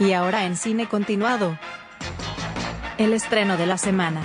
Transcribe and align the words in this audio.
Y 0.00 0.12
ahora 0.12 0.44
en 0.46 0.56
cine 0.56 0.88
continuado. 0.88 1.58
El 2.98 3.12
estreno 3.12 3.56
de 3.56 3.66
la 3.66 3.78
semana. 3.78 4.22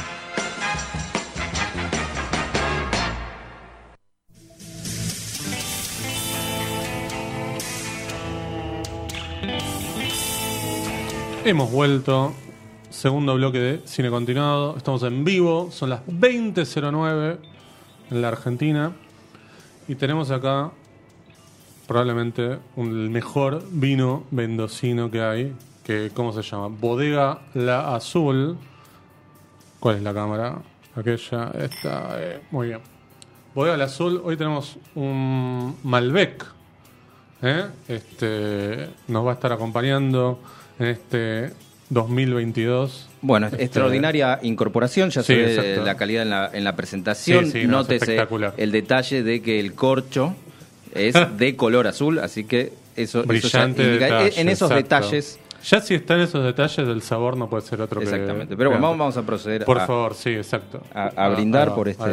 Hemos 11.45 11.71
vuelto. 11.71 12.33
Segundo 12.89 13.33
bloque 13.35 13.59
de 13.59 13.81
Cine 13.85 14.11
Continuado. 14.11 14.77
Estamos 14.77 15.01
en 15.03 15.25
vivo. 15.25 15.71
Son 15.71 15.89
las 15.89 16.05
20.09 16.05 17.39
en 18.11 18.21
la 18.21 18.27
Argentina. 18.27 18.93
Y 19.87 19.95
tenemos 19.95 20.29
acá 20.29 20.71
probablemente 21.93 22.57
un- 22.75 22.87
el 23.03 23.09
mejor 23.11 23.63
vino 23.71 24.23
mendocino 24.31 25.11
que 25.11 25.21
hay. 25.21 25.53
Que, 25.83 26.09
¿Cómo 26.13 26.33
se 26.33 26.41
llama? 26.41 26.67
Bodega 26.69 27.41
La 27.53 27.93
Azul. 27.95 28.57
¿Cuál 29.79 29.97
es 29.97 30.01
la 30.01 30.11
cámara? 30.13 30.57
Aquella. 30.95 31.51
Esta. 31.59 32.15
eh, 32.19 32.39
muy 32.49 32.69
bien. 32.69 32.79
Bodega 33.53 33.77
La 33.77 33.83
Azul. 33.85 34.19
Hoy 34.23 34.37
tenemos 34.37 34.77
un 34.95 35.75
Malbec. 35.83 36.43
¿eh? 37.43 37.65
Este, 37.87 38.89
nos 39.07 39.23
va 39.27 39.31
a 39.31 39.33
estar 39.35 39.51
acompañando 39.51 40.39
en 40.79 40.87
este 40.87 41.51
2022. 41.91 43.07
Bueno, 43.21 43.47
Este, 43.47 43.63
extraordinaria 43.65 44.39
incorporación, 44.41 45.11
ya 45.11 45.21
Sí, 45.21 45.33
se 45.35 45.35
ve 45.43 45.81
la 45.85 45.95
calidad 45.95 46.23
en 46.23 46.29
la, 46.31 46.49
en 46.53 46.63
la 46.63 46.75
presentación. 46.75 47.45
Sí, 47.45 47.61
sí, 47.61 47.67
Nótese 47.67 47.95
espectacular. 48.05 48.53
el 48.57 48.71
detalle 48.71 49.21
de 49.21 49.41
que 49.43 49.59
el 49.59 49.73
corcho 49.75 50.35
es 50.95 51.15
de 51.37 51.55
color 51.55 51.87
azul, 51.87 52.19
así 52.19 52.43
que 52.43 52.73
eso, 52.95 53.23
Brillante 53.23 53.83
detalle, 53.83 54.39
en 54.39 54.49
esos 54.49 54.69
exacto. 54.71 54.75
detalles. 55.05 55.39
Ya 55.65 55.79
si 55.79 55.93
están 55.95 56.19
esos 56.19 56.43
detalles, 56.43 56.77
el 56.77 57.01
sabor 57.01 57.37
no 57.37 57.49
puede 57.49 57.63
ser 57.65 57.79
otro 57.81 57.99
que- 58.01 58.03
Exactamente. 58.05 58.57
Pero 58.57 58.69
bueno, 58.71 58.95
vamos, 58.97 59.15
a 59.15 59.21
proceder 59.23 59.63
Por 59.63 59.79
a, 59.79 59.87
favor, 59.87 60.13
sí, 60.13 60.31
exacto. 60.31 60.81
a- 60.93 61.07
a 61.15 61.29
brindar 61.29 61.69
va, 61.69 61.75
por 61.75 61.87
este 61.87 62.05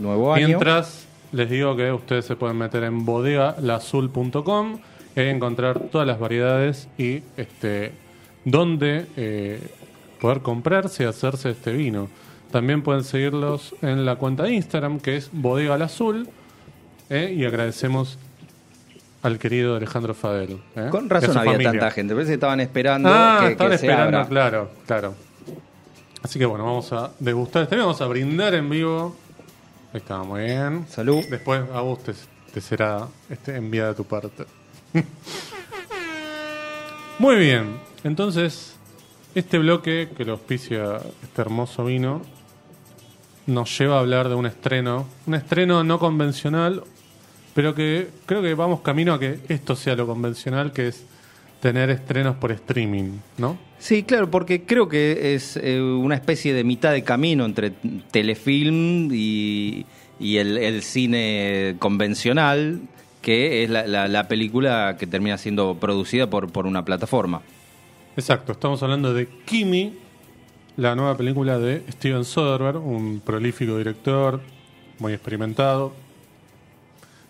nuevo 0.00 0.32
año. 0.32 0.46
Mientras, 0.46 1.04
les 1.32 1.50
digo 1.50 1.74
que 1.76 1.90
ustedes 1.90 2.24
se 2.26 2.36
pueden 2.36 2.56
meter 2.58 2.84
en 2.84 3.04
bodegalazul.com 3.04 4.78
y 5.16 5.20
encontrar 5.20 5.78
todas 5.90 6.06
las 6.06 6.18
variedades 6.18 6.88
y 6.96 7.22
este 7.36 7.92
dónde 8.44 9.06
eh, 9.16 9.60
poder 10.20 10.40
comprarse 10.40 11.02
y 11.02 11.06
hacerse 11.06 11.50
este 11.50 11.72
vino. 11.72 12.08
También 12.50 12.82
pueden 12.82 13.02
seguirlos 13.04 13.74
en 13.82 14.04
la 14.04 14.16
cuenta 14.16 14.44
de 14.44 14.52
Instagram, 14.52 15.00
que 15.00 15.16
es 15.16 15.30
bodegalazul, 15.32 16.28
eh, 17.10 17.34
y 17.36 17.44
agradecemos 17.44 18.18
al 19.22 19.38
querido 19.38 19.76
Alejandro 19.76 20.14
Fadel. 20.14 20.60
eh, 20.76 20.88
Con 20.90 21.08
razón 21.08 21.36
había 21.36 21.52
familia. 21.52 21.70
tanta 21.72 21.90
gente. 21.92 22.14
Parece 22.14 22.30
que 22.30 22.34
estaban 22.34 22.60
esperando 22.60 23.08
Ah, 23.12 23.38
que, 23.42 23.52
estaban 23.52 23.72
que 23.72 23.78
se 23.78 23.86
esperando, 23.86 24.16
abra. 24.18 24.28
claro, 24.28 24.70
claro. 24.86 25.14
Así 26.22 26.38
que 26.38 26.46
bueno, 26.46 26.64
vamos 26.64 26.92
a 26.92 27.10
degustar 27.18 27.64
este 27.64 27.76
vamos 27.76 28.00
a 28.00 28.06
brindar 28.06 28.54
en 28.54 28.68
vivo. 28.70 29.16
Ahí 29.92 29.98
está, 29.98 30.18
muy 30.22 30.42
bien. 30.44 30.86
Salud. 30.88 31.22
Después 31.30 31.62
a 31.74 31.80
vos 31.82 32.02
te, 32.02 32.12
te 32.54 32.60
será 32.60 33.06
este, 33.28 33.56
enviada 33.56 33.90
de 33.90 33.94
tu 33.96 34.04
parte. 34.04 34.44
muy 37.18 37.36
bien, 37.36 37.76
entonces 38.04 38.76
este 39.34 39.58
bloque 39.58 40.10
que 40.16 40.24
lo 40.24 40.32
auspicia 40.32 40.96
este 41.22 41.40
hermoso 41.40 41.84
vino 41.84 42.22
nos 43.46 43.76
lleva 43.78 43.96
a 43.96 44.00
hablar 44.00 44.28
de 44.28 44.34
un 44.34 44.46
estreno, 44.46 45.06
un 45.26 45.34
estreno 45.34 45.82
no 45.84 45.98
convencional, 45.98 46.82
pero 47.54 47.74
que 47.74 48.08
creo 48.26 48.42
que 48.42 48.54
vamos 48.54 48.80
camino 48.80 49.14
a 49.14 49.20
que 49.20 49.38
esto 49.48 49.76
sea 49.76 49.94
lo 49.96 50.06
convencional, 50.06 50.72
que 50.72 50.88
es 50.88 51.04
tener 51.60 51.90
estrenos 51.90 52.36
por 52.36 52.50
streaming, 52.52 53.18
¿no? 53.38 53.56
Sí, 53.78 54.04
claro, 54.04 54.30
porque 54.30 54.62
creo 54.62 54.88
que 54.88 55.34
es 55.34 55.56
eh, 55.56 55.80
una 55.80 56.14
especie 56.14 56.54
de 56.54 56.64
mitad 56.64 56.92
de 56.92 57.02
camino 57.04 57.44
entre 57.44 57.72
telefilm 58.10 59.10
y, 59.12 59.86
y 60.20 60.36
el, 60.38 60.56
el 60.58 60.82
cine 60.82 61.76
convencional, 61.78 62.80
que 63.20 63.64
es 63.64 63.70
la, 63.70 63.86
la- 63.86 64.08
la 64.08 64.28
película 64.28 64.96
que 64.98 65.06
termina 65.06 65.36
siendo 65.38 65.76
producida 65.76 66.28
por, 66.30 66.50
por 66.50 66.66
una 66.66 66.84
plataforma. 66.84 67.42
Exacto, 68.16 68.52
estamos 68.52 68.82
hablando 68.82 69.14
de 69.14 69.28
Kimi, 69.44 69.94
la 70.76 70.94
nueva 70.94 71.16
película 71.16 71.58
de 71.58 71.82
Steven 71.90 72.24
Soderbergh, 72.24 72.78
un 72.84 73.20
prolífico 73.24 73.76
director, 73.78 74.40
muy 74.98 75.12
experimentado. 75.12 75.92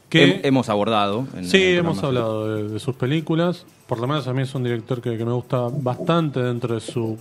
Que, 0.08 0.36
Hem- 0.36 0.40
hemos 0.46 0.68
abordado. 0.68 1.26
en 1.34 1.46
sí, 1.46 1.62
hemos 1.74 2.02
hablado 2.04 2.54
de, 2.54 2.68
de 2.68 2.80
sus 2.80 2.94
películas. 2.96 3.64
Por 3.86 3.98
lo 3.98 4.06
menos 4.06 4.26
a 4.28 4.32
mí 4.34 4.42
es 4.42 4.54
un 4.54 4.62
director 4.62 5.00
que, 5.00 5.16
que 5.16 5.24
me 5.24 5.32
gusta 5.32 5.68
bastante 5.70 6.40
dentro 6.40 6.74
de 6.74 6.80
su 6.80 7.18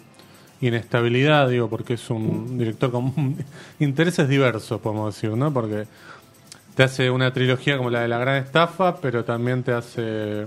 inestabilidad, 0.59 1.49
digo, 1.49 1.69
porque 1.69 1.93
es 1.95 2.09
un 2.09 2.57
director 2.57 2.91
con 2.91 3.35
intereses 3.79 4.27
diversos, 4.27 4.79
podemos 4.81 5.15
decir, 5.15 5.31
¿no? 5.35 5.51
Porque 5.53 5.85
te 6.75 6.83
hace 6.83 7.09
una 7.09 7.33
trilogía 7.33 7.77
como 7.77 7.89
la 7.89 8.01
de 8.01 8.07
La 8.09 8.17
Gran 8.19 8.43
Estafa, 8.43 8.97
pero 9.01 9.23
también 9.25 9.63
te 9.63 9.71
hace 9.73 10.45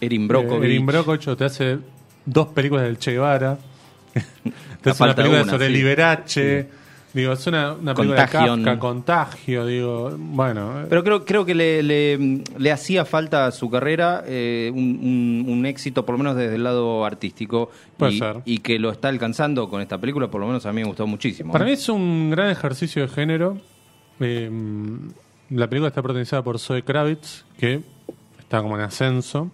Erin 0.00 0.28
Brockovich. 0.28 0.62
eh, 0.62 0.66
Erin 0.66 0.86
Brockovich, 0.86 1.36
te 1.36 1.44
hace 1.44 1.78
dos 2.26 2.48
películas 2.48 2.84
del 2.84 2.98
Che 2.98 3.12
Guevara. 3.12 3.58
hace 4.90 5.02
una 5.04 5.14
película 5.14 5.42
una, 5.42 5.50
sobre 5.52 5.66
sí. 5.68 5.72
Liberace. 5.72 6.68
Digo, 7.14 7.32
es 7.32 7.46
una, 7.46 7.74
una 7.74 7.94
película 7.94 8.22
Contagion. 8.26 8.58
de 8.58 8.64
Kafka, 8.64 8.80
Contagio, 8.80 9.66
digo, 9.66 10.16
bueno. 10.18 10.80
eh, 10.82 10.86
Pero 10.88 11.04
creo, 11.04 11.24
creo 11.24 11.44
que 11.46 11.54
le, 11.54 11.80
le- 11.84 12.42
le 12.58 12.72
hacía 12.72 13.04
falta 13.04 13.46
a 13.46 13.52
su 13.52 13.70
carrera 13.70 14.24
eh, 14.26 14.72
un, 14.74 14.98
un- 15.46 15.46
un 15.48 15.64
éxito, 15.66 16.04
por 16.04 16.14
lo 16.14 16.18
menos 16.18 16.34
desde 16.36 16.56
el 16.56 16.64
lado 16.64 17.04
artístico, 17.04 17.70
Puede 17.96 18.14
y, 18.14 18.18
ser. 18.18 18.36
y 18.44 18.58
que 18.58 18.80
lo 18.80 18.90
está 18.90 19.10
alcanzando 19.10 19.68
con 19.68 19.80
esta 19.80 19.96
película, 19.98 20.28
por 20.28 20.40
lo 20.40 20.48
menos 20.48 20.66
a 20.66 20.72
mí 20.72 20.80
me 20.82 20.88
gustó 20.88 21.06
muchísimo. 21.06 21.52
Para 21.52 21.64
¿eh? 21.64 21.68
mí 21.68 21.72
es 21.74 21.88
un 21.88 22.30
gran 22.30 22.50
ejercicio 22.50 23.02
de 23.02 23.08
género. 23.08 23.58
Eh, 24.18 24.50
la 25.50 25.68
película 25.68 25.88
está 25.90 26.02
protagonizada 26.02 26.42
por 26.42 26.58
Zoe 26.58 26.82
Kravitz, 26.82 27.44
que 27.58 27.80
está 28.40 28.60
como 28.60 28.76
en 28.76 28.82
ascenso. 28.82 29.52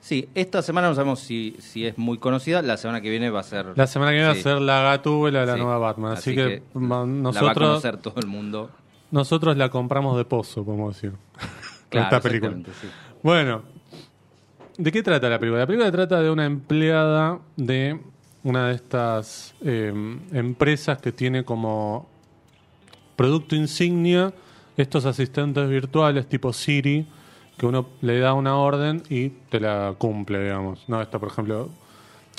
Sí, 0.00 0.28
esta 0.34 0.62
semana 0.62 0.88
no 0.88 0.94
sabemos 0.94 1.20
si, 1.20 1.56
si 1.58 1.84
es 1.86 1.98
muy 1.98 2.18
conocida, 2.18 2.62
la 2.62 2.76
semana 2.76 3.00
que 3.00 3.10
viene 3.10 3.30
va 3.30 3.40
a 3.40 3.42
ser... 3.42 3.72
La 3.76 3.86
semana 3.86 4.12
que 4.12 4.16
viene 4.18 4.28
va 4.32 4.38
a 4.38 4.42
ser 4.42 4.60
la 4.60 4.80
Gatúbela 4.82 5.40
de 5.40 5.46
la 5.46 5.54
Sí. 5.54 5.60
nueva 5.60 5.78
Batman. 5.78 6.12
Así, 6.12 6.30
Así 6.30 6.36
que, 6.36 6.62
que 6.72 6.78
ma- 6.78 6.96
La 6.96 7.00
va 7.00 7.02
a 7.02 7.06
nosotros, 7.06 7.54
conocer 7.68 7.96
todo 7.98 8.14
el 8.20 8.26
mundo. 8.26 8.70
nosotros 9.10 9.56
la 9.56 9.68
compramos 9.70 10.16
de 10.16 10.24
pozo, 10.24 10.64
podemos 10.64 10.94
decir. 10.94 11.12
Claro, 11.90 12.04
esta 12.16 12.20
película. 12.20 12.52
sí. 12.80 12.86
Bueno, 13.22 13.62
¿de 14.76 14.92
qué 14.92 15.02
trata 15.02 15.28
la 15.30 15.38
película? 15.38 15.60
La 15.60 15.66
película 15.66 15.90
trata 15.90 16.20
de 16.20 16.30
una 16.30 16.44
empleada 16.44 17.38
de 17.56 17.98
una 18.44 18.68
de 18.68 18.74
estas 18.74 19.54
eh, 19.64 19.92
empresas 20.32 20.98
que 21.00 21.12
tiene 21.12 21.44
como 21.44 22.06
producto 23.16 23.56
insignia 23.56 24.32
estos 24.76 25.06
asistentes 25.06 25.68
virtuales 25.68 26.28
tipo 26.28 26.52
Siri, 26.52 27.06
que 27.58 27.66
uno 27.66 27.86
le 28.00 28.18
da 28.20 28.32
una 28.34 28.56
orden 28.56 29.02
y 29.10 29.28
te 29.50 29.60
la 29.60 29.94
cumple, 29.98 30.42
digamos. 30.42 30.84
No, 30.88 31.02
esta, 31.02 31.18
por 31.18 31.28
ejemplo, 31.30 31.68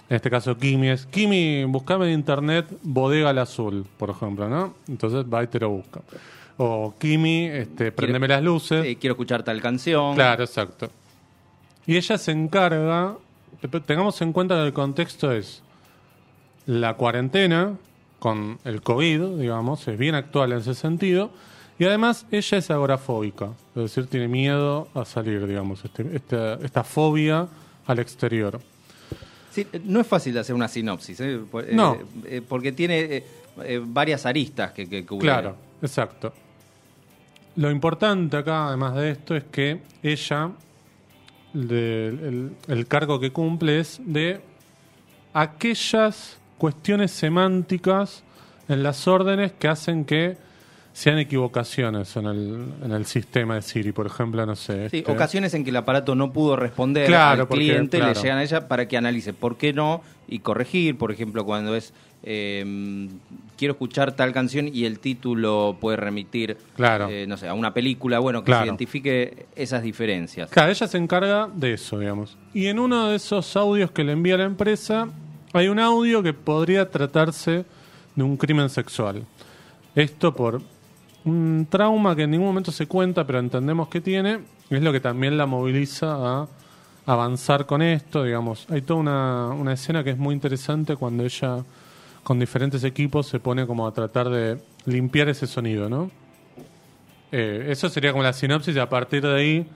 en 0.09 0.15
este 0.15 0.29
caso 0.29 0.57
Kimi 0.57 0.87
es, 0.89 1.05
Kimi, 1.05 1.65
buscame 1.65 2.05
en 2.07 2.13
internet 2.13 2.65
bodega 2.81 3.29
al 3.29 3.37
azul, 3.37 3.85
por 3.97 4.09
ejemplo, 4.09 4.47
¿no? 4.49 4.73
Entonces 4.87 5.25
va 5.31 5.43
y 5.43 5.47
te 5.47 5.59
lo 5.59 5.69
busca. 5.69 6.01
O 6.57 6.93
Kimi, 6.97 7.45
este, 7.45 7.91
prendeme 7.91 8.27
las 8.27 8.41
luces. 8.43 8.97
Quiero 8.99 9.13
escuchar 9.13 9.43
tal 9.43 9.61
canción. 9.61 10.15
Claro, 10.15 10.43
exacto. 10.43 10.89
Y 11.85 11.95
ella 11.97 12.17
se 12.17 12.31
encarga, 12.31 13.15
te- 13.61 13.79
tengamos 13.81 14.21
en 14.21 14.33
cuenta 14.33 14.55
que 14.55 14.65
el 14.67 14.73
contexto 14.73 15.31
es 15.31 15.61
la 16.65 16.95
cuarentena 16.95 17.73
con 18.19 18.59
el 18.65 18.81
COVID, 18.81 19.37
digamos, 19.39 19.87
es 19.87 19.97
bien 19.97 20.13
actual 20.15 20.51
en 20.51 20.57
ese 20.59 20.75
sentido, 20.75 21.31
y 21.79 21.85
además 21.85 22.25
ella 22.29 22.57
es 22.57 22.69
agorafóbica, 22.69 23.47
es 23.75 23.81
decir, 23.83 24.05
tiene 24.07 24.27
miedo 24.27 24.87
a 24.93 25.05
salir, 25.05 25.47
digamos, 25.47 25.83
este- 25.85 26.15
esta, 26.15 26.55
esta 26.55 26.83
fobia 26.83 27.47
al 27.87 27.99
exterior. 27.99 28.59
Sí, 29.51 29.65
no 29.85 29.99
es 30.01 30.05
fácil 30.07 30.33
de 30.35 30.41
hacer 30.41 30.53
una 30.53 30.67
sinopsis, 30.67 31.19
¿eh? 31.21 31.39
Por- 31.49 31.63
eh, 31.67 31.73
No. 31.73 31.97
eh, 32.25 32.41
porque 32.47 32.71
tiene 32.71 32.99
eh, 32.99 33.23
eh, 33.63 33.81
varias 33.83 34.25
aristas 34.27 34.73
que, 34.73 34.87
que 34.87 35.05
cubre. 35.05 35.25
Claro, 35.25 35.55
exacto. 35.81 36.31
Lo 37.55 37.71
importante 37.71 38.37
acá, 38.37 38.67
además 38.67 38.95
de 38.95 39.11
esto, 39.11 39.35
es 39.35 39.45
que 39.45 39.81
ella, 40.03 40.51
de- 41.53 42.07
el, 42.09 42.51
el 42.67 42.87
cargo 42.87 43.19
que 43.19 43.31
cumple 43.31 43.79
es 43.79 43.99
de 44.05 44.39
aquellas 45.33 46.37
cuestiones 46.57 47.11
semánticas 47.11 48.23
en 48.67 48.83
las 48.83 49.07
órdenes 49.07 49.51
que 49.53 49.67
hacen 49.67 50.05
que 50.05 50.37
sean 50.99 51.17
equivocaciones 51.17 52.13
en 52.17 52.25
el, 52.25 52.65
en 52.83 52.91
el 52.91 53.05
sistema 53.05 53.55
de 53.55 53.61
Siri, 53.61 53.93
por 53.93 54.05
ejemplo, 54.05 54.45
no 54.45 54.57
sé. 54.57 54.89
Sí, 54.89 54.97
este- 54.97 55.11
ocasiones 55.11 55.53
en 55.53 55.63
que 55.63 55.69
el 55.69 55.77
aparato 55.77 56.13
no 56.13 56.33
pudo 56.33 56.57
responder 56.57 57.07
Claro, 57.07 57.43
al 57.43 57.47
porque, 57.47 57.63
cliente, 57.63 57.97
claro. 57.99 58.13
le 58.13 58.21
llegan 58.21 58.37
a 58.39 58.43
ella 58.43 58.67
para 58.67 58.85
que 58.89 58.97
analice 58.97 59.31
por 59.31 59.55
qué 59.55 59.71
no 59.71 60.01
y 60.27 60.39
corregir, 60.39 60.97
por 60.97 61.13
ejemplo, 61.13 61.45
cuando 61.45 61.73
es 61.73 61.93
eh, 62.23 63.07
quiero 63.57 63.71
escuchar 63.75 64.11
tal 64.11 64.33
canción 64.33 64.67
y 64.73 64.83
el 64.83 64.99
título 64.99 65.77
puede 65.79 65.95
remitir, 65.95 66.57
Claro. 66.75 67.07
eh, 67.09 67.25
no 67.25 67.37
sé, 67.37 67.47
a 67.47 67.53
una 67.53 67.73
película, 67.73 68.19
bueno, 68.19 68.41
que 68.41 68.47
Claro. 68.47 68.63
se 68.63 68.67
identifique 68.67 69.45
esas 69.55 69.81
diferencias. 69.83 70.49
Claro, 70.49 70.69
ella 70.69 70.85
se 70.85 70.97
encarga 70.97 71.47
de 71.53 71.75
eso, 71.75 71.97
digamos. 71.97 72.37
Y 72.53 72.65
en 72.65 72.77
uno 72.77 73.07
de 73.07 73.15
esos 73.15 73.55
audios 73.55 73.91
que 73.91 74.03
le 74.03 74.11
envía 74.11 74.35
la 74.35 74.43
empresa, 74.43 75.07
hay 75.53 75.69
un 75.69 75.79
audio 75.79 76.21
que 76.21 76.33
podría 76.33 76.89
tratarse 76.89 77.63
de 78.15 78.23
un 78.23 78.35
crimen 78.35 78.67
sexual. 78.69 79.23
Esto 79.95 80.35
por 80.35 80.61
un 81.25 81.67
trauma 81.69 82.15
que 82.15 82.23
en 82.23 82.31
ningún 82.31 82.47
momento 82.47 82.71
se 82.71 82.87
cuenta, 82.87 83.25
pero 83.25 83.39
entendemos 83.39 83.87
que 83.89 84.01
tiene, 84.01 84.39
es 84.69 84.81
lo 84.81 84.91
que 84.91 84.99
también 84.99 85.37
la 85.37 85.45
moviliza 85.45 86.41
a 86.41 86.47
avanzar 87.05 87.65
con 87.65 87.81
esto, 87.81 88.23
digamos. 88.23 88.67
Hay 88.69 88.81
toda 88.81 88.99
una, 88.99 89.47
una 89.47 89.73
escena 89.73 90.03
que 90.03 90.11
es 90.11 90.17
muy 90.17 90.33
interesante 90.33 90.95
cuando 90.95 91.23
ella 91.23 91.63
con 92.23 92.39
diferentes 92.39 92.83
equipos 92.83 93.27
se 93.27 93.39
pone 93.39 93.65
como 93.65 93.87
a 93.87 93.93
tratar 93.93 94.29
de 94.29 94.61
limpiar 94.85 95.29
ese 95.29 95.47
sonido, 95.47 95.89
¿no? 95.89 96.11
Eh, 97.31 97.67
eso 97.69 97.89
sería 97.89 98.11
como 98.11 98.23
la 98.23 98.33
sinopsis 98.33 98.75
y 98.75 98.79
a 98.79 98.89
partir 98.89 99.21
de 99.21 99.35
ahí 99.35 99.67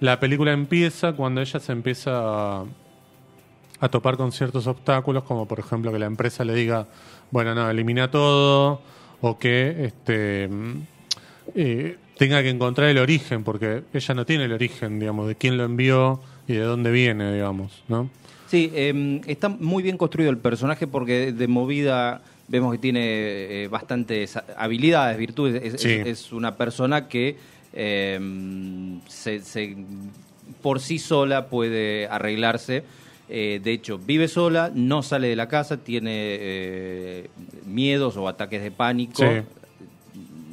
la 0.00 0.20
película 0.20 0.52
empieza 0.52 1.12
cuando 1.12 1.40
ella 1.40 1.60
se 1.60 1.72
empieza 1.72 2.60
a 3.80 3.88
topar 3.90 4.16
con 4.16 4.32
ciertos 4.32 4.66
obstáculos, 4.66 5.24
como 5.24 5.46
por 5.46 5.58
ejemplo 5.58 5.92
que 5.92 5.98
la 5.98 6.06
empresa 6.06 6.44
le 6.44 6.54
diga, 6.54 6.86
bueno, 7.30 7.54
no, 7.54 7.68
elimina 7.68 8.10
todo, 8.10 8.80
o 9.26 9.38
que 9.38 9.86
este 9.86 10.48
eh, 11.54 11.96
tenga 12.18 12.42
que 12.42 12.50
encontrar 12.50 12.88
el 12.90 12.98
origen, 12.98 13.42
porque 13.42 13.82
ella 13.94 14.14
no 14.14 14.26
tiene 14.26 14.44
el 14.44 14.52
origen, 14.52 14.98
digamos, 15.00 15.28
de 15.28 15.34
quién 15.34 15.56
lo 15.56 15.64
envió 15.64 16.20
y 16.46 16.52
de 16.52 16.60
dónde 16.60 16.90
viene, 16.90 17.32
digamos, 17.32 17.82
¿no? 17.88 18.10
Sí, 18.48 18.70
eh, 18.74 19.20
está 19.26 19.48
muy 19.48 19.82
bien 19.82 19.96
construido 19.96 20.30
el 20.30 20.36
personaje 20.38 20.86
porque 20.86 21.32
de 21.32 21.48
movida 21.48 22.20
vemos 22.48 22.70
que 22.72 22.78
tiene 22.78 23.00
eh, 23.64 23.68
bastantes 23.68 24.38
habilidades, 24.56 25.16
virtudes. 25.16 25.62
Es, 25.74 25.80
Sí. 25.80 25.88
es- 25.90 26.06
es 26.06 26.32
una 26.32 26.56
persona 26.56 27.08
que 27.08 27.36
eh, 27.72 28.20
se, 29.08 29.40
se- 29.40 29.76
por 30.62 30.80
sí 30.80 30.98
sola 30.98 31.46
puede 31.48 32.06
arreglarse. 32.08 32.84
Eh, 33.28 33.60
de 33.62 33.72
hecho, 33.72 33.98
vive 33.98 34.28
sola, 34.28 34.70
no 34.74 35.02
sale 35.02 35.28
de 35.28 35.36
la 35.36 35.48
casa, 35.48 35.78
tiene 35.78 36.10
eh, 36.12 37.30
miedos 37.66 38.16
o 38.16 38.28
ataques 38.28 38.62
de 38.62 38.70
pánico. 38.70 39.22
Sí. 39.22 39.42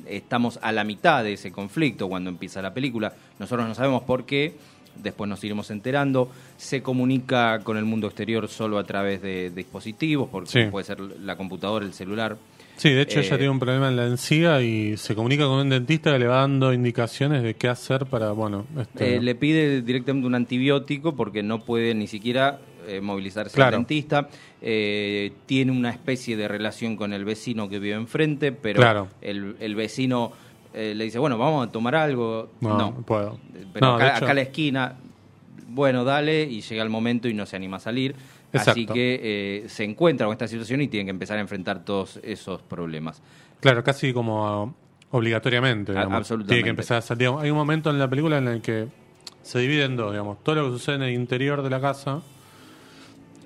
Estamos 0.07 0.59
a 0.61 0.71
la 0.71 0.83
mitad 0.83 1.23
de 1.23 1.33
ese 1.33 1.51
conflicto 1.51 2.07
cuando 2.09 2.29
empieza 2.29 2.61
la 2.61 2.73
película. 2.73 3.13
Nosotros 3.39 3.67
no 3.67 3.75
sabemos 3.75 4.03
por 4.03 4.25
qué, 4.25 4.55
después 5.01 5.29
nos 5.29 5.43
iremos 5.43 5.69
enterando. 5.71 6.29
Se 6.57 6.81
comunica 6.81 7.59
con 7.59 7.77
el 7.77 7.85
mundo 7.85 8.07
exterior 8.07 8.47
solo 8.47 8.77
a 8.77 8.83
través 8.83 9.21
de, 9.21 9.49
dispositivos, 9.51 10.29
porque 10.29 10.49
Sí. 10.49 10.69
puede 10.69 10.85
ser 10.85 10.99
la 10.99 11.35
computadora, 11.35 11.85
el 11.85 11.93
celular. 11.93 12.37
Sí, 12.77 12.89
de 12.89 13.01
hecho 13.01 13.19
Eh, 13.19 13.23
ella 13.23 13.37
tiene 13.37 13.49
un 13.51 13.59
problema 13.59 13.89
en 13.89 13.95
la 13.95 14.05
encía 14.07 14.61
y 14.61 14.97
se 14.97 15.13
comunica 15.15 15.43
con 15.45 15.59
un 15.59 15.69
dentista 15.69 16.11
que 16.13 16.19
le 16.19 16.27
va 16.27 16.37
dando 16.37 16.73
indicaciones 16.73 17.43
de 17.43 17.53
qué 17.55 17.67
hacer 17.67 18.05
para, 18.07 18.31
bueno, 18.31 18.65
este, 18.79 19.15
Eh, 19.17 19.21
le 19.21 19.35
pide 19.35 19.81
directamente 19.81 20.25
un 20.27 20.35
antibiótico 20.35 21.15
porque 21.15 21.43
no 21.43 21.59
puede 21.59 21.93
ni 21.93 22.07
siquiera 22.07 22.59
eh, 22.87 22.99
movilizarse 23.01 23.53
Claro. 23.55 23.77
al 23.77 23.81
dentista. 23.83 24.27
Eh, 24.61 25.33
tiene 25.45 25.71
una 25.71 25.91
especie 25.91 26.35
de 26.35 26.47
relación 26.47 26.95
con 26.95 27.13
el 27.13 27.23
vecino 27.25 27.69
que 27.69 27.77
vive 27.79 27.95
enfrente, 27.95 28.51
pero 28.51 28.79
Claro. 28.79 29.07
el, 29.21 29.55
el 29.59 29.75
vecino 29.75 30.31
eh, 30.73 30.93
le 30.95 31.03
dice, 31.03 31.19
bueno, 31.19 31.37
vamos 31.37 31.67
a 31.67 31.71
tomar 31.71 31.95
algo. 31.95 32.49
no, 32.61 32.95
puedo. 33.05 33.37
Pero 33.73 33.85
No, 33.85 33.95
acá, 33.95 34.15
hecho- 34.15 34.23
acá 34.25 34.31
a 34.31 34.33
la 34.33 34.41
esquina, 34.41 34.95
bueno, 35.67 36.03
dale, 36.03 36.43
y 36.43 36.61
llega 36.61 36.81
el 36.83 36.89
momento 36.89 37.27
y 37.27 37.33
no 37.33 37.45
se 37.45 37.55
anima 37.55 37.77
a 37.77 37.79
salir. 37.79 38.15
Así 38.53 38.85
que 38.85 39.19
eh, 39.63 39.69
se 39.69 39.83
encuentra 39.83 40.25
con 40.27 40.33
esta 40.33 40.47
situación 40.47 40.81
y 40.81 40.87
tienen 40.87 41.07
que 41.07 41.11
empezar 41.11 41.37
a 41.37 41.41
enfrentar 41.41 41.85
todos 41.85 42.19
esos 42.23 42.61
problemas. 42.61 43.21
Claro, 43.59 43.83
casi 43.83 44.11
como 44.13 44.75
obligatoriamente. 45.11 45.91
A- 45.91 45.95
digamos. 45.95 46.17
absolutamente. 46.17 46.53
Tiene 46.55 46.63
que 46.63 46.69
empezar 46.71 46.97
a 46.97 47.01
salir. 47.01 47.29
Hay 47.39 47.49
un 47.49 47.57
momento 47.57 47.89
en 47.89 47.99
la 47.99 48.09
película 48.09 48.37
en 48.37 48.47
el 48.47 48.61
que 48.61 48.87
se 49.41 49.59
divide 49.59 49.85
en 49.85 49.95
dos, 49.95 50.11
digamos. 50.11 50.43
Todo 50.43 50.55
lo 50.55 50.65
que 50.65 50.71
sucede 50.71 50.95
en 50.95 51.01
el 51.03 51.13
interior 51.13 51.61
de 51.61 51.69
la 51.69 51.79
casa 51.79 52.21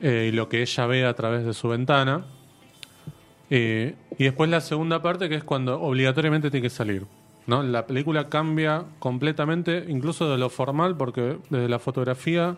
eh, 0.01 0.29
y 0.31 0.35
lo 0.35 0.49
que 0.49 0.61
ella 0.61 0.85
ve 0.87 1.05
a 1.05 1.13
través 1.13 1.45
de 1.45 1.53
su 1.53 1.67
ventana. 1.69 2.25
Eh, 3.49 3.95
y 4.17 4.23
después 4.23 4.49
la 4.49 4.61
segunda 4.61 5.01
parte 5.01 5.29
que 5.29 5.35
es 5.35 5.43
cuando 5.43 5.79
obligatoriamente 5.81 6.49
tiene 6.49 6.63
que 6.63 6.69
salir. 6.69 7.05
¿no? 7.47 7.61
La 7.61 7.85
película 7.85 8.27
cambia 8.27 8.85
completamente, 8.99 9.85
incluso 9.87 10.29
de 10.31 10.37
lo 10.37 10.49
formal, 10.49 10.97
porque 10.97 11.37
desde 11.49 11.69
la 11.69 11.77
fotografía 11.79 12.57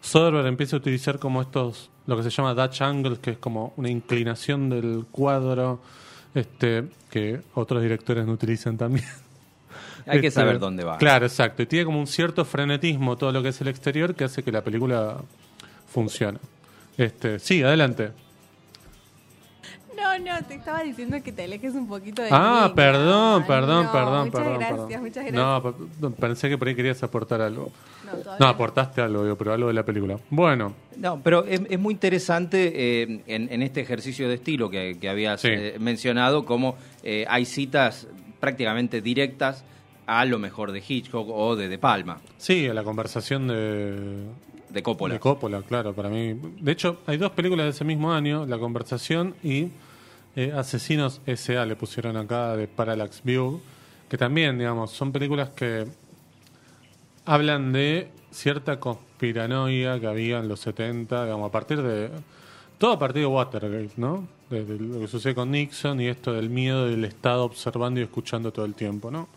Soderbergh 0.00 0.46
empieza 0.46 0.76
a 0.76 0.78
utilizar 0.78 1.18
como 1.18 1.42
estos, 1.42 1.90
lo 2.06 2.16
que 2.16 2.22
se 2.22 2.30
llama 2.30 2.54
Dutch 2.54 2.82
angles, 2.82 3.18
que 3.18 3.32
es 3.32 3.38
como 3.38 3.72
una 3.76 3.90
inclinación 3.90 4.70
del 4.70 5.04
cuadro, 5.10 5.80
este, 6.34 6.84
que 7.10 7.40
otros 7.54 7.82
directores 7.82 8.26
no 8.26 8.32
utilizan 8.32 8.76
también. 8.76 9.06
Hay 10.06 10.20
que 10.20 10.28
Este, 10.28 10.40
saber 10.40 10.58
dónde 10.58 10.84
va. 10.84 10.96
Claro, 10.98 11.26
exacto. 11.26 11.62
Y 11.62 11.66
tiene 11.66 11.84
como 11.84 11.98
un 12.00 12.06
cierto 12.06 12.44
frenetismo 12.44 13.16
todo 13.16 13.30
lo 13.32 13.42
que 13.42 13.50
es 13.50 13.60
el 13.60 13.68
exterior 13.68 14.14
que 14.14 14.24
hace 14.24 14.42
que 14.42 14.50
la 14.52 14.62
película 14.62 15.18
funcione. 15.92 16.38
Este, 16.96 17.38
sí, 17.38 17.62
adelante. 17.62 18.12
No, 20.00 20.18
no, 20.18 20.44
te 20.46 20.54
estaba 20.54 20.82
diciendo 20.82 21.16
que 21.22 21.32
te 21.32 21.44
alejes 21.44 21.74
un 21.74 21.88
poquito 21.88 22.22
de 22.22 22.28
Ah, 22.30 22.66
mí, 22.68 22.74
perdón, 22.74 23.40
no, 23.42 23.46
perdón, 23.46 23.84
no, 23.86 23.92
perdón, 23.92 24.24
muchas 24.26 24.40
perdón. 24.40 24.58
gracias, 24.58 24.80
perdón. 24.86 25.00
muchas 25.02 25.24
gracias. 25.24 25.34
No, 26.00 26.10
pe- 26.10 26.16
pensé 26.20 26.48
que 26.48 26.58
por 26.58 26.68
ahí 26.68 26.74
querías 26.74 27.02
aportar 27.02 27.40
algo. 27.40 27.70
No, 28.38 28.46
aportaste 28.46 29.00
algo, 29.02 29.36
pero 29.36 29.52
algo 29.52 29.68
de 29.68 29.74
la 29.74 29.84
película. 29.84 30.18
Bueno, 30.30 30.72
No, 30.96 31.20
pero 31.22 31.44
es, 31.44 31.60
es 31.68 31.78
muy 31.78 31.92
interesante 31.94 32.72
eh, 33.02 33.22
en, 33.26 33.52
en 33.52 33.62
este 33.62 33.80
ejercicio 33.80 34.28
de 34.28 34.34
estilo 34.36 34.70
que, 34.70 34.96
que 35.00 35.08
habías 35.08 35.40
Sí. 35.40 35.48
eh, 35.50 35.76
mencionado, 35.78 36.44
como 36.44 36.76
eh, 37.02 37.24
hay 37.28 37.44
citas 37.44 38.06
prácticamente 38.40 39.00
directas 39.02 39.64
a 40.06 40.24
lo 40.24 40.38
mejor 40.38 40.72
de 40.72 40.82
Hitchcock 40.86 41.28
o 41.28 41.54
de 41.54 41.68
De 41.68 41.76
Palma, 41.78 42.18
sí, 42.38 42.66
la 42.68 42.82
conversación 42.82 43.46
de, 43.48 44.24
de 44.70 44.82
Coppola. 44.82 45.14
De 45.14 45.20
Coppola, 45.20 45.60
claro, 45.62 45.92
para 45.92 46.08
mí. 46.08 46.34
De 46.60 46.72
hecho, 46.72 47.00
hay 47.06 47.18
dos 47.18 47.32
películas 47.32 47.64
de 47.66 47.70
ese 47.70 47.84
mismo 47.84 48.10
año, 48.12 48.46
La 48.46 48.58
Conversación 48.58 49.34
y 49.42 49.68
eh, 50.38 50.52
Asesinos 50.54 51.20
S.A. 51.26 51.66
le 51.66 51.74
pusieron 51.76 52.16
acá 52.16 52.54
de 52.56 52.68
Parallax 52.68 53.22
View, 53.24 53.60
que 54.08 54.16
también, 54.16 54.56
digamos, 54.58 54.90
son 54.92 55.10
películas 55.12 55.48
que 55.50 55.86
hablan 57.24 57.72
de 57.72 58.08
cierta 58.30 58.78
conspiranoia 58.78 59.98
que 60.00 60.06
había 60.06 60.38
en 60.38 60.48
los 60.48 60.60
70, 60.60 61.24
digamos, 61.24 61.48
a 61.48 61.52
partir 61.52 61.82
de... 61.82 62.10
Todo 62.78 62.92
a 62.92 62.98
partir 62.98 63.22
de 63.22 63.26
Watergate, 63.26 63.90
¿no? 63.96 64.28
De, 64.50 64.64
de 64.64 64.78
lo 64.78 65.00
que 65.00 65.08
sucede 65.08 65.34
con 65.34 65.50
Nixon 65.50 66.00
y 66.00 66.06
esto 66.06 66.32
del 66.32 66.48
miedo 66.48 66.86
del 66.86 67.04
Estado 67.04 67.44
observando 67.44 67.98
y 67.98 68.04
escuchando 68.04 68.52
todo 68.52 68.64
el 68.64 68.74
tiempo, 68.74 69.10
¿no? 69.10 69.28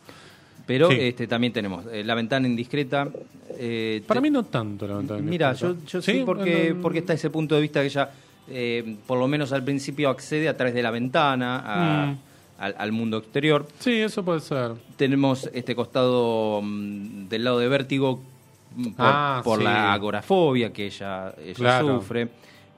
Pero 0.68 0.90
Sí. 0.92 0.98
este, 1.00 1.26
también 1.26 1.52
tenemos 1.52 1.86
eh, 1.92 2.04
La 2.04 2.14
Ventana 2.14 2.48
Indiscreta. 2.48 3.10
eh, 3.58 4.04
Para 4.06 4.20
te- 4.20 4.22
mí 4.22 4.30
no 4.30 4.44
tanto, 4.46 4.88
lamentablemente. 4.88 5.32
Mira, 5.32 5.54
yo, 5.54 5.76
yo 5.88 6.02
sí, 6.04 6.22
porque, 6.24 6.70
No, 6.70 6.76
no, 6.76 6.82
porque 6.84 7.00
está 7.00 7.14
ese 7.14 7.32
punto 7.32 7.56
de 7.56 7.62
vista 7.62 7.82
que 7.82 7.88
ella, 7.88 8.12
eh, 8.52 8.96
por 9.08 9.18
lo 9.20 9.28
menos 9.28 9.52
al 9.52 9.64
principio, 9.64 10.10
accede 10.10 10.48
a 10.50 10.56
través 10.58 10.74
de 10.74 10.84
la 10.84 10.92
ventana 10.92 11.62
a- 11.66 12.06
Mm. 12.08 12.18
al, 12.60 12.76
al 12.78 12.92
mundo 12.92 13.18
exterior. 13.18 13.68
Sí, 13.80 13.94
eso 14.00 14.24
puede 14.24 14.40
ser. 14.42 14.72
Tenemos 14.98 15.50
este 15.54 15.76
costado 15.76 16.62
mm, 16.62 17.28
del 17.30 17.44
lado 17.44 17.60
de 17.60 17.68
vértigo 17.68 18.22
mm, 18.76 18.84
por, 18.92 19.06
Ah, 19.08 19.42
por 19.44 19.58
sí. 19.60 19.64
la 19.64 19.94
agorafobia 19.94 20.72
que 20.72 20.86
ella, 20.88 21.34
ella 21.44 21.54
Claro. 21.56 22.00
sufre. 22.00 22.28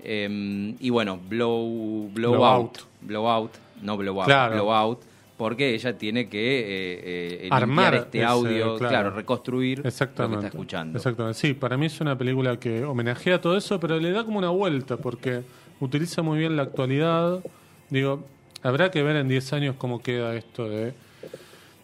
Eh, 0.06 0.76
y 0.80 0.90
bueno, 0.90 1.20
blow, 1.30 2.10
blow, 2.14 2.32
Blowout. 2.34 2.78
out. 2.78 2.78
Blowout, 3.02 3.52
no 3.82 3.98
blowout, 3.98 4.26
Claro. 4.26 4.54
blowout. 4.56 5.00
Porque 5.36 5.74
ella 5.74 5.98
tiene 5.98 6.30
que 6.30 6.60
eh, 6.60 7.46
eh, 7.46 7.48
Armar 7.52 7.96
este 7.96 8.20
ese, 8.20 8.26
audio, 8.28 8.78
claro. 8.78 8.90
claro, 8.90 9.10
reconstruir 9.12 9.80
lo 9.80 9.82
que 9.84 9.88
Exactamente. 9.90 10.46
está 10.46 10.48
escuchando. 10.50 10.98
Exactamente. 10.98 11.40
Sí, 11.40 11.54
para 11.56 11.76
mí 11.76 11.88
es 11.88 12.00
una 12.00 12.16
película 12.18 12.58
que 12.58 12.84
homenajea 12.84 13.42
todo 13.42 13.58
eso, 13.58 13.80
pero 13.80 14.00
le 14.00 14.12
da 14.12 14.24
como 14.24 14.38
una 14.38 14.50
vuelta 14.52 14.96
porque 14.96 15.42
utiliza 15.80 16.22
muy 16.22 16.40
bien 16.40 16.56
la 16.56 16.64
actualidad. 16.64 17.44
Digo, 17.90 18.24
habrá 18.62 18.92
que 18.92 19.04
ver 19.04 19.16
en 19.18 19.28
10 19.28 19.54
años 19.54 19.76
cómo 19.78 20.02
queda 20.02 20.36
esto 20.36 20.70
de 20.70 20.94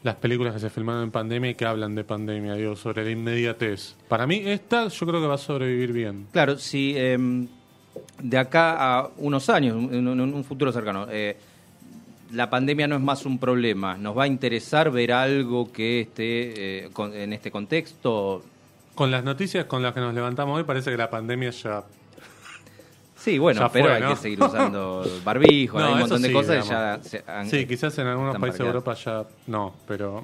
las 0.03 0.15
películas 0.15 0.53
que 0.53 0.59
se 0.59 0.69
filmaron 0.69 1.03
en 1.03 1.11
pandemia 1.11 1.51
y 1.51 1.55
que 1.55 1.65
hablan 1.65 1.93
de 1.95 2.03
pandemia, 2.03 2.53
digo, 2.53 2.75
sobre 2.75 3.03
la 3.03 3.11
inmediatez. 3.11 3.95
Para 4.07 4.25
mí 4.25 4.41
esta 4.45 4.87
yo 4.87 5.05
creo 5.05 5.21
que 5.21 5.27
va 5.27 5.35
a 5.35 5.39
sobrevivir 5.39 5.91
bien. 5.91 6.27
Claro, 6.31 6.57
si 6.57 6.97
em, 6.97 7.47
de 8.21 8.37
acá 8.37 8.99
a 8.99 9.09
unos 9.17 9.49
años, 9.49 9.91
en 9.91 10.07
un, 10.07 10.43
futuro 10.45 10.71
cercano, 10.71 11.07
eh, 11.11 11.35
la 12.31 12.49
pandemia 12.49 12.87
no 12.87 12.95
es 12.95 13.01
más 13.01 13.25
un 13.25 13.39
problema, 13.39 13.97
¿nos 13.97 14.17
va 14.17 14.23
a 14.23 14.27
interesar 14.27 14.89
ver 14.91 15.11
algo 15.11 15.71
que 15.71 16.01
esté 16.01 16.85
eh, 16.85 16.89
con- 16.93 17.13
en 17.13 17.33
este 17.33 17.51
contexto? 17.51 18.43
Con 18.95 19.11
las 19.11 19.23
noticias 19.23 19.65
con 19.65 19.81
las 19.81 19.93
que 19.93 19.99
nos 19.99 20.13
levantamos 20.13 20.57
hoy 20.57 20.63
parece 20.63 20.91
que 20.91 20.97
la 20.97 21.09
pandemia 21.09 21.49
ya... 21.51 21.83
Sí, 23.29 23.37
bueno, 23.37 23.59
Ya 23.61 23.69
pero 23.71 23.85
fue, 23.85 23.93
hay 23.95 24.01
¿no? 24.01 24.09
que 24.09 24.15
seguir 24.15 24.41
usando 24.43 25.03
barbijo, 25.23 25.79
No, 25.79 25.85
hay 25.85 25.93
un 25.93 25.99
montón 25.99 26.21
de 26.21 26.27
sí, 26.29 26.33
cosas 26.33 26.63
que 26.63 26.69
ya 26.69 26.99
se 27.01 27.23
han- 27.27 27.49
Sí, 27.49 27.65
quizás 27.65 27.97
en 27.99 28.07
algunos 28.07 28.37
países 28.37 28.59
de. 28.59 28.65
Europa 28.67 28.93
ya 28.95 29.23
no, 29.47 29.73
pero... 29.87 30.23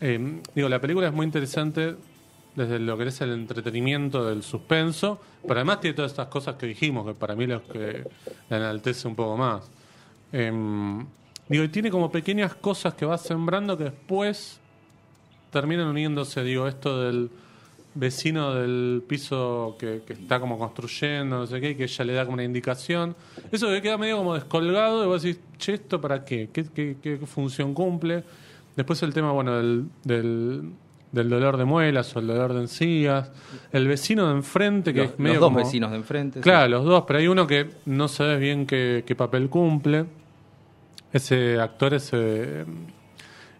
eh, 0.00 0.40
digo, 0.54 0.68
la 0.68 0.80
película 0.80 1.06
es 1.08 1.12
muy 1.12 1.26
interesante 1.26 1.94
desde 2.54 2.78
lo 2.78 2.98
que 2.98 3.04
es 3.04 3.20
el 3.20 3.30
entretenimiento 3.32 4.26
del 4.26 4.42
suspenso, 4.42 5.20
pero 5.42 5.54
además 5.54 5.80
tiene 5.80 5.94
todas 5.94 6.10
estas 6.12 6.26
cosas 6.28 6.56
que 6.56 6.66
dijimos, 6.66 7.06
que 7.06 7.14
para 7.14 7.34
mí 7.34 7.46
los 7.46 7.62
que 7.62 8.04
la 8.50 8.56
enaltece 8.58 9.08
un 9.08 9.14
poco 9.16 9.36
más. 9.38 9.70
Em, 10.32 11.06
digo, 11.48 11.64
y 11.64 11.68
tiene 11.68 11.90
como 11.90 12.10
pequeñas 12.12 12.54
cosas 12.54 12.94
que 12.94 13.06
va 13.06 13.16
sembrando 13.16 13.76
que 13.78 13.84
después 13.84 14.58
terminan 15.50 15.86
uniéndose, 15.88 16.42
digo, 16.44 16.66
esto 16.68 17.00
del 17.04 17.30
vecino 17.94 18.54
del 18.54 19.02
piso 19.06 19.76
que, 19.78 20.02
que 20.06 20.14
está 20.14 20.40
como 20.40 20.58
construyendo, 20.58 21.38
no 21.38 21.46
sé 21.46 21.60
qué, 21.60 21.70
y 21.70 21.74
que 21.74 21.84
ella 21.84 22.04
le 22.04 22.12
da 22.14 22.24
como 22.24 22.34
una 22.34 22.44
indicación. 22.44 23.14
Eso 23.50 23.68
que 23.68 23.82
queda 23.82 23.98
medio 23.98 24.16
como 24.18 24.34
descolgado, 24.34 25.04
y 25.04 25.06
vos 25.06 25.22
decís, 25.22 25.40
che, 25.58 25.74
¿esto 25.74 26.00
para 26.00 26.24
qué? 26.24 26.48
¿Qué, 26.52 26.64
qué, 26.74 26.96
qué 27.02 27.18
función 27.18 27.74
cumple? 27.74 28.24
Después 28.76 29.02
el 29.02 29.12
tema, 29.12 29.32
bueno, 29.32 29.54
del, 29.56 29.84
del, 30.04 30.70
del 31.12 31.28
dolor 31.28 31.58
de 31.58 31.66
muelas 31.66 32.16
o 32.16 32.20
el 32.20 32.26
dolor 32.28 32.54
de 32.54 32.62
encías. 32.62 33.30
El 33.70 33.86
vecino 33.86 34.26
de 34.28 34.32
enfrente, 34.36 34.94
que 34.94 35.00
Los, 35.02 35.10
es 35.10 35.18
medio 35.18 35.34
los 35.34 35.40
dos 35.42 35.48
como- 35.50 35.58
vecinos 35.58 35.90
de 35.90 35.96
enfrente. 35.98 36.38
sí. 36.38 36.42
Claro, 36.42 36.68
los 36.70 36.84
dos, 36.86 37.04
pero 37.06 37.18
hay 37.18 37.28
uno 37.28 37.46
que 37.46 37.68
no 37.84 38.08
sabes 38.08 38.40
bien 38.40 38.64
qué, 38.66 39.04
qué 39.06 39.14
papel 39.14 39.50
cumple. 39.50 40.06
Ese 41.12 41.60
actor 41.60 41.92
es 41.92 42.08
eh, 42.14 42.64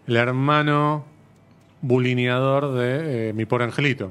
el 0.07 0.15
hermano 0.15 1.05
bulineador 1.81 2.73
de 2.73 3.29
eh, 3.29 3.33
Mi 3.33 3.45
Pobre 3.45 3.65
Angelito. 3.65 4.09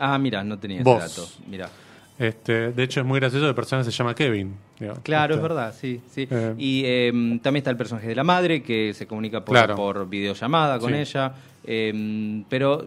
Ah, 0.00 0.18
mira, 0.18 0.42
no 0.42 0.58
tenía 0.58 0.82
Vos. 0.82 1.04
ese 1.04 1.20
dato. 1.20 1.32
Mira. 1.46 1.70
Este, 2.18 2.72
de 2.72 2.82
hecho, 2.82 3.00
es 3.00 3.06
muy 3.06 3.18
gracioso, 3.18 3.48
el 3.48 3.54
personaje 3.54 3.90
se 3.90 3.96
llama 3.96 4.14
Kevin. 4.14 4.54
digo. 4.78 4.94
Claro, 5.02 5.34
Este, 5.34 5.42
es 5.44 5.48
verdad, 5.48 5.74
sí. 5.78 6.00
sí. 6.10 6.28
Eh. 6.30 6.54
y 6.58 6.82
eh, 6.84 7.10
también 7.42 7.56
está 7.60 7.70
el 7.70 7.76
personaje 7.78 8.08
de 8.08 8.14
la 8.14 8.24
madre 8.24 8.62
que 8.62 8.92
se 8.94 9.06
comunica 9.06 9.42
por, 9.44 9.54
Claro. 9.54 9.74
por 9.76 10.08
videollamada 10.08 10.78
con 10.78 10.90
Sí. 10.92 10.98
ella. 10.98 11.32
eh, 11.64 12.42
pero 12.48 12.86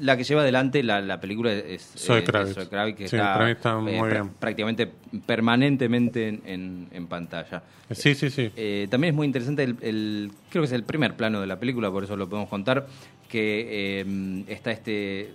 la 0.00 0.16
que 0.16 0.24
lleva 0.24 0.40
adelante 0.42 0.82
la, 0.82 1.00
la 1.00 1.20
película 1.20 1.52
es 1.52 1.92
Zoe 1.96 2.18
eh, 2.18 2.24
Kravitz. 2.24 2.50
es 2.50 2.54
Zoe 2.56 2.68
Kravitz, 2.68 2.96
que 2.98 3.08
Sí, 3.08 3.14
está, 3.16 3.32
para 3.34 3.44
mí 3.46 3.50
está 3.52 3.76
muy 3.78 3.92
pra- 3.92 4.10
bien. 4.10 4.28
prácticamente 4.38 4.90
permanentemente 5.26 6.28
en, 6.28 6.42
en- 6.44 6.88
en 6.92 7.06
pantalla. 7.06 7.62
Sí, 7.90 8.14
sí, 8.16 8.28
sí. 8.30 8.50
Eh, 8.56 8.88
también 8.90 9.14
es 9.14 9.16
muy 9.16 9.26
interesante 9.26 9.62
el, 9.62 9.76
el- 9.80 10.32
creo 10.50 10.62
que 10.62 10.66
es 10.66 10.72
el 10.72 10.82
primer 10.84 11.14
plano 11.16 11.40
de 11.40 11.46
la 11.46 11.58
película, 11.58 11.90
por 11.90 12.02
eso 12.04 12.16
lo 12.16 12.28
podemos 12.28 12.48
contar, 12.50 12.86
que 13.28 14.00
eh, 14.00 14.44
está 14.48 14.70
este 14.72 15.30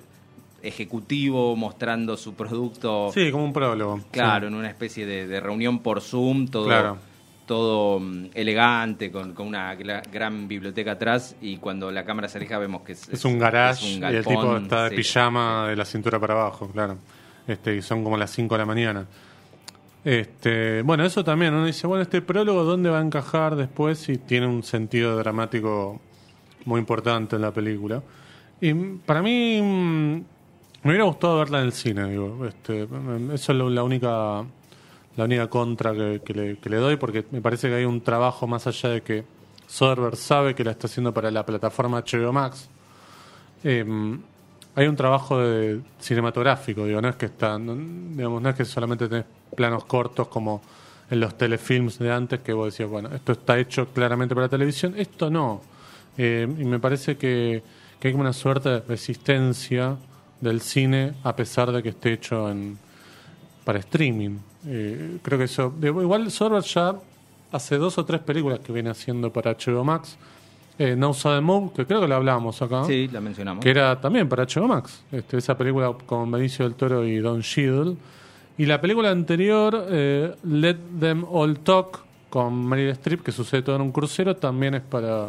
ejecutivo 0.67 1.55
mostrando 1.55 2.17
su 2.17 2.33
producto, 2.33 3.11
Sí, 3.13 3.31
como 3.31 3.45
un 3.45 3.53
prólogo. 3.53 4.01
claro, 4.11 4.47
Sí. 4.47 4.53
en 4.53 4.59
una 4.59 4.69
especie 4.69 5.05
de, 5.05 5.27
de 5.27 5.39
reunión 5.39 5.79
por 5.79 6.01
Zoom, 6.01 6.47
todo, 6.47 6.65
Claro. 6.65 6.97
todo 7.45 7.99
mm, 7.99 8.27
elegante, 8.33 9.11
con, 9.11 9.33
con 9.33 9.47
una 9.47 9.75
gran 9.75 10.47
biblioteca 10.47 10.93
atrás, 10.93 11.35
y 11.41 11.57
cuando 11.57 11.91
la 11.91 12.03
cámara 12.05 12.27
se 12.27 12.37
aleja 12.39 12.57
vemos 12.57 12.81
que 12.81 12.93
es, 12.93 13.07
Es 13.09 13.23
un 13.25 13.37
garage 13.39 13.85
es 13.87 13.97
un 13.97 14.03
y 14.03 14.15
el 14.15 14.25
tipo 14.25 14.41
galpón, 14.41 14.63
está 14.63 14.83
de 14.85 14.89
sí. 14.91 14.95
pijama 14.97 15.67
de 15.69 15.75
la 15.75 15.85
cintura 15.85 16.19
para 16.19 16.33
abajo, 16.33 16.67
claro. 16.71 16.97
Este, 17.47 17.75
y 17.75 17.81
son 17.83 18.03
como 18.03 18.17
las 18.17 18.31
5 18.31 18.55
de 18.55 18.59
la 18.59 18.65
mañana. 18.65 19.05
Este, 20.03 20.81
bueno, 20.83 21.03
eso 21.03 21.23
también, 21.23 21.53
uno 21.53 21.65
dice, 21.65 21.87
bueno, 21.87 22.03
este 22.03 22.21
prólogo, 22.21 22.63
¿dónde 22.63 22.89
va 22.89 22.99
a 22.99 23.01
encajar 23.01 23.55
después? 23.55 23.97
Si 23.99 24.17
tiene 24.17 24.45
un 24.47 24.61
sentido 24.63 25.17
dramático 25.17 25.99
muy 26.65 26.79
importante 26.79 27.35
en 27.35 27.41
la 27.41 27.51
película. 27.51 28.01
Y 28.61 28.73
para 28.73 29.21
mí, 29.23 29.59
mm, 29.61 30.21
me 30.85 30.91
hubiera 30.91 31.05
gustado 31.05 31.39
verla 31.39 31.61
en 31.61 31.65
el 31.65 31.71
cine, 31.71 32.11
digo. 32.11 32.45
Este, 32.45 32.87
eso 33.33 33.51
es 33.51 33.57
la 33.57 33.81
única, 33.81 34.45
la 35.17 35.23
única 35.23 35.47
contra 35.47 35.93
que, 36.19 36.59
le, 36.63 36.77
doy, 36.77 36.95
porque 36.97 37.25
me 37.31 37.41
parece 37.41 37.69
que 37.69 37.73
hay 37.73 37.85
un 37.85 38.01
trabajo 38.01 38.45
más 38.45 38.67
allá 38.67 38.89
de 38.89 39.01
que 39.01 39.23
Soderbergh 39.65 40.15
sabe 40.15 40.53
que 40.53 40.63
la 40.63 40.69
está 40.69 40.85
haciendo 40.85 41.11
para 41.11 41.31
la 41.31 41.43
plataforma 41.43 42.03
HBO 42.03 42.31
Max. 42.31 42.69
Eh, 43.63 43.83
hay 44.75 44.85
un 44.85 44.95
trabajo 44.95 45.39
de 45.39 45.81
cinematográfico, 45.99 46.85
digo, 46.85 47.01
no 47.01 47.09
es 47.09 47.15
que 47.15 47.25
está, 47.25 47.57
no, 47.57 47.75
digamos, 47.75 48.39
no 48.43 48.49
es 48.49 48.55
que 48.55 48.63
solamente 48.63 49.07
tenés 49.07 49.25
planos 49.55 49.85
cortos 49.85 50.27
como 50.27 50.61
en 51.09 51.19
los 51.19 51.35
telefilms 51.35 51.97
de 51.97 52.11
antes 52.11 52.41
que 52.41 52.53
vos 52.53 52.67
decías, 52.67 52.87
bueno, 52.87 53.09
esto 53.11 53.31
está 53.31 53.57
hecho 53.57 53.87
claramente 53.87 54.35
para 54.35 54.49
televisión, 54.49 54.93
esto 54.97 55.31
no. 55.31 55.63
Eh, 56.15 56.47
y 56.47 56.63
me 56.63 56.77
parece 56.77 57.17
que, 57.17 57.63
que 57.99 58.07
hay 58.07 58.11
como 58.13 58.21
una 58.21 58.33
suerte 58.33 58.69
de 58.69 58.79
resistencia 58.81 59.97
del 60.45 60.61
cine 60.61 61.13
a 61.23 61.35
pesar 61.35 61.71
de 61.71 61.83
que 61.83 61.89
esté 61.89 62.13
hecho 62.13 62.49
en, 62.49 62.77
para 63.65 63.79
streaming. 63.79 64.37
Eh, 64.67 65.17
creo 65.21 65.37
que 65.37 65.45
eso. 65.45 65.73
igual 65.81 66.31
Soderbergh 66.31 66.65
ya 66.65 66.95
hace 67.51 67.77
dos 67.77 67.97
o 67.97 68.05
tres 68.05 68.21
películas 68.21 68.59
que 68.59 68.71
viene 68.71 68.89
haciendo 68.89 69.31
para 69.31 69.53
HBO 69.53 69.83
Max. 69.83 70.17
Eh, 70.77 70.95
no 70.95 71.13
the 71.13 71.39
Move, 71.39 71.71
que 71.73 71.85
creo 71.85 72.01
que 72.01 72.07
la 72.07 72.17
hablábamos 72.17 72.61
acá. 72.61 72.83
Sí, 72.85 73.07
la 73.11 73.21
mencionamos. 73.21 73.63
Que 73.63 73.69
era 73.69 73.99
también 73.99 74.27
para 74.27 74.45
HBO 74.45 74.67
Max. 74.67 75.03
Este, 75.11 75.37
esa 75.37 75.57
película 75.57 75.93
con 76.05 76.29
Benicio 76.31 76.65
del 76.65 76.75
Toro 76.75 77.05
y 77.05 77.17
Don 77.17 77.41
Cheadle. 77.41 77.95
Y 78.57 78.65
la 78.65 78.79
película 78.79 79.09
anterior, 79.09 79.85
eh, 79.89 80.33
Let 80.43 80.77
Them 80.99 81.25
All 81.29 81.59
Talk, 81.59 82.03
con 82.29 82.67
Meryl 82.67 82.89
Streep, 82.89 83.23
que 83.23 83.31
sucede 83.31 83.61
todo 83.61 83.77
en 83.77 83.81
un 83.81 83.91
crucero, 83.91 84.35
también 84.35 84.75
es 84.75 84.81
para, 84.81 85.27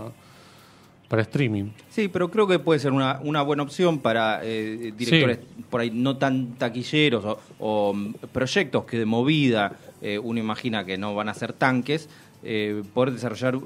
para 1.08 1.22
streaming. 1.22 1.70
Sí, 1.90 2.08
pero 2.08 2.30
creo 2.30 2.46
que 2.46 2.58
puede 2.58 2.80
ser 2.80 2.92
una, 2.92 3.20
una 3.22 3.42
buena 3.42 3.62
opción 3.62 4.00
para 4.00 4.40
eh, 4.42 4.92
directores 4.96 5.38
por 5.70 5.80
ahí 5.80 5.90
no 5.90 6.16
tan 6.16 6.54
taquilleros 6.54 7.24
o, 7.24 7.38
o, 7.58 7.94
mm, 7.94 8.14
proyectos 8.32 8.84
que 8.84 8.98
de 8.98 9.06
movida 9.06 9.72
eh, 10.02 10.18
uno 10.18 10.38
imagina 10.40 10.84
que 10.84 10.98
no 10.98 11.14
van 11.14 11.28
a 11.28 11.34
ser 11.34 11.52
tanques, 11.52 12.08
eh, 12.42 12.82
poder 12.94 13.12
desarrollar 13.14 13.58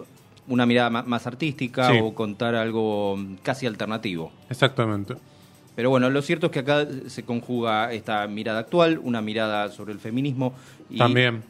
una 0.49 0.67
mirada 0.67 0.91
más 0.91 1.27
artística 1.27 1.91
Sí. 1.91 1.99
o 2.03 2.15
contar 2.15 2.55
algo 2.55 3.17
mm, 3.17 3.37
casi 3.43 3.67
alternativo. 3.67 4.33
Exactamente. 4.49 5.15
Pero 5.77 5.89
bueno, 5.91 6.11
lo 6.11 6.21
cierto 6.23 6.47
es 6.47 6.53
que 6.53 6.59
acá 6.59 6.87
se 7.07 7.23
conjuga 7.25 7.93
esta 7.93 8.27
mirada 8.27 8.61
actual, 8.61 9.01
una 9.03 9.23
mirada 9.23 9.71
sobre 9.71 9.93
el 9.93 9.99
feminismo 9.99 10.53
y, 10.91 10.99
También. 10.99 11.43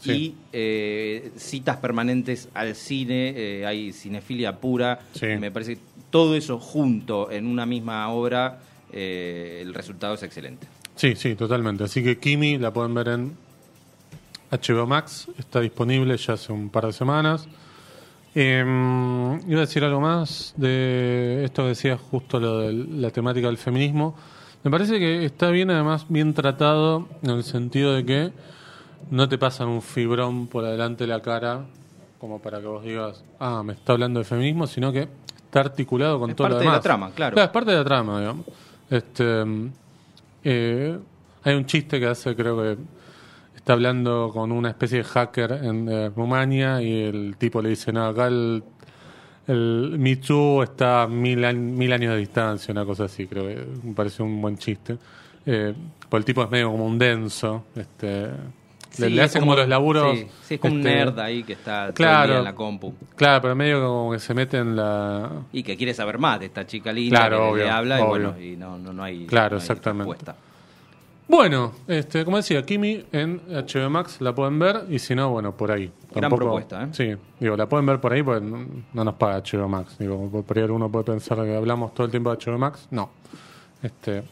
Sí. 0.00 0.12
y 0.12 0.34
eh, 0.52 1.32
citas 1.36 1.78
permanentes 1.78 2.48
al 2.54 2.74
cine, 2.74 3.34
eh, 3.36 3.66
hay 3.66 3.92
cinefilia 3.92 4.56
pura. 4.56 5.00
Sí. 5.12 5.26
Me 5.26 5.50
parece 5.50 5.76
que 5.76 5.82
todo 6.10 6.34
eso 6.36 6.58
junto 6.58 7.30
en 7.30 7.46
una 7.46 7.66
misma 7.66 8.08
obra, 8.08 8.60
eh, 8.92 9.60
el 9.62 9.74
resultado 9.74 10.14
es 10.14 10.22
excelente. 10.22 10.66
Sí, 10.94 11.14
sí, 11.16 11.34
totalmente. 11.34 11.84
Así 11.84 12.02
que 12.02 12.18
Kimi 12.18 12.58
la 12.58 12.72
pueden 12.72 12.94
ver 12.94 13.08
en 13.08 13.36
HBO 14.50 14.86
Max, 14.86 15.28
está 15.38 15.60
disponible 15.60 16.16
ya 16.16 16.34
hace 16.34 16.52
un 16.52 16.70
par 16.70 16.86
de 16.86 16.92
semanas. 16.92 17.46
Eh, 18.34 18.64
iba 19.48 19.58
a 19.58 19.60
decir 19.60 19.84
algo 19.84 20.00
más 20.00 20.54
de 20.56 21.44
esto 21.44 21.62
que 21.62 21.68
decías, 21.70 22.00
justo 22.00 22.38
lo 22.38 22.60
de 22.60 22.72
la 22.72 23.10
temática 23.10 23.48
del 23.48 23.58
feminismo. 23.58 24.16
Me 24.64 24.70
parece 24.70 24.98
que 24.98 25.24
está 25.24 25.50
bien, 25.50 25.70
además, 25.70 26.06
bien 26.08 26.34
tratado 26.34 27.08
en 27.22 27.30
el 27.30 27.44
sentido 27.44 27.94
de 27.94 28.04
que 28.04 28.32
no 29.10 29.28
te 29.28 29.38
pasan 29.38 29.68
un 29.68 29.82
fibrón 29.82 30.46
por 30.46 30.64
adelante 30.64 31.04
de 31.04 31.08
la 31.08 31.20
cara 31.20 31.64
como 32.18 32.40
para 32.40 32.60
que 32.60 32.66
vos 32.66 32.82
digas, 32.82 33.24
ah, 33.38 33.62
me 33.64 33.74
está 33.74 33.92
hablando 33.92 34.18
de 34.18 34.24
feminismo, 34.24 34.66
sino 34.66 34.92
que 34.92 35.08
está 35.44 35.60
articulado 35.60 36.18
con 36.18 36.30
Es 36.30 36.36
todo 36.36 36.48
lo 36.48 36.54
parte 36.54 36.64
de 36.64 36.66
la 36.66 36.72
demás. 36.72 36.82
trama, 36.82 37.10
claro. 37.14 37.40
es 37.40 37.48
parte 37.48 37.70
de 37.70 37.76
la 37.76 37.84
trama, 37.84 38.18
digamos. 38.20 38.46
Este, 38.90 39.44
eh, 40.44 40.98
hay 41.44 41.54
un 41.54 41.66
chiste 41.66 42.00
que 42.00 42.06
hace, 42.06 42.34
creo 42.34 42.56
que 42.60 42.76
está 43.54 43.74
hablando 43.74 44.30
con 44.32 44.50
una 44.50 44.70
especie 44.70 44.98
de 44.98 45.04
hacker 45.04 45.52
en 45.62 45.88
eh, 45.88 46.08
Rumania 46.10 46.82
y 46.82 47.02
el 47.04 47.36
tipo 47.38 47.62
le 47.62 47.68
dice, 47.70 47.92
no, 47.92 48.06
acá 48.06 48.26
el, 48.26 48.62
el 49.46 49.96
Me 49.98 50.16
Too 50.16 50.62
está 50.64 51.02
a 51.02 51.06
mil, 51.06 51.38
mil 51.56 51.92
años 51.92 52.14
de 52.14 52.18
distancia, 52.18 52.72
una 52.72 52.84
cosa 52.84 53.04
así, 53.04 53.26
creo 53.26 53.46
que 53.46 53.64
me 53.84 53.94
parece 53.94 54.22
un 54.22 54.40
buen 54.42 54.58
chiste. 54.58 54.98
Eh, 55.46 55.72
pues 56.08 56.20
el 56.20 56.24
tipo 56.24 56.42
es 56.42 56.50
medio 56.50 56.70
como 56.70 56.84
un 56.84 56.98
denso, 56.98 57.64
este, 57.76 58.28
Sí, 59.06 59.10
le 59.10 59.22
hace 59.22 59.38
como, 59.38 59.54
los 59.54 59.68
laburos. 59.68 60.18
Sí, 60.18 60.26
sí, 60.42 60.54
es 60.54 60.60
como 60.60 60.74
un 60.74 60.80
este, 60.80 60.94
nerd 60.94 61.18
ahí 61.18 61.42
que 61.42 61.52
está 61.52 61.80
todo 61.80 61.86
el 61.88 61.94
claro. 61.94 62.28
día 62.28 62.38
en 62.38 62.44
la 62.44 62.54
compu. 62.54 62.94
Claro, 63.16 63.42
pero 63.42 63.54
medio 63.54 63.80
como 63.80 64.12
que 64.12 64.18
se 64.18 64.34
mete 64.34 64.58
en 64.58 64.76
la... 64.76 65.30
Y 65.52 65.62
que 65.62 65.76
quiere 65.76 65.94
saber 65.94 66.18
más 66.18 66.40
de 66.40 66.46
esta 66.46 66.66
chica 66.66 66.92
linda 66.92 67.18
Claro, 67.20 67.36
que 67.36 67.42
le 67.42 67.50
obvio, 67.50 67.72
habla 67.72 68.00
y 68.00 68.04
bueno, 68.04 68.40
y 68.40 68.56
no, 68.56 68.78
no, 68.78 68.92
no 68.92 69.02
hay 69.02 69.26
Claro, 69.26 69.50
no 69.50 69.56
hay 69.56 69.62
exactamente. 69.62 70.10
respuesta. 70.10 70.36
Bueno, 71.28 71.72
este, 71.86 72.24
como 72.24 72.38
decía, 72.38 72.64
Kimi 72.64 73.04
en 73.12 73.42
HBO 73.48 73.90
Max 73.90 74.16
la 74.20 74.34
pueden 74.34 74.58
ver 74.58 74.86
y 74.88 74.98
si 74.98 75.14
no, 75.14 75.28
bueno, 75.28 75.54
por 75.54 75.70
ahí. 75.70 75.92
Gran 76.14 76.30
propuesta, 76.30 76.84
¿eh? 76.84 76.88
Sí, 76.92 77.14
digo, 77.38 77.54
la 77.54 77.68
pueden 77.68 77.84
ver 77.84 78.00
por 78.00 78.14
ahí 78.14 78.22
porque 78.22 78.44
no, 78.44 78.66
no 78.94 79.04
nos 79.04 79.14
paga 79.14 79.42
HBO 79.42 79.68
Max. 79.68 79.98
Digo, 79.98 80.30
por 80.42 80.58
ahí 80.58 80.64
uno 80.64 80.90
puede 80.90 81.04
pensar 81.04 81.44
que 81.44 81.54
hablamos 81.54 81.92
todo 81.92 82.06
el 82.06 82.10
tiempo 82.10 82.34
de 82.34 82.42
HBO 82.42 82.58
Max. 82.58 82.88
No. 82.90 83.10
Este, 83.82 84.22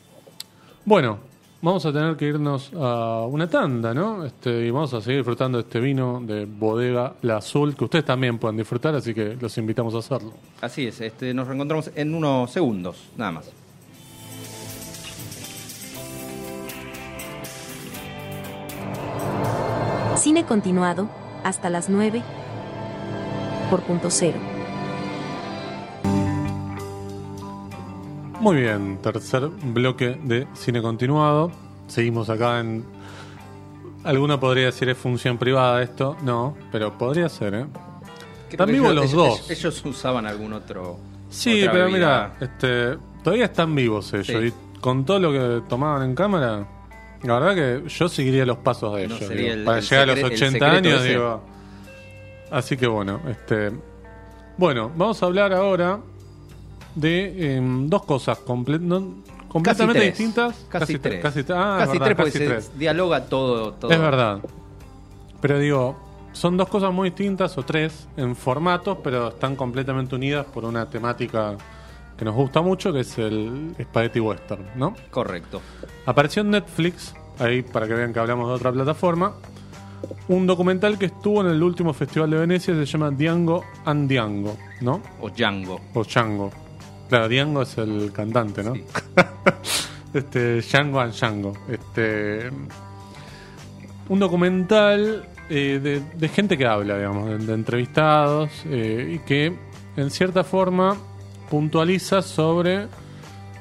bueno, 0.86 1.18
vamos 1.62 1.84
a 1.86 1.92
tener 1.92 2.16
que 2.16 2.26
irnos 2.26 2.70
a 2.74 3.26
una 3.26 3.48
tanda, 3.48 3.94
¿no? 3.94 4.24
Este, 4.24 4.66
y 4.66 4.70
vamos 4.70 4.92
a 4.94 5.00
seguir 5.00 5.18
disfrutando 5.18 5.58
de 5.58 5.62
este 5.62 5.80
vino 5.80 6.20
de 6.22 6.44
Bodega 6.44 7.14
La 7.22 7.38
Azul, 7.38 7.74
que 7.74 7.84
ustedes 7.84 8.04
también 8.04 8.38
pueden 8.38 8.56
disfrutar, 8.56 8.94
así 8.94 9.14
que 9.14 9.36
los 9.40 9.56
invitamos 9.58 9.94
a 9.94 9.98
hacerlo. 9.98 10.32
Así 10.60 10.86
es, 10.86 11.00
este, 11.00 11.32
nos 11.34 11.46
reencontramos 11.46 11.90
en 11.94 12.14
unos 12.14 12.50
segundos, 12.50 12.96
nada 13.16 13.32
más. 13.32 13.50
Cine 20.16 20.44
continuado, 20.44 21.08
hasta 21.44 21.70
las 21.70 21.88
9. 21.88 22.22
Por 23.70 23.82
punto 23.82 24.10
cero. 24.10 24.55
Muy 28.46 28.58
bien, 28.58 28.98
tercer 29.02 29.48
bloque 29.48 30.16
de 30.22 30.46
cine 30.54 30.80
continuado. 30.80 31.50
Seguimos 31.88 32.30
acá 32.30 32.60
en. 32.60 32.84
Alguno 34.04 34.38
podría 34.38 34.66
decir 34.66 34.88
es 34.88 34.96
función 34.96 35.36
privada 35.36 35.82
esto, 35.82 36.16
no, 36.22 36.56
pero 36.70 36.96
podría 36.96 37.28
ser, 37.28 37.54
¿eh? 37.54 37.66
Están 38.48 38.68
vivos 38.68 38.92
ellos- 38.92 38.94
los 38.94 39.12
ellos- 39.12 39.40
dos. 39.40 39.50
Ellos 39.50 39.84
usaban 39.84 40.26
algún 40.26 40.52
otro. 40.52 40.96
Sí, 41.28 41.60
otra 41.62 41.72
pero 41.72 41.84
bebida. 41.86 42.34
mira, 42.38 42.52
este, 42.52 42.98
todavía 43.24 43.46
están 43.46 43.74
vivos 43.74 44.12
ellos. 44.14 44.26
Sí. 44.28 44.34
Y 44.36 44.78
con 44.80 45.04
todo 45.04 45.18
lo 45.18 45.32
que 45.32 45.62
tomaban 45.68 46.08
en 46.08 46.14
cámara, 46.14 46.64
la 47.24 47.38
verdad 47.40 47.54
que 47.82 47.88
yo 47.88 48.08
seguiría 48.08 48.46
los 48.46 48.58
pasos 48.58 48.94
de 48.94 49.08
No 49.08 49.16
ellos. 49.16 49.26
sería 49.26 49.42
digo, 49.42 49.54
el- 49.54 49.64
para 49.64 49.78
el 49.78 49.84
llegar 49.84 50.02
a 50.04 50.06
los 50.06 50.14
secre- 50.14 50.20
el 50.20 50.32
80 50.34 50.52
secreto 50.66 50.88
años, 50.88 51.00
ese. 51.00 51.08
digo. 51.08 51.42
Así 52.52 52.76
que 52.76 52.86
bueno, 52.86 53.20
este. 53.28 53.72
Bueno, 54.56 54.92
vamos 54.96 55.20
a 55.20 55.26
hablar 55.26 55.52
ahora 55.52 55.98
de 56.96 57.56
em, 57.56 57.86
dos 57.88 58.04
cosas 58.04 58.38
comple- 58.44 58.80
no- 58.80 59.22
completamente 59.48 60.00
tres. 60.00 60.18
distintas. 60.18 60.66
Casi 60.68 60.94
tre- 60.94 61.00
tres. 61.00 61.22
Casi, 61.22 61.40
tre- 61.44 61.54
ah, 61.56 61.76
Casi 61.78 61.92
verdad, 61.92 62.04
tres 62.06 62.16
porque 62.16 62.32
casi 62.32 62.38
se 62.38 62.46
tres. 62.48 62.78
dialoga 62.78 63.24
todo, 63.26 63.72
todo. 63.74 63.90
Es 63.92 64.00
verdad. 64.00 64.40
Pero 65.40 65.58
digo, 65.58 65.96
son 66.32 66.56
dos 66.56 66.68
cosas 66.68 66.92
muy 66.92 67.10
distintas, 67.10 67.56
o 67.56 67.62
tres, 67.64 68.08
en 68.16 68.34
formatos, 68.34 68.98
pero 69.04 69.28
están 69.28 69.54
completamente 69.56 70.14
unidas 70.16 70.46
por 70.46 70.64
una 70.64 70.86
temática 70.90 71.56
que 72.18 72.24
nos 72.24 72.34
gusta 72.34 72.62
mucho, 72.62 72.92
que 72.92 73.00
es 73.00 73.18
el 73.18 73.74
Spaghetti 73.80 74.20
Western, 74.20 74.64
¿no? 74.74 74.94
Correcto. 75.10 75.60
Apareció 76.06 76.40
en 76.42 76.50
Netflix, 76.50 77.14
ahí 77.38 77.62
para 77.62 77.86
que 77.86 77.92
vean 77.94 78.12
que 78.12 78.18
hablamos 78.18 78.48
de 78.48 78.54
otra 78.54 78.72
plataforma, 78.72 79.34
un 80.28 80.46
documental 80.46 80.98
que 80.98 81.06
estuvo 81.06 81.40
en 81.42 81.48
el 81.48 81.62
último 81.62 81.92
Festival 81.92 82.30
de 82.30 82.38
Venecia, 82.38 82.74
se 82.74 82.84
llama 82.86 83.10
Diango 83.10 83.64
and 83.84 84.08
Diango, 84.08 84.56
¿no? 84.80 85.00
O 85.20 85.28
Django. 85.30 85.80
O 85.94 86.04
Django. 86.04 86.50
Claro, 87.08 87.28
Diango 87.28 87.62
es 87.62 87.78
el 87.78 88.12
cantante, 88.12 88.62
¿no? 88.62 88.74
Sí. 88.74 88.84
este 90.14 90.60
Django 90.60 91.00
and 91.00 91.12
Django. 91.12 91.54
Este 91.68 92.50
un 94.08 94.18
documental 94.18 95.26
eh, 95.48 95.80
de, 95.82 96.02
de 96.16 96.28
gente 96.28 96.56
que 96.56 96.66
habla, 96.66 96.96
digamos, 96.96 97.28
de, 97.28 97.38
de 97.38 97.54
entrevistados 97.54 98.50
eh, 98.66 99.14
y 99.14 99.18
que 99.20 99.52
en 99.96 100.10
cierta 100.10 100.44
forma 100.44 100.96
puntualiza 101.50 102.22
sobre 102.22 102.86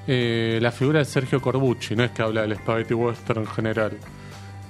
eh, 0.08 0.60
la 0.62 0.72
figura 0.72 1.00
de 1.00 1.06
Sergio 1.06 1.42
Corbucci, 1.42 1.96
no 1.96 2.04
es 2.04 2.12
que 2.12 2.22
habla 2.22 2.42
del 2.42 2.56
spaghetti 2.56 2.94
western 2.94 3.42
en 3.42 3.48
general. 3.48 3.98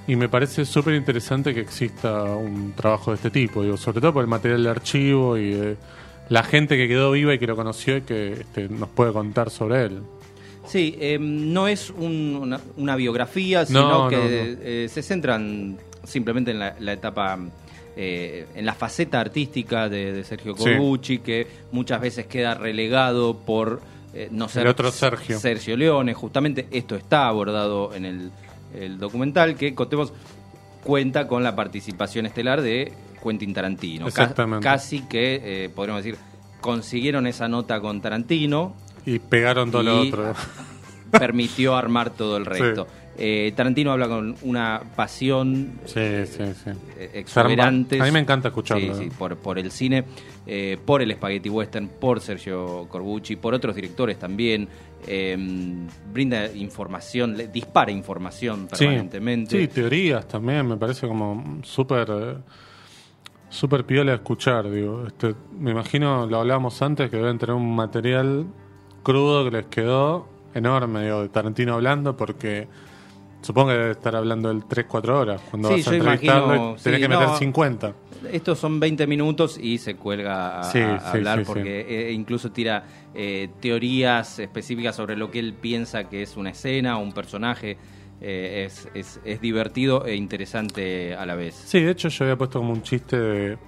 Y 0.06 0.16
me 0.16 0.28
parece 0.28 0.64
súper 0.64 0.94
interesante 0.94 1.52
que 1.52 1.60
exista 1.60 2.22
un 2.24 2.72
trabajo 2.74 3.10
de 3.10 3.16
este 3.16 3.30
tipo, 3.30 3.62
digo, 3.62 3.76
sobre 3.76 4.00
todo 4.00 4.14
por 4.14 4.22
el 4.22 4.28
material 4.28 4.62
de 4.62 4.70
archivo 4.70 5.36
y 5.36 5.50
de 5.50 5.76
la 6.28 6.42
gente 6.42 6.76
que 6.76 6.88
quedó 6.88 7.12
viva 7.12 7.34
y 7.34 7.38
que 7.38 7.46
lo 7.46 7.56
conoció 7.56 7.96
y 7.98 8.02
que 8.02 8.32
este, 8.32 8.68
nos 8.68 8.88
puede 8.88 9.12
contar 9.12 9.50
sobre 9.50 9.84
él. 9.84 10.00
Sí, 10.66 10.96
eh, 11.00 11.18
no 11.20 11.68
es 11.68 11.90
un- 11.90 12.38
una, 12.42 12.60
una 12.76 12.96
biografía, 12.96 13.64
sino 13.66 13.88
No, 14.04 14.08
que 14.08 14.16
no, 14.16 14.22
no. 14.22 14.28
eh, 14.62 14.88
se 14.90 15.02
centran 15.02 15.78
simplemente 16.04 16.50
en 16.50 16.58
la, 16.58 16.74
la 16.80 16.92
etapa, 16.92 17.38
eh, 17.96 18.46
en 18.54 18.66
la 18.66 18.74
faceta 18.74 19.20
artística 19.20 19.88
de, 19.88 20.12
de 20.12 20.24
Sergio 20.24 20.56
Sí. 20.56 20.64
Corbucci, 20.64 21.18
que 21.18 21.46
muchas 21.70 22.00
veces 22.00 22.26
queda 22.26 22.54
relegado 22.54 23.36
por 23.38 23.80
eh, 24.12 24.28
no 24.32 24.48
ser 24.48 24.66
otro 24.66 24.90
Sergio. 24.90 25.38
Sergio 25.38 25.76
Leone. 25.76 26.14
Justamente 26.14 26.66
esto 26.72 26.96
está 26.96 27.28
abordado 27.28 27.94
en 27.94 28.04
el, 28.04 28.30
el 28.74 28.98
documental 28.98 29.54
que 29.56 29.74
contemos 29.74 30.12
cuenta 30.82 31.28
con 31.28 31.42
la 31.44 31.54
participación 31.54 32.26
estelar 32.26 32.62
de 32.62 32.92
Quentin 33.22 33.52
Tarantino. 33.54 34.04
Ca- 34.04 34.08
Exactamente. 34.08 34.64
casi 34.64 35.00
que, 35.02 35.64
eh, 35.64 35.68
podríamos 35.68 36.04
decir, 36.04 36.18
consiguieron 36.60 37.26
esa 37.26 37.48
nota 37.48 37.80
con 37.80 38.00
Tarantino 38.00 38.74
Y 39.04 39.18
pegaron 39.18 39.70
todo 39.70 39.82
lo 39.82 40.04
y 40.04 40.08
otro. 40.08 40.34
permitió 41.10 41.76
armar 41.76 42.10
todo 42.10 42.36
el 42.36 42.44
resto. 42.46 42.84
Sí. 42.84 42.90
Eh, 43.18 43.52
Tarantino 43.56 43.92
habla 43.92 44.08
con 44.08 44.34
una 44.42 44.82
pasión 44.94 45.78
Sí, 45.86 46.26
sí, 46.26 46.42
sí. 46.62 46.70
eh, 46.98 47.10
exuberante. 47.14 47.98
A 47.98 48.04
mí 48.04 48.10
me 48.10 48.18
encanta 48.18 48.48
escucharlo. 48.48 48.94
Sí, 48.94 49.04
sí, 49.04 49.10
por, 49.16 49.36
por 49.38 49.58
el 49.58 49.70
cine, 49.70 50.04
eh, 50.46 50.76
por 50.84 51.00
el 51.00 51.12
Spaghetti 51.14 51.48
Western, 51.48 51.88
por 51.88 52.20
Sergio 52.20 52.86
Corbucci, 52.90 53.36
por 53.36 53.54
otros 53.54 53.74
directores 53.74 54.18
también. 54.18 54.68
eh, 55.08 55.36
brinda 56.12 56.50
información, 56.52 57.36
le- 57.36 57.46
dispara 57.48 57.92
información 57.92 58.66
permanentemente. 58.66 59.60
Sí, 59.60 59.68
teorías 59.68 60.26
también, 60.26 60.66
me 60.66 60.76
parece 60.76 61.06
como 61.06 61.60
súper 61.62 62.38
súper 63.48 63.84
piola 63.84 64.14
escuchar, 64.14 64.70
digo. 64.70 65.06
Este, 65.06 65.34
me 65.58 65.70
imagino, 65.72 66.26
lo 66.26 66.38
hablábamos 66.40 66.80
antes, 66.82 67.10
que 67.10 67.16
deben 67.16 67.38
tener 67.38 67.54
un 67.54 67.74
material 67.74 68.46
crudo 69.02 69.44
que 69.44 69.50
les 69.50 69.66
quedó 69.66 70.28
enorme, 70.54 71.04
digo, 71.04 71.22
de 71.22 71.28
Tarantino 71.28 71.74
hablando, 71.74 72.16
porque 72.16 72.66
supongo 73.42 73.68
que 73.68 73.74
debe 73.74 73.90
estar 73.92 74.16
hablando 74.16 74.48
del 74.48 74.64
3-4 74.64 75.08
horas. 75.10 75.40
Cuando 75.50 75.68
Sí, 75.68 75.74
vas 75.76 75.88
a 75.88 75.94
entrevistarlo, 75.94 76.46
imagino, 76.46 76.76
tenés 76.82 76.98
sí, 76.98 77.02
que 77.02 77.08
meter 77.08 77.28
no. 77.28 77.36
50. 77.36 77.92
Estos 78.32 78.58
son 78.58 78.80
20 78.80 79.06
minutos 79.06 79.58
y 79.62 79.78
se 79.78 79.94
cuelga 79.94 80.60
a, 80.60 80.62
Sí, 80.64 80.80
a 80.80 80.96
hablar 80.96 81.40
sí, 81.40 81.44
porque 81.46 82.08
eh, 82.08 82.12
incluso 82.12 82.50
tira 82.50 82.84
eh, 83.14 83.50
teorías 83.60 84.38
específicas 84.38 84.96
sobre 84.96 85.16
lo 85.16 85.30
que 85.30 85.38
él 85.38 85.54
piensa 85.54 86.08
que 86.08 86.22
es 86.22 86.36
una 86.36 86.50
escena 86.50 86.98
o 86.98 87.02
un 87.02 87.12
personaje. 87.12 87.76
Eh, 88.20 88.64
es, 88.66 88.88
es, 88.94 89.20
es 89.24 89.40
divertido 89.40 90.06
e 90.06 90.14
interesante 90.14 91.14
a 91.14 91.26
la 91.26 91.34
vez. 91.34 91.54
Sí, 91.54 91.80
de 91.80 91.90
hecho 91.90 92.08
yo 92.08 92.24
había 92.24 92.36
puesto 92.36 92.58
como 92.58 92.72
un 92.72 92.82
chiste 92.82 93.18
de... 93.18 93.58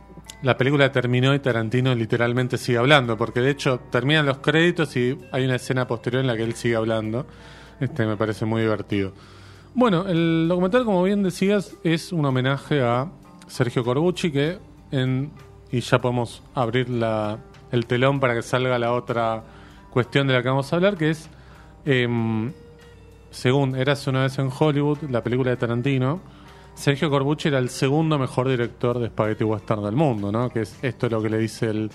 La 0.42 0.56
película 0.56 0.90
terminó 0.92 1.34
y 1.34 1.38
Tarantino 1.40 1.94
literalmente 1.94 2.58
sigue 2.58 2.78
hablando, 2.78 3.16
porque 3.16 3.40
de 3.40 3.50
hecho 3.50 3.80
terminan 3.90 4.24
los 4.24 4.38
créditos 4.38 4.96
y 4.96 5.18
hay 5.32 5.44
una 5.44 5.56
escena 5.56 5.86
posterior 5.86 6.20
en 6.20 6.28
la 6.28 6.36
que 6.36 6.44
él 6.44 6.54
sigue 6.54 6.76
hablando. 6.76 7.26
Este 7.80 8.06
me 8.06 8.16
parece 8.16 8.44
muy 8.44 8.62
divertido. 8.62 9.12
Bueno, 9.74 10.06
el 10.08 10.46
documental, 10.48 10.84
como 10.84 11.02
bien 11.02 11.22
decías, 11.22 11.76
es 11.84 12.12
un 12.12 12.24
homenaje 12.24 12.82
a 12.82 13.10
Sergio 13.48 13.84
Corbucci, 13.84 14.30
que 14.30 14.58
en... 14.90 15.30
Y 15.70 15.80
ya 15.80 16.00
podemos 16.00 16.42
abrir 16.54 16.88
la, 16.88 17.38
el 17.70 17.86
telón 17.86 18.20
para 18.20 18.34
que 18.34 18.42
salga 18.42 18.78
la 18.78 18.92
otra 18.92 19.42
cuestión 19.90 20.26
de 20.26 20.34
la 20.34 20.42
que 20.42 20.48
vamos 20.48 20.72
a 20.72 20.76
hablar, 20.76 20.96
que 20.96 21.10
es... 21.10 21.28
em, 21.84 22.52
según 23.38 23.76
Eras 23.76 24.04
una 24.08 24.22
vez 24.22 24.36
en 24.40 24.50
Hollywood, 24.50 24.98
la 25.10 25.22
película 25.22 25.50
de 25.50 25.56
Tarantino, 25.56 26.20
Sergio 26.74 27.08
Corbucci 27.08 27.46
era 27.46 27.60
el 27.60 27.68
segundo 27.68 28.18
mejor 28.18 28.48
director 28.48 28.98
de 28.98 29.06
Spaghetti 29.06 29.44
Western 29.44 29.84
del 29.84 29.94
mundo, 29.94 30.32
¿no? 30.32 30.50
Que 30.50 30.62
es 30.62 30.76
esto 30.82 31.06
es 31.06 31.12
lo 31.12 31.22
que 31.22 31.28
le 31.30 31.38
dice 31.38 31.66
el 31.66 31.88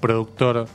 productor 0.00 0.66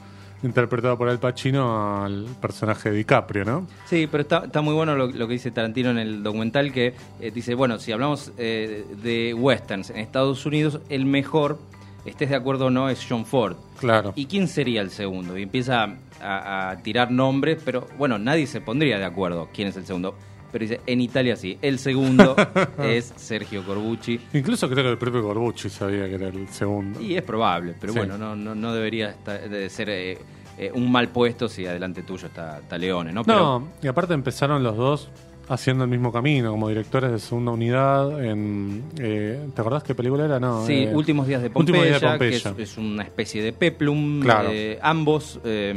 interpretado 0.43 0.95
por 0.95 1.10
Al 1.10 1.19
Pacino 1.19 2.03
al 2.03 2.27
personaje 2.39 2.91
de 2.91 2.97
DiCaprio, 2.97 3.45
¿no? 3.45 3.67
Sí, 3.88 4.07
pero 4.12 4.21
está, 4.21 4.62
muy 4.62 4.75
bueno 4.75 4.95
lo, 4.95 5.07
lo 5.07 5.27
que 5.27 5.34
dice 5.34 5.49
Tarantino 5.49 5.89
en 5.89 5.97
el 5.97 6.21
documental, 6.21 6.71
que 6.71 6.93
eh, 7.19 7.31
dice, 7.31 7.55
bueno, 7.55 7.79
si 7.79 7.91
hablamos 7.91 8.31
eh, 8.38 8.86
de 9.01 9.34
westerns 9.34 9.89
en 9.89 9.97
Estados 9.97 10.45
Unidos, 10.45 10.81
el 10.89 11.07
mejor, 11.07 11.57
estés 12.05 12.29
de 12.29 12.35
acuerdo 12.35 12.67
o 12.67 12.69
no, 12.69 12.89
es 12.89 13.05
John 13.07 13.25
Ford. 13.25 13.55
Claro. 13.79 14.13
¿Y 14.15 14.25
quién 14.25 14.47
sería 14.47 14.81
el 14.81 14.89
segundo? 14.91 15.37
Y 15.37 15.43
empieza 15.43 15.87
a, 16.21 16.69
a 16.71 16.77
tirar 16.83 17.11
nombres, 17.11 17.61
pero 17.63 17.87
bueno, 17.97 18.17
nadie 18.17 18.47
se 18.47 18.61
pondría 18.61 18.97
de 18.97 19.05
acuerdo 19.05 19.49
quién 19.53 19.67
es 19.67 19.75
el 19.77 19.85
segundo. 19.85 20.15
Pero 20.51 20.63
dice, 20.63 20.81
en 20.85 20.99
Italia 20.99 21.37
sí, 21.37 21.57
el 21.61 21.79
segundo 21.79 22.35
es 22.83 23.13
Sergio 23.15 23.63
Corbucci. 23.65 24.19
Incluso 24.33 24.69
creo 24.69 24.83
que 24.83 24.89
el 24.91 24.97
propio 24.97 25.21
Corbucci 25.23 25.69
sabía 25.69 26.09
que 26.09 26.15
era 26.15 26.27
el 26.27 26.47
segundo. 26.49 26.99
Y 26.99 27.15
es 27.15 27.21
probable, 27.23 27.73
pero 27.79 27.93
Sí. 27.93 27.99
bueno, 27.99 28.17
no, 28.17 28.35
no, 28.35 28.53
no 28.53 28.73
debería 28.73 29.11
estar- 29.11 29.47
de 29.47 29.69
ser 29.69 29.89
eh, 29.89 30.17
eh, 30.57 30.69
un 30.73 30.91
mal 30.91 31.07
puesto 31.07 31.47
si 31.47 31.65
adelante 31.65 32.03
tuyo 32.03 32.27
está, 32.27 32.59
está 32.59 32.77
Leone, 32.77 33.13
¿no? 33.13 33.23
Pero, 33.23 33.39
No, 33.39 33.67
y 33.81 33.87
aparte 33.87 34.13
empezaron 34.13 34.61
los 34.61 34.75
dos 34.75 35.09
haciendo 35.53 35.83
el 35.83 35.89
mismo 35.89 36.11
camino, 36.11 36.51
como 36.51 36.69
directores 36.69 37.11
de 37.11 37.19
segunda 37.19 37.51
unidad 37.51 38.23
en... 38.23 38.83
eh, 38.99 39.47
¿Te 39.53 39.61
acordás 39.61 39.83
qué 39.83 39.93
película 39.95 40.25
era? 40.25 40.39
No, 40.39 40.65
Sí, 40.65 40.83
eh, 40.83 40.91
Últimos 40.95 41.27
Días 41.27 41.41
de 41.41 41.47
Últimos 41.53 41.81
Pompeya, 41.81 41.99
Días 41.99 42.01
de 42.01 42.17
que 42.19 42.35
es, 42.35 42.41
Pompeya. 42.43 42.63
es 42.63 42.77
una 42.77 43.03
especie 43.03 43.43
de 43.43 43.53
peplum. 43.53 44.21
Claro. 44.21 44.49
eh, 44.51 44.79
ambos 44.81 45.39
eh, 45.43 45.73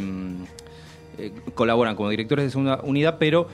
eh, 1.18 1.32
colaboran 1.54 1.96
como 1.96 2.08
directores 2.10 2.44
de 2.44 2.50
segunda 2.50 2.80
unidad, 2.82 3.16
pero 3.18 3.48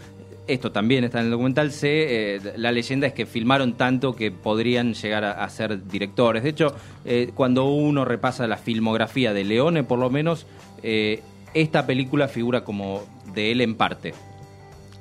esto 0.46 0.72
también 0.72 1.04
está 1.04 1.20
en 1.20 1.26
el 1.26 1.30
documental. 1.30 1.70
Se, 1.72 2.34
eh, 2.36 2.40
la 2.56 2.72
leyenda 2.72 3.06
es 3.06 3.12
que 3.12 3.24
filmaron 3.24 3.74
tanto 3.74 4.16
que 4.16 4.30
podrían 4.32 4.94
llegar 4.94 5.24
a, 5.24 5.44
a 5.44 5.48
ser 5.48 5.86
directores. 5.86 6.42
De 6.42 6.48
hecho, 6.50 6.74
eh, 7.04 7.30
cuando 7.34 7.66
uno 7.66 8.04
repasa 8.04 8.46
la 8.46 8.56
filmografía 8.56 9.32
de 9.32 9.44
Leone, 9.44 9.84
por 9.84 9.98
lo 9.98 10.10
menos, 10.10 10.46
eh, 10.82 11.22
esta 11.54 11.86
película 11.86 12.28
figura 12.28 12.62
como 12.64 13.02
de 13.32 13.52
él 13.52 13.60
en 13.60 13.74
parte. 13.76 14.12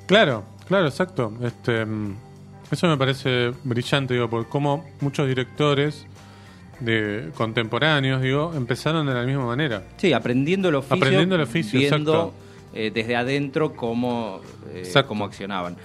Claro, 0.05 0.43
claro, 0.69 0.87
exacto. 0.87 1.33
Este, 1.43 1.85
mm, 1.85 2.15
eso 2.71 2.87
me 2.87 2.97
parece 2.97 3.51
brillante, 3.63 4.13
digo, 4.13 4.29
porque 4.29 4.49
como 4.49 4.85
muchos 5.01 5.27
directores 5.27 6.05
de 6.79 7.31
contemporáneos, 7.35 8.21
digo, 8.21 8.53
empezaron 8.55 9.05
de 9.05 9.13
la 9.13 9.23
misma 9.23 9.45
manera. 9.45 9.83
Sí, 9.97 10.13
aprendiendo 10.13 10.69
el 10.69 10.75
oficio. 10.75 10.95
Aprendiendo 10.95 11.35
el 11.35 11.41
oficio, 11.41 11.79
viendo 11.79 12.13
exacto. 12.13 12.33
eh, 12.73 12.91
desde 12.93 13.15
adentro 13.15 13.75
cómo, 13.75 14.39
eh, 14.73 15.03
cómo 15.05 15.25
accionaban 15.25 15.75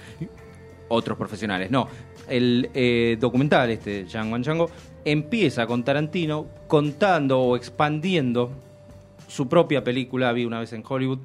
otros 0.87 1.17
profesionales. 1.17 1.69
No, 1.69 1.87
el 2.29 2.69
eh, 2.73 3.17
documental, 3.19 3.69
este 3.69 4.05
Django 4.05 4.37
Django, 4.39 4.69
empieza 5.03 5.67
con 5.67 5.83
Tarantino 5.83 6.47
contando 6.67 7.39
o 7.39 7.55
expandiendo 7.55 8.51
su 9.27 9.47
propia 9.47 9.83
película, 9.83 10.29
Había 10.29 10.47
una 10.47 10.59
vez 10.59 10.71
en 10.73 10.83
Hollywood, 10.87 11.19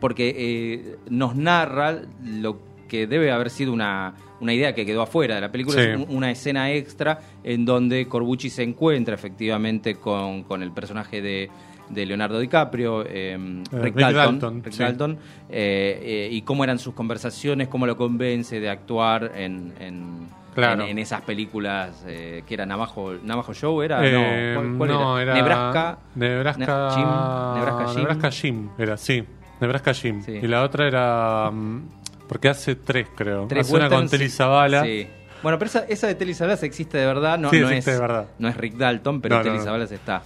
porque 0.00 0.34
eh, 0.36 0.96
nos 1.10 1.34
narra 1.36 2.02
lo 2.24 2.58
que 2.88 3.06
debe 3.06 3.32
haber 3.32 3.50
sido 3.50 3.72
una, 3.72 4.14
una 4.40 4.52
idea 4.52 4.74
que 4.74 4.84
quedó 4.86 5.02
afuera 5.02 5.34
de 5.36 5.40
la 5.40 5.50
película, 5.50 5.82
Sí. 5.82 5.88
es 5.88 5.96
un- 5.96 6.16
una 6.16 6.30
escena 6.30 6.70
extra 6.70 7.20
en 7.42 7.64
donde 7.64 8.06
Corbucci 8.06 8.50
se 8.50 8.62
encuentra 8.62 9.14
efectivamente 9.14 9.94
con, 9.96 10.42
con 10.44 10.62
el 10.62 10.70
personaje 10.72 11.22
de, 11.22 11.50
de 11.88 12.06
Leonardo 12.06 12.38
DiCaprio, 12.38 13.04
eh, 13.06 13.36
Rick, 13.72 13.82
Rick 13.82 13.94
Dalton, 13.96 14.14
Dalton, 14.38 14.62
Rick 14.64 14.72
sí. 14.74 14.82
Dalton, 14.82 15.18
eh, 15.48 16.00
eh, 16.02 16.28
y 16.30 16.42
cómo 16.42 16.62
eran 16.64 16.78
sus 16.78 16.94
conversaciones, 16.94 17.68
cómo 17.68 17.86
lo 17.86 17.96
convence 17.96 18.60
de 18.60 18.68
actuar 18.70 19.32
en, 19.34 19.72
en, 19.80 20.44
Claro. 20.54 20.84
en- 20.84 20.90
en 20.90 20.98
esas 21.00 21.22
películas 21.22 22.04
que 22.06 22.44
que 22.46 22.54
era 22.54 22.64
Navajo, 22.64 23.14
Navajo 23.24 23.52
Show, 23.54 23.82
era, 23.82 24.06
Eh, 24.06 24.12
no, 24.54 24.60
¿cuál, 24.60 24.78
cuál 24.78 24.90
no, 24.90 25.18
era? 25.18 25.32
era 25.32 25.34
Nebraska, 25.42 25.98
Nebraska 26.14 26.88
Ne- 26.88 26.94
Jim, 26.94 27.54
Nebraska 27.54 27.86
Jim. 27.88 27.96
Nebraska 27.98 28.30
Jim, 28.30 28.68
era, 28.78 28.96
sí. 28.96 29.24
Nebraska 29.66 29.92
Jim. 29.94 30.22
Sí. 30.24 30.32
Y 30.42 30.46
la 30.46 30.62
otra 30.62 30.86
era. 30.86 31.50
mm, 31.50 31.82
Porque 32.28 32.48
hace 32.48 32.76
tres, 32.76 33.08
creo. 33.14 33.46
Tres 33.48 33.66
hace 33.66 33.76
una 33.76 33.88
con 33.88 34.08
Telly 34.08 34.28
Savalas. 34.30 34.84
Sí. 34.84 35.06
Bueno, 35.42 35.58
pero 35.58 35.68
esa, 35.68 35.80
esa 35.88 36.06
de 36.06 36.14
Telly 36.14 36.32
Savalas 36.34 36.62
existe 36.62 36.96
de 36.98 37.06
verdad, 37.06 37.38
no, 37.38 37.50
Sí, 37.50 37.60
no 37.60 37.68
existe 37.68 37.90
es 37.90 37.96
de 37.96 38.00
verdad. 38.00 38.26
no 38.38 38.48
es 38.48 38.56
Rick 38.56 38.74
Dalton, 38.76 39.20
pero 39.20 39.36
No, 39.36 39.42
Telly 39.42 39.58
no. 39.58 39.64
Savalas 39.64 39.92
está. 39.92 40.22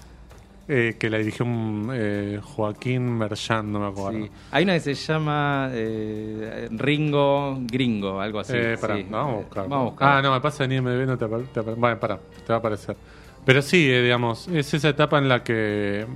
eh, 0.69 0.97
que 1.01 1.09
la 1.11 1.19
dirigió 1.19 1.45
un, 1.47 1.91
eh, 1.93 2.39
Joaquín 2.43 3.17
Merchant, 3.19 3.69
no 3.69 3.81
me 3.81 3.87
acuerdo. 3.89 4.27
Sí. 4.27 4.31
Hay 4.53 4.63
una 4.65 4.75
que 4.75 4.81
se 4.81 4.95
llama 4.95 5.71
eh, 5.73 6.69
Ringo 6.71 7.59
Gringo, 7.63 8.21
algo 8.21 8.39
así. 8.41 8.53
Pará, 8.81 8.97
sí. 8.97 9.07
vamos 9.11 9.33
a 9.33 9.37
buscar. 9.39 9.69
Vamos 9.69 9.87
a 9.87 9.91
buscar. 9.91 10.09
Ah, 10.19 10.23
no, 10.23 10.33
me 10.33 10.41
pasa 10.41 10.65
en 10.65 10.73
IMDb, 10.73 11.07
no 11.07 11.17
te, 11.19 11.27
te 11.53 11.61
Bueno, 11.63 11.99
pará, 11.99 12.19
te 12.19 12.49
va 12.53 12.57
a 12.57 12.59
aparecer. 12.59 12.97
Pero 13.45 13.63
sí, 13.63 13.89
digamos, 13.89 14.47
es 14.49 14.73
esa 14.75 14.91
etapa 14.91 15.19
en 15.19 15.29
la 15.29 15.43
que 15.43 16.07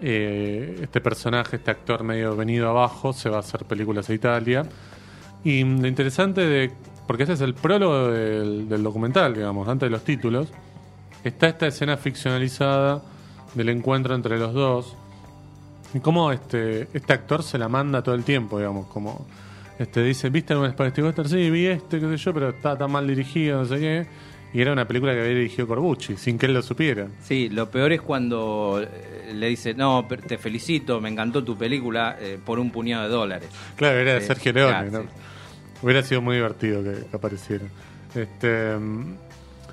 eh, 0.00 0.80
este 0.82 1.00
personaje, 1.00 1.56
este 1.56 1.70
actor 1.70 2.02
medio 2.02 2.36
venido 2.36 2.68
abajo, 2.68 3.12
se 3.12 3.28
va 3.28 3.36
a 3.36 3.40
hacer 3.40 3.64
películas 3.64 4.08
a 4.08 4.14
Italia. 4.14 4.64
Y 5.44 5.64
lo 5.64 5.86
interesante 5.86 6.42
de. 6.42 6.72
Porque 7.06 7.22
ese 7.22 7.32
es 7.34 7.40
el 7.40 7.54
prólogo 7.54 8.08
del, 8.08 8.82
documental, 8.82 9.34
digamos, 9.34 9.66
antes 9.68 9.86
de 9.86 9.90
los 9.90 10.04
títulos. 10.04 10.48
Está 11.24 11.48
esta 11.48 11.66
escena 11.66 11.96
ficcionalizada 11.96 13.02
del 13.54 13.70
encuentro 13.70 14.14
entre 14.14 14.38
los 14.38 14.52
dos. 14.52 14.96
Y 15.94 16.00
cómo 16.00 16.32
este, 16.32 16.88
este 16.92 17.12
actor 17.12 17.42
se 17.42 17.56
la 17.56 17.68
manda 17.68 18.02
todo 18.02 18.14
el 18.14 18.24
tiempo, 18.24 18.58
digamos, 18.58 18.86
como 18.88 19.26
este 19.78 20.02
dice, 20.02 20.28
¿viste 20.28 20.52
algún 20.52 20.70
Spaghetti 20.70 21.02
Western? 21.02 21.28
Sí, 21.28 21.50
vi 21.50 21.66
este, 21.66 22.00
qué 22.00 22.08
sé 22.08 22.16
yo, 22.16 22.34
pero 22.34 22.48
estaba 22.50 22.76
tan 22.76 22.90
mal 22.90 23.06
dirigido, 23.06 23.60
no 23.60 23.64
sé 23.64 23.78
qué. 23.78 24.06
Y 24.52 24.60
era 24.62 24.72
una 24.72 24.86
película 24.86 25.12
que 25.12 25.20
había 25.20 25.34
dirigido 25.34 25.66
Corbucci, 25.66 26.16
sin 26.16 26.38
que 26.38 26.46
él 26.46 26.54
lo 26.54 26.62
supiera. 26.62 27.08
Sí, 27.22 27.48
lo 27.50 27.70
peor 27.70 27.92
es 27.92 28.00
cuando 28.00 28.80
eh, 28.82 29.32
le 29.34 29.48
dice, 29.48 29.74
no, 29.74 30.06
te 30.26 30.38
felicito, 30.38 31.00
me 31.00 31.10
encantó 31.10 31.44
tu 31.44 31.56
película 31.56 32.16
eh, 32.18 32.38
por 32.42 32.58
un 32.58 32.70
puñado 32.70 33.04
de 33.04 33.08
dólares. 33.10 33.48
Claro, 33.76 33.98
era 33.98 34.14
de 34.14 34.20
Sergio 34.22 34.52
Leone, 34.52 34.72
claro, 34.72 34.90
¿no? 34.90 35.02
sí. 35.02 35.08
Hubiera 35.82 36.02
sido 36.02 36.22
muy 36.22 36.36
divertido 36.36 36.82
que, 36.82 37.04
que 37.08 37.16
apareciera. 37.16 37.64
Este, 38.14 38.74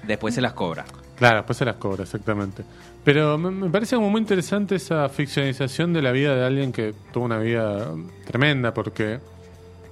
Después 0.04 0.36
se 0.36 0.42
las 0.42 0.54
cobra. 0.54 0.86
Claro, 1.16 1.38
después 1.38 1.58
se 1.58 1.66
las 1.66 1.78
cobra, 1.78 2.04
exactamente. 2.04 2.64
Pero 3.04 3.38
me, 3.38 3.50
me 3.52 3.70
parece 3.70 3.96
como 3.96 4.10
muy 4.10 4.20
interesante 4.20 4.76
esa 4.76 5.08
ficcionalización 5.10 5.94
de 5.94 6.02
la 6.02 6.12
vida 6.12 6.36
de 6.36 6.46
alguien 6.46 6.72
que 6.72 6.94
tuvo 7.14 7.26
una 7.26 7.40
vida 7.40 7.92
tremenda, 8.26 8.74
porque 8.74 9.20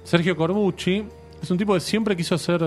Sergio 0.04 0.36
Corbucci 0.36 1.04
es 1.42 1.50
un 1.50 1.56
tipo 1.58 1.74
que 1.74 1.80
siempre 1.80 2.16
quiso 2.16 2.34
hacer 2.34 2.60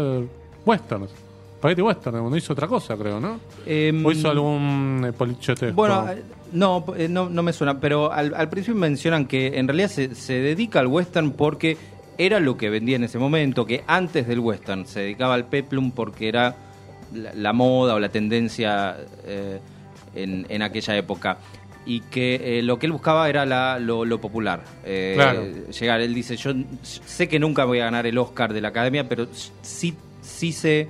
westerns. 0.65 1.11
Spaghetti 1.57 1.81
western, 1.81 2.29
no 2.29 2.37
hizo 2.37 2.53
otra 2.53 2.67
cosa, 2.67 2.95
creo, 2.95 3.19
¿no? 3.19 3.39
Em, 3.65 4.05
o 4.05 4.11
hizo 4.11 4.29
algún 4.29 5.03
eh, 5.07 5.11
polichotesco. 5.13 5.73
Bueno, 5.75 6.07
eh, 6.09 6.21
no, 6.53 6.85
eh, 6.95 7.07
no, 7.09 7.29
no 7.29 7.41
me 7.43 7.51
suena, 7.53 7.79
pero 7.79 8.11
al, 8.11 8.33
al 8.35 8.47
principio 8.49 8.79
mencionan 8.79 9.25
que 9.25 9.57
en 9.57 9.67
realidad 9.67 9.89
se, 9.89 10.13
se 10.15 10.33
dedica 10.33 10.79
al 10.79 10.87
western 10.87 11.31
porque 11.31 11.77
era 12.19 12.39
lo 12.39 12.57
que 12.57 12.69
vendía 12.69 12.95
en 12.95 13.03
ese 13.03 13.17
momento, 13.19 13.65
que 13.65 13.83
antes 13.87 14.27
del 14.27 14.39
western 14.39 14.85
se 14.85 14.99
dedicaba 15.01 15.33
al 15.33 15.45
peplum 15.45 15.91
porque 15.91 16.27
era 16.29 16.55
la, 17.13 17.33
la 17.33 17.53
moda 17.53 17.95
o 17.95 17.99
la 17.99 18.09
tendencia 18.09 18.97
eh, 19.25 19.59
en, 20.15 20.45
en 20.49 20.61
aquella 20.61 20.95
época. 20.95 21.37
Y 21.87 22.01
que 22.01 22.59
eh, 22.59 22.63
lo 22.63 22.77
que 22.79 22.85
él 22.85 22.91
buscaba 22.91 23.29
era 23.29 23.45
la- 23.45 23.79
lo, 23.79 24.03
lo 24.05 24.19
popular. 24.19 24.61
Eh, 24.85 25.13
Claro. 25.15 25.43
Llegar, 25.79 26.01
él 26.01 26.13
dice, 26.13 26.35
yo 26.35 26.51
sé 26.83 27.27
que 27.29 27.39
nunca 27.39 27.63
voy 27.65 27.79
a 27.79 27.85
ganar 27.85 28.05
el 28.05 28.17
Oscar 28.17 28.53
de 28.53 28.59
la 28.61 28.67
Academia, 28.67 29.07
pero 29.07 29.25
sí, 29.61 29.95
sí 30.21 30.51
sé 30.51 30.87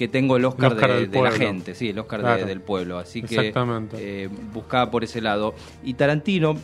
que 0.00 0.08
tengo 0.08 0.38
el 0.38 0.46
Oscar, 0.46 0.72
Oscar 0.72 1.08
de, 1.10 1.22
la 1.22 1.30
gente, 1.30 1.74
sí, 1.74 1.90
el 1.90 1.98
Oscar 1.98 2.22
de- 2.38 2.46
del 2.46 2.62
pueblo. 2.62 2.96
Así 2.98 3.20
que 3.20 3.52
eh, 3.98 4.28
buscaba 4.50 4.90
por 4.90 5.04
ese 5.04 5.20
lado. 5.20 5.54
Y 5.84 5.92
Tarantino 5.92 6.56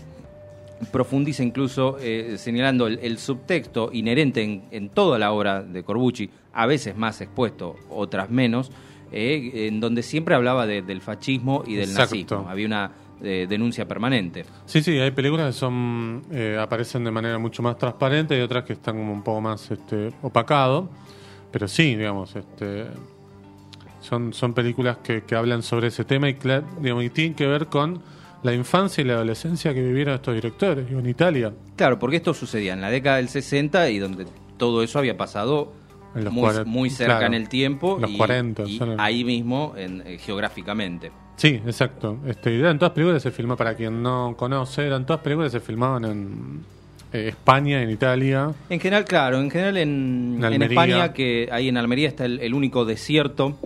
profundiza 0.91 1.43
incluso 1.43 1.99
eh, 2.01 2.37
señalando 2.39 2.87
el, 2.87 2.99
el 3.03 3.19
subtexto 3.19 3.91
inherente 3.93 4.43
en, 4.43 4.63
en 4.71 4.89
toda 4.89 5.19
la 5.19 5.33
obra 5.33 5.63
de 5.63 5.83
Corbucci, 5.83 6.31
a 6.55 6.65
veces 6.65 6.97
más 6.97 7.21
expuesto, 7.21 7.77
otras 7.91 8.31
menos, 8.31 8.73
eh, 9.13 9.67
en 9.69 9.81
donde 9.81 10.03
siempre 10.03 10.35
hablaba 10.35 10.67
de- 10.67 10.81
del 10.81 11.03
fascismo 11.03 11.63
y 11.67 11.75
del 11.75 11.91
Exacto. 11.91 12.15
nazismo. 12.15 12.47
Había 12.49 12.67
una 12.67 12.91
eh, 13.23 13.47
denuncia 13.47 13.87
permanente. 13.87 14.47
Sí, 14.65 14.81
sí, 14.83 14.99
hay 14.99 15.11
películas 15.11 15.49
que 15.55 15.59
son 15.61 16.23
aparecen 16.59 17.05
de 17.05 17.11
manera 17.11 17.39
mucho 17.39 17.63
más 17.63 17.77
transparente 17.77 18.39
y 18.39 18.41
otras 18.41 18.65
que 18.65 18.73
están 18.73 18.97
como 18.97 19.13
un 19.13 19.23
poco 19.23 19.43
más 19.43 19.71
este, 19.71 20.09
opacado. 20.23 20.89
Pero 21.53 21.69
sí, 21.69 21.95
digamos, 21.97 22.35
este, 22.37 22.87
son, 24.07 24.33
son 24.33 24.55
películas 24.55 24.99
que, 24.99 25.23
que 25.25 25.35
hablan 25.35 25.63
sobre 25.63 25.89
ese 25.89 26.05
tema 26.05 26.29
y, 26.29 26.37
digamos, 26.81 27.05
y 27.05 27.11
tienen 27.11 27.35
que 27.35 27.47
ver 27.47 27.67
con 27.67 28.01
la 28.43 28.55
infancia 28.55 29.03
y 29.03 29.05
la 29.05 29.15
adolescencia 29.15 29.75
que 29.75 29.83
vivieron 29.83 30.15
estos 30.15 30.35
directores 30.35 30.89
en 30.91 31.07
Italia. 31.07 31.53
Claro, 31.75 31.99
porque 31.99 32.17
esto 32.17 32.33
sucedía 32.33 32.75
en 32.75 32.81
la 32.81 32.91
década 32.91 33.17
del 33.17 33.29
60 33.29 33.91
y 33.91 33.99
donde 33.99 34.27
todo 34.57 34.83
eso 34.83 34.99
había 34.99 35.17
pasado 35.17 35.73
En 36.15 36.25
los 36.25 36.33
muy, 36.33 36.65
muy 36.65 36.91
cerca 36.91 37.19
claro. 37.19 37.27
en 37.27 37.35
el 37.35 37.49
tiempo 37.49 37.99
Los 38.01 38.11
y, 38.13 38.17
40, 38.17 38.63
y 38.63 38.79
son 38.79 39.01
ahí 39.01 39.25
mismo 39.25 39.75
en, 39.77 40.03
eh, 40.07 40.19
geográficamente. 40.19 41.11
Sí, 41.37 41.61
exacto. 41.67 42.19
Este, 42.27 42.57
eran 42.59 42.79
todas 42.79 42.93
películas 42.95 43.23
que 43.23 43.31
se 43.31 43.37
filmaban, 43.37 43.59
para 43.59 43.75
quien 43.75 44.03
no 44.03 44.35
conoce, 44.39 44.87
eran 44.87 45.05
todas 45.05 45.23
películas 45.23 45.53
que 45.53 45.59
se 45.59 45.67
filmaban 45.67 46.05
en 46.05 46.61
eh, 47.13 47.29
España, 47.29 47.83
en 47.83 47.91
Italia. 47.91 48.53
En 48.71 48.81
general, 48.81 49.05
claro, 49.05 49.41
en 49.41 49.51
general 49.51 49.77
en, 49.77 50.41
En 50.41 50.53
en. 50.53 50.63
España, 50.63 51.13
que 51.13 51.49
ahí 51.51 51.69
en 51.69 51.77
Almería 51.77 52.09
está 52.09 52.25
el, 52.25 52.39
el 52.41 52.55
único 52.55 52.85
desierto 52.85 53.59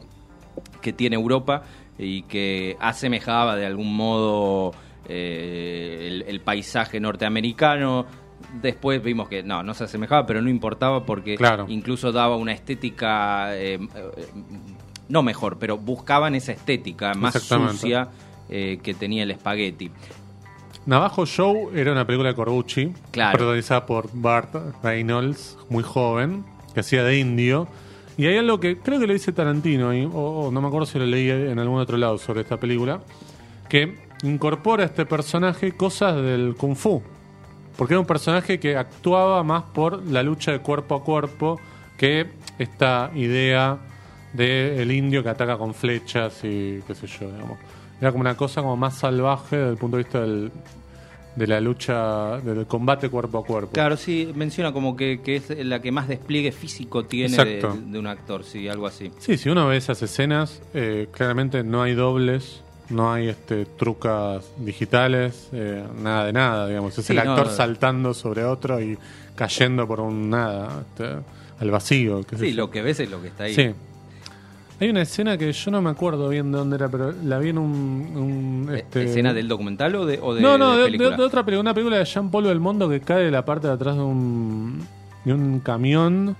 que 0.80 0.92
tiene 0.92 1.16
Europa 1.16 1.62
y 1.98 2.22
que 2.22 2.76
asemejaba 2.80 3.56
de 3.56 3.66
algún 3.66 3.94
modo 3.94 4.72
eh, 5.08 6.06
el, 6.08 6.22
el 6.26 6.40
paisaje 6.40 7.00
norteamericano. 7.00 8.06
Después 8.62 9.02
vimos 9.02 9.28
que 9.28 9.42
no, 9.42 9.62
no 9.62 9.74
se 9.74 9.84
asemejaba, 9.84 10.26
pero 10.26 10.40
no 10.40 10.48
importaba 10.48 11.04
porque 11.04 11.36
Claro. 11.36 11.66
incluso 11.68 12.10
daba 12.10 12.36
una 12.36 12.52
estética, 12.52 13.54
eh, 13.56 13.74
eh, 13.74 14.26
no 15.08 15.22
mejor, 15.22 15.58
pero 15.58 15.76
buscaban 15.76 16.34
esa 16.34 16.52
estética 16.52 17.12
más 17.14 17.34
sucia 17.34 18.08
eh, 18.48 18.78
que 18.82 18.94
tenía 18.94 19.22
el 19.24 19.30
espagueti. 19.30 19.90
Navajo 20.86 21.26
Show 21.26 21.70
era 21.74 21.92
una 21.92 22.06
película 22.06 22.30
de 22.30 22.34
Corbucci, 22.34 22.92
Claro. 23.10 23.36
protagonizada 23.36 23.84
por 23.86 24.08
Bart 24.14 24.54
Reynolds, 24.82 25.58
muy 25.68 25.82
joven, 25.84 26.44
que 26.72 26.80
hacía 26.80 27.04
de 27.04 27.18
indio. 27.18 27.68
Y 28.20 28.26
hay 28.26 28.36
algo 28.36 28.60
que 28.60 28.76
creo 28.76 29.00
que 29.00 29.06
lo 29.06 29.14
dice 29.14 29.32
Tarantino, 29.32 29.88
ahí, 29.88 30.06
o, 30.12 30.50
no 30.52 30.60
me 30.60 30.68
acuerdo 30.68 30.84
si 30.84 30.98
lo 30.98 31.06
leí 31.06 31.30
en 31.30 31.58
algún 31.58 31.80
otro 31.80 31.96
lado 31.96 32.18
sobre 32.18 32.42
esta 32.42 32.58
película, 32.58 33.00
que 33.66 33.96
incorpora 34.24 34.82
a 34.82 34.86
este 34.88 35.06
personaje 35.06 35.72
cosas 35.72 36.16
del 36.16 36.54
kung 36.54 36.76
fu. 36.76 37.02
Porque 37.78 37.94
era 37.94 38.00
un 38.00 38.06
personaje 38.06 38.60
que 38.60 38.76
actuaba 38.76 39.42
más 39.42 39.62
por 39.72 40.06
la 40.06 40.22
lucha 40.22 40.52
de 40.52 40.58
cuerpo 40.58 40.96
a 40.96 41.02
cuerpo 41.02 41.58
que 41.96 42.26
esta 42.58 43.10
idea 43.14 43.78
del 44.34 44.80
el 44.80 44.92
indio 44.92 45.22
que 45.22 45.30
ataca 45.30 45.56
con 45.56 45.72
flechas 45.72 46.40
y 46.44 46.82
qué 46.86 46.94
sé 46.94 47.06
yo, 47.06 47.32
digamos. 47.32 47.58
Era 48.02 48.12
como 48.12 48.20
una 48.20 48.36
cosa 48.36 48.60
como 48.60 48.76
más 48.76 48.98
salvaje 48.98 49.56
desde 49.56 49.70
el 49.70 49.78
punto 49.78 49.96
de 49.96 50.02
vista 50.02 50.20
del, 50.20 50.52
de 51.40 51.46
la 51.46 51.58
lucha, 51.58 52.38
del 52.40 52.66
combate 52.66 53.08
cuerpo 53.08 53.38
a 53.38 53.44
cuerpo. 53.44 53.72
Claro, 53.72 53.96
sí, 53.96 54.30
menciona 54.34 54.74
como 54.74 54.94
que, 54.94 55.22
que 55.24 55.36
es 55.36 55.48
la 55.64 55.80
que 55.80 55.90
más 55.90 56.06
despliegue 56.06 56.52
físico 56.52 57.06
tiene 57.06 57.34
de, 57.34 57.98
un 57.98 58.06
actor, 58.06 58.44
sí, 58.44 58.68
algo 58.68 58.86
así. 58.86 59.10
Sí, 59.18 59.38
si 59.38 59.48
uno 59.48 59.66
ve 59.66 59.78
esas 59.78 60.02
escenas, 60.02 60.60
eh, 60.74 61.08
claramente 61.10 61.64
no 61.64 61.82
hay 61.82 61.94
dobles, 61.94 62.60
no 62.90 63.10
hay 63.10 63.28
este 63.28 63.64
trucas 63.64 64.52
digitales, 64.58 65.48
eh, 65.52 65.82
nada 66.02 66.26
de 66.26 66.32
nada, 66.34 66.68
digamos. 66.68 66.98
Es 66.98 67.06
Sí, 67.06 67.14
el 67.14 67.20
actor 67.20 67.46
no. 67.46 67.52
saltando 67.52 68.12
sobre 68.12 68.44
otro 68.44 68.78
y 68.78 68.98
cayendo 69.34 69.88
por 69.88 70.00
un 70.00 70.28
nada, 70.28 70.84
este, 70.90 71.08
al 71.58 71.70
vacío. 71.70 72.22
sé 72.22 72.36
Sí, 72.36 72.52
lo 72.52 72.70
que 72.70 72.82
ves 72.82 73.00
es 73.00 73.10
lo 73.10 73.22
que 73.22 73.28
está 73.28 73.44
ahí. 73.44 73.54
Sí. 73.54 73.70
Hay 74.80 74.88
una 74.88 75.02
escena 75.02 75.36
que 75.36 75.52
yo 75.52 75.70
no 75.70 75.82
me 75.82 75.90
acuerdo 75.90 76.28
bien 76.30 76.50
de 76.52 76.58
dónde 76.58 76.76
era, 76.76 76.88
pero 76.88 77.12
la 77.24 77.38
vi 77.38 77.50
en 77.50 77.58
un... 77.58 77.66
un, 78.66 78.74
Eh, 78.74 78.78
este- 78.78 79.04
¿Escena 79.04 79.34
del 79.34 79.46
documental 79.46 79.94
o 79.94 80.06
de, 80.06 80.18
o 80.22 80.32
de 80.34 80.40
no, 80.40 80.56
no, 80.56 80.72
de 80.72 80.78
de, 80.78 80.84
película? 80.86 81.10
de- 81.10 81.16
de 81.18 81.22
otra 81.22 81.44
película, 81.44 81.60
una 81.60 81.74
película 81.74 81.98
de 81.98 82.04
Jean 82.06 82.30
Paul 82.30 82.44
Belmondo 82.44 82.88
que 82.88 83.00
cae 83.00 83.24
de 83.24 83.30
la 83.30 83.44
parte 83.44 83.66
de 83.66 83.74
atrás 83.74 83.94
de 83.96 84.02
un, 84.02 84.80
de 85.24 85.34
un 85.34 85.60
camión. 85.60 86.34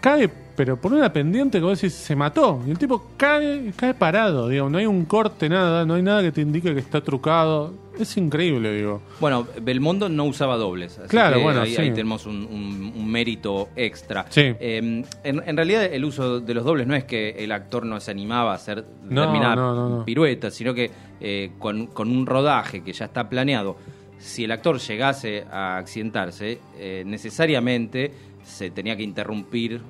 Cae 0.00 0.30
pero 0.56 0.80
por 0.80 0.92
una 0.92 1.12
pendiente 1.12 1.60
vos 1.60 1.80
decís, 1.80 1.94
se 1.94 2.14
mató. 2.16 2.60
Y 2.66 2.70
el 2.70 2.78
tipo 2.78 3.10
cae, 3.16 3.72
cae 3.76 3.94
parado, 3.94 4.48
digo, 4.48 4.68
no 4.70 4.78
hay 4.78 4.86
un 4.86 5.04
corte, 5.04 5.48
nada, 5.48 5.84
no 5.84 5.94
hay 5.94 6.02
nada 6.02 6.22
que 6.22 6.32
te 6.32 6.40
indique 6.42 6.72
que 6.74 6.80
está 6.80 7.00
trucado. 7.00 7.72
Es 7.98 8.16
increíble, 8.16 8.74
digo. 8.74 9.02
Bueno, 9.20 9.46
Belmondo 9.62 10.08
no 10.08 10.24
usaba 10.24 10.56
dobles. 10.56 10.98
así 10.98 11.08
Claro, 11.08 11.36
que 11.36 11.42
bueno, 11.44 11.60
ahí, 11.60 11.74
sí. 11.74 11.80
ahí 11.82 11.90
tenemos 11.92 12.26
un, 12.26 12.36
un- 12.50 12.92
un 12.96 13.08
mérito 13.10 13.68
extra. 13.76 14.26
Sí. 14.30 14.40
Eh, 14.40 14.78
en, 15.22 15.42
en 15.46 15.56
realidad, 15.56 15.84
el 15.84 16.04
uso 16.04 16.40
de 16.40 16.54
los 16.54 16.64
dobles 16.64 16.86
no 16.88 16.94
es 16.96 17.04
que 17.04 17.30
el 17.38 17.52
actor 17.52 17.86
no 17.86 18.00
se 18.00 18.10
animaba 18.10 18.50
a 18.52 18.54
hacer 18.56 18.84
No, 19.08 19.20
determinada 19.20 19.54
no, 19.56 19.74
no, 19.74 19.88
no. 19.98 20.04
pirueta, 20.04 20.50
sino 20.50 20.74
que 20.74 20.90
eh, 21.20 21.52
con, 21.60 21.86
con 21.86 22.10
un 22.10 22.26
rodaje 22.26 22.82
que 22.82 22.92
ya 22.92 23.04
está 23.04 23.28
planeado, 23.28 23.76
si 24.18 24.42
el 24.44 24.50
actor 24.50 24.78
llegase 24.80 25.44
a 25.52 25.76
accidentarse, 25.76 26.58
eh, 26.78 27.04
necesariamente 27.06 28.10
se 28.42 28.70
tenía 28.70 28.96
que 28.96 29.02
interrumpir 29.02 29.80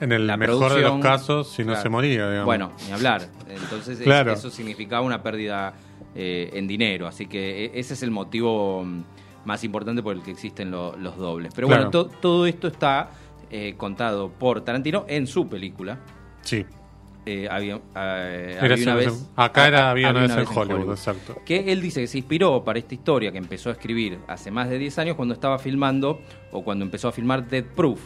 En 0.00 0.12
el 0.12 0.26
la 0.26 0.36
mejor 0.36 0.74
de 0.74 0.80
los 0.82 1.00
casos, 1.00 1.50
si 1.52 1.62
no 1.64 1.76
se 1.76 1.88
moría, 1.88 2.26
digamos. 2.28 2.46
Bueno, 2.46 2.72
ni 2.86 2.92
hablar. 2.92 3.28
Entonces 3.48 3.98
Claro. 4.00 4.32
eso 4.32 4.50
significaba 4.50 5.02
una 5.02 5.22
pérdida 5.22 5.74
eh, 6.14 6.50
en 6.54 6.66
dinero. 6.66 7.06
Así 7.06 7.26
que 7.26 7.66
e- 7.66 7.70
ese 7.78 7.94
es 7.94 8.02
el 8.02 8.10
motivo 8.10 8.82
mm, 8.84 9.02
más 9.44 9.62
importante 9.62 10.02
por 10.02 10.16
el 10.16 10.22
que 10.22 10.30
existen 10.32 10.70
lo- 10.70 10.96
los 10.96 11.16
dobles. 11.16 11.52
Pero 11.54 11.68
Claro. 11.68 11.90
bueno, 11.90 11.90
to- 11.90 12.08
todo 12.20 12.46
esto 12.46 12.66
está 12.68 13.10
eh, 13.50 13.74
contado 13.76 14.28
por 14.30 14.62
Tarantino 14.62 15.04
en 15.08 15.26
su 15.26 15.48
película. 15.48 15.98
Sí. 16.42 16.64
Eh, 17.26 17.46
había, 17.50 17.76
eh, 17.96 18.56
Era 18.60 18.74
había 18.74 18.84
una 18.86 18.94
vez, 18.94 19.28
acá 19.36 19.68
era 19.68 19.88
ah, 19.88 19.90
había 19.90 20.10
una 20.10 20.20
vez 20.22 20.36
en 20.36 20.46
Hollywood, 20.58 20.90
exacto. 20.92 21.36
Que 21.44 21.70
él 21.70 21.80
dice 21.82 22.00
que 22.00 22.06
se 22.06 22.18
inspiró 22.18 22.64
para 22.64 22.78
esta 22.78 22.94
historia 22.94 23.30
que 23.30 23.38
empezó 23.38 23.68
a 23.68 23.72
escribir 23.72 24.18
hace 24.26 24.50
más 24.50 24.68
de 24.70 24.78
10 24.78 24.98
años 24.98 25.16
cuando 25.16 25.34
estaba 25.34 25.58
filmando 25.58 26.20
o 26.50 26.64
cuando 26.64 26.84
empezó 26.84 27.08
a 27.08 27.12
filmar 27.12 27.46
Dead 27.46 27.64
Proof. 27.64 28.00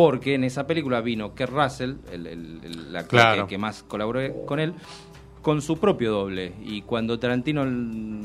Porque 0.00 0.34
en 0.34 0.44
esa 0.44 0.66
película 0.66 1.02
vino 1.02 1.30
Kurt 1.34 1.50
Russell, 1.50 1.94
el, 2.10 2.26
el- 2.26 2.60
el 2.64 2.96
actor 2.96 3.08
Claro. 3.20 3.42
que, 3.46 3.50
que 3.50 3.58
más 3.58 3.82
colaboró 3.82 4.20
con 4.46 4.58
él, 4.58 4.72
con 5.42 5.60
su 5.60 5.76
propio 5.78 6.10
doble. 6.10 6.52
Y 6.64 6.80
cuando 6.82 7.18
Tarantino 7.18 7.64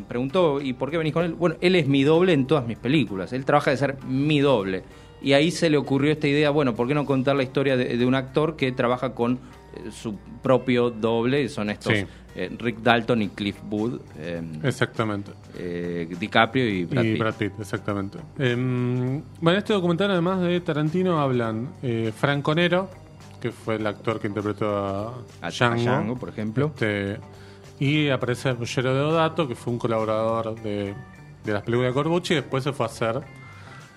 preguntó, 0.07 0.61
¿y 0.61 0.71
por 0.73 0.89
qué 0.89 0.97
venís 0.97 1.11
con 1.13 1.25
él? 1.25 1.33
Bueno, 1.33 1.57
él 1.59 1.75
es 1.75 1.87
mi 1.87 2.03
doble 2.03 2.31
en 2.33 2.47
todas 2.47 2.65
mis 2.65 2.77
películas. 2.77 3.33
Él 3.33 3.43
trabaja 3.43 3.71
de 3.71 3.77
ser 3.77 3.97
mi 4.07 4.39
doble. 4.39 4.83
Y 5.21 5.33
ahí 5.33 5.51
se 5.51 5.69
le 5.69 5.75
ocurrió 5.77 6.11
esta 6.13 6.27
idea, 6.27 6.49
bueno, 6.49 6.75
¿por 6.75 6.87
qué 6.87 6.93
no 6.93 7.05
contar 7.05 7.35
la 7.35 7.43
historia 7.43 7.75
de, 7.75 7.97
de 7.97 8.05
un 8.05 8.15
actor 8.15 8.55
que 8.55 8.71
trabaja 8.71 9.13
con 9.13 9.39
su 9.91 10.17
propio 10.41 10.89
doble? 10.89 11.41
Y 11.43 11.49
son 11.49 11.69
estos 11.69 11.93
Sí. 11.93 12.05
eh, 12.35 12.55
Rick 12.57 12.79
Dalton 12.81 13.21
y 13.21 13.29
Cliff 13.29 13.57
Booth, 13.63 14.01
eh, 14.17 14.41
Exactamente. 14.63 15.31
eh, 15.55 16.07
DiCaprio 16.19 16.67
y 16.67 16.85
Brad 16.85 17.03
y 17.03 17.11
Pitt. 17.13 17.19
Brad 17.19 17.33
Pitt, 17.35 17.53
exactamente. 17.59 18.17
Em, 18.37 19.21
bueno, 19.39 19.51
en 19.51 19.57
este 19.57 19.73
documental, 19.73 20.11
además 20.11 20.41
de 20.41 20.59
Tarantino, 20.61 21.19
hablan 21.19 21.69
eh, 21.81 22.11
Franco 22.15 22.53
Nero, 22.53 22.89
que 23.39 23.51
fue 23.51 23.75
el 23.75 23.85
actor 23.87 24.19
que 24.19 24.27
interpretó 24.27 24.75
a, 24.77 25.13
A- 25.41 25.49
Django, 25.49 26.17
por 26.17 26.29
ejemplo. 26.29 26.67
Este, 26.73 27.19
y 27.79 28.09
aparece 28.09 28.53
Ruggero 28.53 28.93
Deodato, 28.93 29.47
que 29.47 29.55
fue 29.55 29.71
un 29.73 29.79
colaborador 29.79 30.55
de, 30.61 30.93
de 31.43 31.53
las 31.53 31.61
películas 31.63 31.91
de 31.91 31.93
Corbucci, 31.93 32.33
y 32.33 32.37
después 32.37 32.63
se 32.63 32.73
fue 32.73 32.85
a 32.85 32.89
hacer 32.89 33.21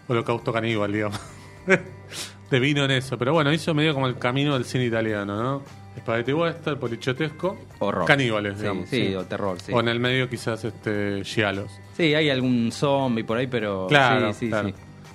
Holocausto 0.08 0.52
Caníbal, 0.52 0.92
digamos. 0.92 1.20
de 2.50 2.61
vino 2.61 2.84
en 2.84 2.90
eso. 2.92 3.18
Pero 3.18 3.32
bueno, 3.32 3.52
hizo 3.52 3.74
medio 3.74 3.94
como 3.94 4.06
el 4.06 4.18
camino 4.18 4.54
del 4.54 4.64
cine 4.64 4.84
italiano, 4.87 5.42
¿no? 5.42 5.62
Spaghetti 5.98 6.32
western, 6.32 6.78
polichotesco, 6.78 7.58
Horror. 7.80 8.04
caníbales, 8.06 8.54
Sí, 8.54 8.61
digamos. 8.62 8.88
sí, 8.88 9.14
o 9.14 9.24
terror, 9.24 9.58
sí. 9.61 9.72
O 9.72 9.80
en 9.80 9.88
el 9.88 9.98
medio 10.00 10.28
quizás 10.28 10.64
este 10.64 11.22
giallos. 11.24 11.70
Sí, 11.96 12.14
hay 12.14 12.30
algún 12.30 12.70
zombie 12.72 13.24
por 13.24 13.37
ahí, 13.38 13.46
pero. 13.48 13.87
Claro, 13.88 14.32
sí, 14.32 14.40
sí, 14.40 14.48
claro. 14.48 14.68
sí. 14.68 14.74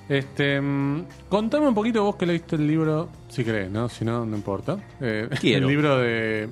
Este, 0.09 0.59
mm, 0.59 1.05
contame 1.29 1.65
un 1.67 1.73
poquito 1.73 2.03
vos 2.03 2.17
que 2.17 2.25
leíste 2.25 2.57
el 2.57 2.67
libro, 2.67 3.07
si 3.29 3.45
querés, 3.45 3.71
¿no? 3.71 3.87
Si 3.87 4.03
no, 4.03 4.25
no 4.25 4.35
importa. 4.35 4.77
Eh, 4.99 5.29
Quiero. 5.39 5.65
El 5.65 5.71
libro 5.71 5.97
de 5.97 6.49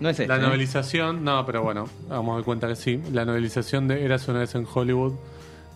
No 0.00 0.08
es 0.08 0.18
este. 0.18 0.26
la 0.26 0.36
¿eh? 0.36 0.40
novelización, 0.42 1.22
no, 1.22 1.46
pero 1.46 1.62
bueno, 1.62 1.86
vamos 2.08 2.32
a 2.32 2.34
dar 2.38 2.44
cuenta 2.44 2.66
que 2.66 2.74
sí. 2.74 3.00
La 3.12 3.24
novelización 3.24 3.86
de 3.86 4.04
Eras 4.04 4.26
una 4.26 4.40
vez 4.40 4.54
en 4.56 4.66
Hollywood, 4.72 5.12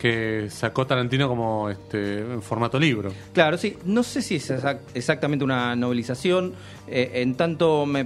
que 0.03 0.49
sacó 0.51 0.85
Tarantino 0.85 1.29
como 1.29 1.71
este 1.71 2.19
en 2.19 2.43
formato 2.43 2.77
libro. 2.77 3.13
Claro, 3.33 3.57
sí. 3.57 3.77
No 3.85 4.03
sé 4.03 4.21
si 4.21 4.35
es 4.35 4.51
exac- 4.51 4.81
exactamente 4.95 5.45
una 5.45 5.77
novelización. 5.77 6.55
eh, 6.89 7.11
en 7.23 7.37
tanto, 7.37 7.87
me, 7.87 8.05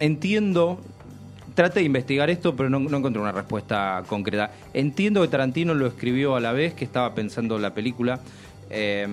entiendo. 0.00 0.80
Traté 1.54 1.80
de 1.80 1.86
investigar 1.86 2.30
esto, 2.30 2.56
pero 2.56 2.70
no, 2.70 2.80
no 2.80 2.96
encontré 2.96 3.20
una 3.20 3.30
respuesta 3.30 4.02
concreta. 4.08 4.52
Entiendo 4.72 5.20
que 5.20 5.28
Tarantino 5.28 5.74
lo 5.74 5.86
escribió 5.86 6.34
a 6.34 6.40
la 6.40 6.52
vez 6.52 6.72
que 6.74 6.84
estaba 6.86 7.14
pensando 7.14 7.58
la 7.58 7.74
película, 7.74 8.20
eh, 8.70 9.06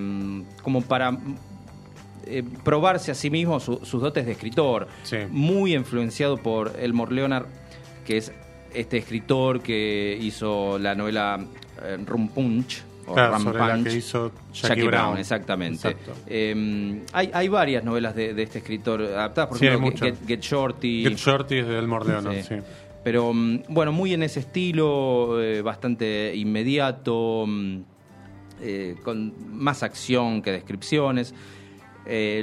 como 0.64 0.82
para 0.82 1.18
eh, 2.26 2.44
probarse 2.64 3.12
a 3.12 3.16
sí 3.16 3.30
mismo 3.30 3.60
su- 3.60 3.82
sus 3.84 4.02
dotes 4.02 4.26
de 4.26 4.32
escritor. 4.32 4.88
Sí. 5.04 5.18
Muy 5.30 5.76
influenciado 5.76 6.38
por 6.38 6.74
Elmore 6.80 7.14
Leonard, 7.14 7.46
que 8.08 8.18
es 8.18 8.32
este 8.74 8.98
escritor 8.98 9.62
que 9.62 10.18
hizo 10.22 10.80
la 10.80 10.96
novela 10.96 11.46
eh, 11.84 11.98
Rum 12.06 12.28
Punch. 12.30 12.84
O 13.08 13.14
Claro, 13.16 13.34
Rum 13.34 13.44
sobre 13.44 13.60
la 13.60 13.74
Punch. 13.74 13.88
que 13.88 13.96
hizo 13.96 14.32
Jackie, 14.54 14.68
Jackie 14.68 14.82
Brown, 14.84 15.04
Brown. 15.06 15.18
exactamente. 15.18 15.96
Eh, 16.28 17.02
hay, 17.14 17.30
hay 17.34 17.48
varias 17.48 17.84
novelas 17.84 18.16
de, 18.16 18.34
de 18.34 18.44
este 18.44 18.60
escritor 18.60 19.02
adaptadas, 19.02 19.50
por 19.50 19.58
Sí, 19.58 19.68
hay 19.68 19.76
ejemplo, 19.76 19.92
Get, 20.00 20.14
muchas. 20.14 20.28
Get 20.28 20.40
Shorty. 20.42 21.04
Get 21.04 21.18
Shorty 21.18 21.58
es 21.58 21.68
de 21.68 21.78
Elmore 21.80 22.06
Leonard, 22.08 22.36
Sí. 22.36 22.44
sí. 22.48 22.56
Pero 23.04 23.34
mm, 23.34 23.64
bueno, 23.70 23.92
muy 23.92 24.14
en 24.14 24.22
ese 24.24 24.42
estilo, 24.42 25.42
eh, 25.42 25.62
bastante 25.64 26.34
inmediato, 26.36 27.46
mm, 27.48 27.78
eh, 28.62 28.96
con 29.04 29.34
más 29.52 29.82
acción 29.84 30.42
que 30.44 30.52
descripciones. 30.52 31.34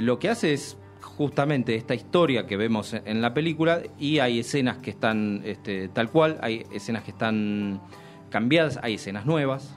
Lo 0.01 0.19
que 0.19 0.29
hace 0.29 0.53
es 0.53 0.77
justamente 1.01 1.75
esta 1.75 1.93
historia 1.95 2.45
que 2.47 2.57
vemos 2.57 2.93
en- 2.93 3.03
en 3.05 3.21
la 3.21 3.33
película 3.33 3.81
y 3.99 4.19
hay 4.19 4.39
escenas 4.39 4.77
que 4.77 4.89
están 4.89 5.41
este, 5.45 5.87
tal 5.89 6.09
cual, 6.09 6.37
hay 6.41 6.65
escenas 6.73 7.03
que 7.03 7.11
están 7.11 7.81
cambiadas, 8.29 8.79
hay 8.81 8.95
escenas 8.95 9.25
nuevas. 9.25 9.75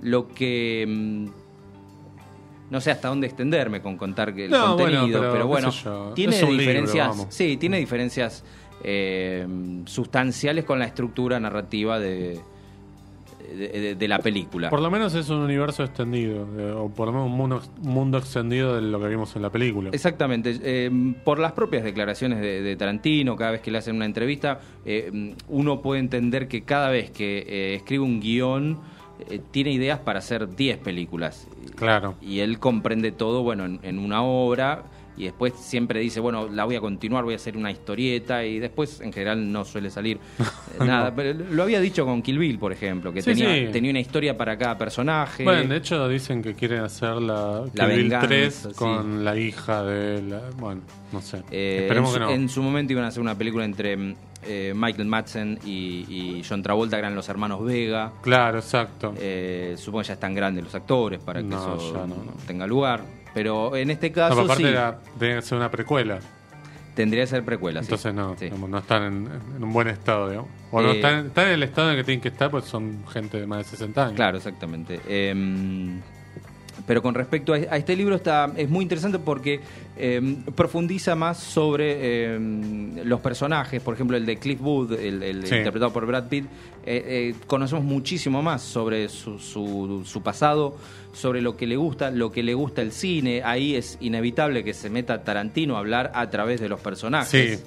Lo 0.00 0.28
que... 0.28 0.84
mm, 0.88 1.26
no 2.70 2.80
sé 2.80 2.90
hasta 2.90 3.08
dónde 3.08 3.26
extenderme 3.26 3.82
con 3.82 3.98
contar 3.98 4.30
el 4.30 4.50
No, 4.50 4.76
bueno, 4.76 5.00
contenido, 5.00 5.32
pero 5.32 5.46
bueno, 5.46 5.70
tiene 6.14 6.38
libro, 6.38 6.52
diferencias, 6.52 7.26
sí, 7.28 7.58
tiene 7.58 7.76
diferencias 7.76 8.44
eh, 8.82 9.46
sustanciales 9.84 10.64
con 10.64 10.78
la 10.78 10.86
estructura 10.86 11.38
narrativa 11.38 11.98
de, 11.98 12.40
de, 13.52 14.08
la 14.08 14.18
película. 14.18 14.70
Por 14.70 14.80
lo 14.80 14.90
menos 14.90 15.14
es 15.14 15.28
un 15.30 15.38
universo 15.38 15.84
extendido, 15.84 16.46
eh, 16.58 16.72
o 16.72 16.88
por 16.88 17.06
lo 17.08 17.12
menos 17.12 17.26
un 17.26 17.36
mundo, 17.36 17.62
un 17.82 17.90
mundo 17.90 18.18
extendido 18.18 18.74
de 18.74 18.82
lo 18.82 19.00
que 19.00 19.08
vimos 19.08 19.34
en 19.36 19.42
la 19.42 19.50
película. 19.50 19.90
Exactamente. 19.92 20.58
eh, 20.62 20.90
por 21.24 21.38
las 21.38 21.52
propias 21.52 21.84
declaraciones 21.84 22.40
de, 22.40 22.62
de 22.62 22.76
Tarantino, 22.76 23.36
cada 23.36 23.52
vez 23.52 23.60
que 23.60 23.70
le 23.70 23.78
hacen 23.78 23.96
una 23.96 24.06
entrevista, 24.06 24.60
eh, 24.84 25.34
uno 25.48 25.80
puede 25.80 26.00
entender 26.00 26.48
que 26.48 26.62
cada 26.62 26.90
vez 26.90 27.10
que 27.10 27.38
eh, 27.38 27.74
escribe 27.74 28.04
un 28.04 28.20
guion, 28.20 28.80
tiene 29.52 29.70
ideas 29.70 30.00
para 30.00 30.18
hacer 30.18 30.56
10 30.56 30.78
películas. 30.78 31.46
Claro. 31.76 32.16
Y 32.20 32.40
él 32.40 32.58
comprende 32.58 33.12
todo, 33.12 33.44
bueno, 33.44 33.64
en, 33.66 33.78
en 33.82 34.00
una 34.00 34.24
obra. 34.24 34.82
Y 35.16 35.24
después 35.24 35.52
siempre 35.54 36.00
dice, 36.00 36.20
bueno, 36.20 36.48
la 36.48 36.64
voy 36.64 36.76
a 36.76 36.80
continuar, 36.80 37.24
voy 37.24 37.34
a 37.34 37.36
hacer 37.36 37.56
una 37.56 37.70
historieta. 37.70 38.44
Y 38.44 38.58
después, 38.58 39.00
en 39.00 39.12
general, 39.12 39.52
no 39.52 39.64
suele 39.64 39.90
salir 39.90 40.18
eh, 40.38 40.84
nada. 40.84 41.14
Pero 41.14 41.38
lo 41.50 41.62
había 41.62 41.80
dicho 41.80 42.04
con 42.06 42.22
Kill 42.22 42.38
Bill, 42.38 42.58
por 42.58 42.72
ejemplo, 42.72 43.12
que 43.12 43.20
Sí, 43.22 43.34
tenía, 43.34 43.66
sí. 43.66 43.72
tenía 43.72 43.90
una 43.90 44.00
historia 44.00 44.36
para 44.36 44.56
cada 44.56 44.78
personaje. 44.78 45.44
Bueno, 45.44 45.68
de 45.68 45.76
hecho 45.76 46.08
dicen 46.08 46.42
que 46.42 46.54
quieren 46.54 46.80
hacer 46.80 47.16
la, 47.16 47.64
La 47.74 47.86
Kill 47.86 47.94
Bill 47.96 48.02
venganza, 48.04 48.26
3 48.28 48.54
sí. 48.54 48.68
con 48.74 49.24
la 49.24 49.36
hija 49.36 49.82
de 49.84 50.22
la... 50.22 50.40
Bueno, 50.56 50.80
no 51.12 51.20
sé. 51.20 51.42
Eh, 51.50 51.80
Esperemos 51.82 52.10
en, 52.14 52.20
que 52.20 52.24
su, 52.24 52.30
no. 52.30 52.34
en 52.34 52.48
su 52.48 52.62
momento 52.62 52.92
iban 52.92 53.04
a 53.04 53.08
hacer 53.08 53.20
una 53.20 53.36
película 53.36 53.64
entre 53.66 53.96
mm, 53.96 54.14
eh, 54.44 54.72
Michael 54.74 55.06
Madsen 55.08 55.58
y, 55.64 56.06
y 56.08 56.42
John 56.48 56.62
Travolta, 56.62 56.96
que 56.96 57.00
eran 57.00 57.14
los 57.14 57.28
hermanos 57.28 57.62
Vega. 57.64 58.12
Claro, 58.22 58.58
exacto. 58.58 59.14
Eh, 59.20 59.74
supongo 59.76 60.02
que 60.02 60.08
ya 60.08 60.14
están 60.14 60.34
grandes 60.34 60.64
los 60.64 60.74
actores 60.74 61.20
para 61.22 61.40
que 61.42 61.48
No, 61.48 61.76
eso 61.76 62.06
no. 62.08 62.16
tenga 62.46 62.66
lugar. 62.66 63.04
Pero 63.34 63.76
en 63.76 63.90
este 63.90 64.10
No, 64.10 64.14
caso 64.14 64.34
pero 64.34 64.44
aparte 64.44 64.62
sí, 64.62 64.68
era- 64.68 65.42
ser 65.42 65.58
una 65.58 65.70
precuela. 65.70 66.18
tendría 66.94 67.22
que 67.22 67.26
ser 67.28 67.44
precuela. 67.44 67.80
sí. 67.80 67.86
Entonces 67.86 68.12
no, 68.14 68.36
Sí. 68.38 68.50
no 68.50 68.78
están 68.78 69.02
en, 69.04 69.28
en 69.56 69.64
un 69.64 69.72
buen 69.72 69.88
estado, 69.88 70.28
digamos. 70.28 70.50
O 70.70 70.82
no 70.82 70.90
Eh, 70.90 70.96
están, 70.96 71.26
están 71.26 71.46
en 71.48 71.52
el 71.54 71.62
estado 71.62 71.88
en 71.88 71.94
el 71.94 72.00
que 72.00 72.04
tienen 72.04 72.20
que 72.20 72.28
estar, 72.28 72.50
pues 72.50 72.64
son 72.66 73.04
gente 73.10 73.40
de 73.40 73.46
más 73.46 73.58
de 73.58 73.64
60 73.64 74.02
años. 74.04 74.16
Claro, 74.16 74.36
exactamente. 74.36 75.00
Em, 75.08 76.00
pero 76.86 77.00
con 77.02 77.14
respecto 77.14 77.52
a, 77.54 77.56
a 77.56 77.76
este 77.76 77.94
libro 77.96 78.14
está 78.16 78.52
es 78.56 78.68
muy 78.68 78.82
interesante 78.82 79.18
porque 79.18 79.60
em, 79.96 80.42
profundiza 80.42 81.14
más 81.14 81.38
sobre 81.38 82.34
em, 82.34 83.04
los 83.04 83.20
personajes, 83.20 83.80
por 83.82 83.94
ejemplo 83.94 84.16
el 84.16 84.26
de 84.26 84.36
Cliff 84.38 84.60
Booth, 84.60 84.92
el, 84.92 85.22
el 85.22 85.46
Sí. 85.46 85.54
interpretado 85.56 85.92
por 85.92 86.06
Brad 86.06 86.28
Pitt, 86.28 86.44
eh, 86.84 87.04
eh, 87.06 87.34
conocemos 87.46 87.84
muchísimo 87.84 88.42
más 88.42 88.62
sobre 88.62 89.08
su, 89.08 89.38
su- 89.38 90.02
su 90.04 90.22
pasado, 90.22 90.76
sobre 91.12 91.40
lo 91.42 91.56
que 91.56 91.66
le 91.66 91.76
gusta, 91.76 92.10
lo 92.10 92.32
que 92.32 92.42
le 92.42 92.54
gusta 92.54 92.82
el 92.82 92.90
cine. 92.90 93.42
Ahí 93.44 93.76
es 93.76 93.98
inevitable 94.00 94.64
que 94.64 94.72
se 94.74 94.90
meta 94.90 95.22
Tarantino 95.22 95.76
a 95.76 95.80
hablar 95.80 96.10
a 96.14 96.30
través 96.30 96.60
de 96.60 96.68
los 96.68 96.80
personajes. 96.80 97.58
Sí. 97.60 97.64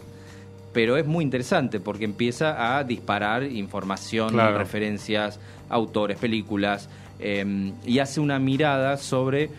Pero 0.73 0.97
es 0.97 1.05
muy 1.05 1.23
interesante 1.23 1.79
porque 1.79 2.03
empieza 2.03 2.77
a 2.77 2.83
disparar 2.83 3.43
información, 3.43 4.31
Claro. 4.31 4.57
referencias, 4.57 5.39
autores, 5.69 6.17
películas, 6.17 6.89
eh, 7.19 7.71
y 7.85 7.99
hace 7.99 8.19
una 8.19 8.39
mirada 8.39 8.97
sobre 8.97 9.49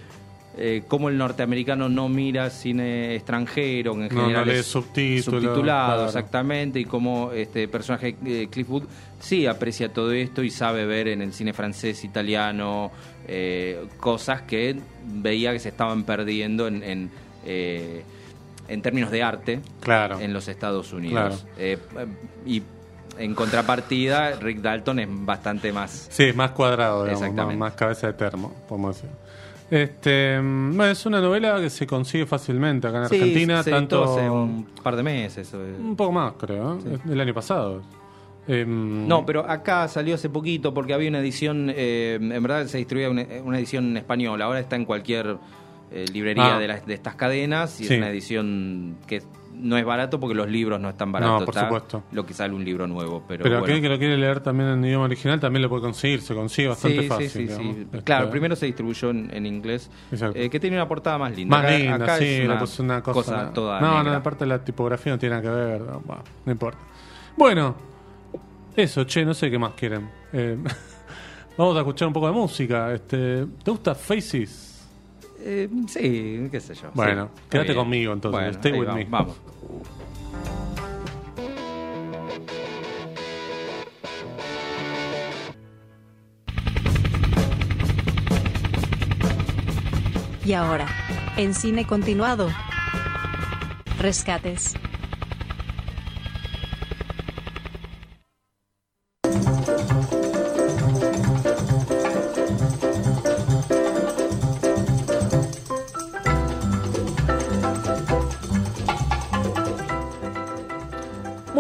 eh, 0.59 0.85
cómo 0.89 1.11
el 1.11 1.19
norteamericano 1.19 1.89
no 1.91 2.09
mira 2.09 2.49
cine 2.49 3.15
extranjero, 3.15 3.93
en 3.93 4.09
general 4.09 4.47
no 4.47 4.53
es 4.53 4.65
subtitulado, 4.67 5.63
claro. 5.63 6.07
exactamente, 6.07 6.81
y 6.81 6.85
cómo 6.87 7.33
este 7.33 7.69
personaje 7.69 8.17
eh, 8.25 8.49
Cliff 8.51 8.69
sí 9.21 9.47
aprecia 9.47 9.93
todo 9.93 10.13
esto 10.13 10.43
y 10.43 10.49
sabe 10.51 10.87
ver 10.87 11.09
en 11.09 11.21
el 11.21 11.35
cine 11.35 11.53
francés, 11.53 12.05
italiano, 12.05 12.91
eh, 13.29 13.85
cosas 13.99 14.43
que 14.43 14.77
veía 15.05 15.53
que 15.53 15.59
se 15.59 15.69
estaban 15.69 16.05
perdiendo 16.05 16.69
en, 16.69 16.83
en, 16.83 17.11
eh, 17.45 18.03
en 18.69 18.81
términos 18.81 19.11
de 19.11 19.23
arte 19.23 19.61
Claro. 19.81 20.21
en 20.21 20.33
los 20.33 20.49
Estados 20.49 20.91
Unidos. 20.95 21.45
Claro. 21.55 22.11
Y 22.47 22.63
en 23.19 23.35
contrapartida, 23.35 24.33
Rick 24.33 24.61
Dalton 24.61 24.99
es 25.01 25.09
bastante 25.11 25.73
más... 25.73 26.09
Sí, 26.11 26.33
más 26.35 26.51
cuadrado, 26.53 27.05
digamos, 27.05 27.21
más, 27.21 27.29
Exactamente. 27.31 27.59
más 27.59 27.73
cabeza 27.75 28.07
de 28.09 28.13
termo, 28.15 28.53
podemos 28.69 28.97
decir. 28.97 29.11
Este, 29.71 30.41
mm, 30.41 30.77
bueno, 30.77 30.93
es 30.93 31.07
una 31.07 31.21
novela 31.21 31.61
que 31.61 31.71
se 31.71 31.87
consigue 31.87 32.25
fácilmente 32.27 32.87
acá 32.87 33.03
en 33.05 33.09
Sí, 33.09 33.17
Argentina, 33.17 33.63
se 33.63 33.71
tanto 33.71 34.05
hace 34.17 34.31
un 34.31 34.65
par 34.83 34.95
de 34.97 35.03
meses. 35.03 35.53
un 35.55 35.97
poco 35.97 36.13
más, 36.13 36.35
creo, 36.39 36.79
¿eh? 36.79 36.99
el 37.11 37.21
año 37.21 37.35
pasado. 37.35 37.83
Em, 38.49 39.09
No, 39.09 39.27
pero 39.27 39.49
acá 39.51 39.89
salió 39.89 40.15
hace 40.15 40.29
poquito 40.31 40.73
porque 40.73 40.95
había 40.95 41.09
una 41.09 41.19
edición, 41.19 41.73
eh, 41.75 42.17
en 42.21 42.43
verdad 42.43 42.67
se 42.67 42.79
distribuía 42.79 43.11
una, 43.11 43.27
una 43.45 43.59
edición 43.59 43.97
española, 43.97 44.45
ahora 44.45 44.61
está 44.61 44.77
en 44.77 44.85
cualquier 44.85 45.37
eh, 45.91 46.05
librería 46.13 46.57
Ah. 46.57 46.59
de, 46.59 46.67
las- 46.69 46.85
de 46.87 46.95
estas 46.95 47.15
cadenas 47.15 47.81
y 47.81 47.85
Sí. 47.87 47.95
es 47.95 47.99
una 47.99 48.11
edición 48.11 48.97
que 49.07 49.23
no 49.59 49.77
es 49.77 49.85
barato 49.85 50.19
porque 50.21 50.35
los 50.35 50.49
libros 50.49 50.81
no 50.81 50.89
están 50.91 51.11
baratos. 51.13 51.41
No, 51.41 51.45
por 51.47 51.55
está 51.55 51.67
supuesto. 51.67 52.03
Lo 52.13 52.25
que 52.27 52.35
sale 52.35 52.55
un 52.55 52.65
libro 52.65 52.87
nuevo, 52.87 53.25
pero, 53.27 53.43
pero 53.43 53.59
bueno. 53.61 53.65
aquel 53.73 53.83
que 53.83 53.89
lo 53.89 53.99
quiere 53.99 54.17
leer 54.17 54.41
también 54.41 54.69
en 54.71 54.85
idioma 54.85 55.05
original 55.07 55.41
también 55.41 55.63
lo 55.63 55.69
puede 55.69 55.83
conseguir, 55.83 56.21
se 56.21 56.35
consigue 56.35 56.69
bastante 56.69 57.03
Sí, 57.03 57.09
fácil. 57.09 57.29
sí, 57.31 57.49
sí. 57.49 57.87
Este, 57.93 58.03
Claro, 58.03 58.31
primero 58.31 58.55
se 58.57 58.67
distribuyó 58.67 59.11
en, 59.11 59.31
en 59.33 59.47
inglés, 59.47 59.91
eh, 60.35 60.49
que 60.51 60.61
tiene 60.61 60.77
una 60.77 60.87
portada 60.89 61.19
más 61.19 61.35
linda. 61.37 61.57
Más 61.57 61.67
Acá- 61.67 61.79
linda, 61.79 61.95
acá 61.97 62.19
sí, 62.19 62.41
una, 62.45 62.65
una 62.81 63.03
cosa. 63.03 63.53
toda 63.53 63.81
no, 63.81 63.97
negra. 63.99 64.13
no, 64.13 64.19
aparte 64.19 64.47
la 64.47 64.63
tipografía 64.65 65.13
no 65.13 65.19
tiene 65.19 65.37
nada 65.37 65.43
que 65.49 65.55
ver. 65.57 65.81
No, 65.81 66.03
bah, 66.07 66.23
no 66.45 66.53
importa. 66.53 66.79
Bueno, 67.37 67.75
eso, 68.77 69.05
che, 69.05 69.25
no 69.25 69.35
sé 69.35 69.51
qué 69.51 69.59
más 69.59 69.73
quieren. 69.75 70.09
Eh, 70.33 70.57
vamos 71.57 71.77
a 71.77 71.81
escuchar 71.81 72.09
un 72.09 72.15
poco 72.15 72.27
de 72.27 72.33
música. 72.33 72.93
Este, 72.93 73.47
¿Te 73.65 73.71
gusta 73.71 73.95
Faces? 73.95 74.66
Eh, 75.41 75.69
sí, 75.89 76.49
qué 76.51 76.61
sé 76.61 76.75
yo. 76.75 76.91
Bueno, 76.95 77.31
sí, 77.35 77.43
quédate 77.51 77.73
bien. 77.73 77.79
conmigo, 77.85 78.13
entonces. 78.13 78.41
Bueno, 78.41 78.53
Stay 78.59 78.73
with 78.73 78.87
vamos, 78.87 79.05
me. 79.05 79.11
Vamos. 79.11 79.37
Y 90.45 90.53
ahora, 90.53 90.87
en 91.37 91.55
cine 91.55 91.87
continuado. 91.87 92.49
Rescates. 93.99 94.75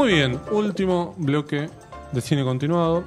Muy 0.06 0.14
bien, 0.14 0.40
último 0.52 1.16
bloque 1.18 1.68
de 2.12 2.20
cine 2.20 2.44
continuado. 2.44 3.02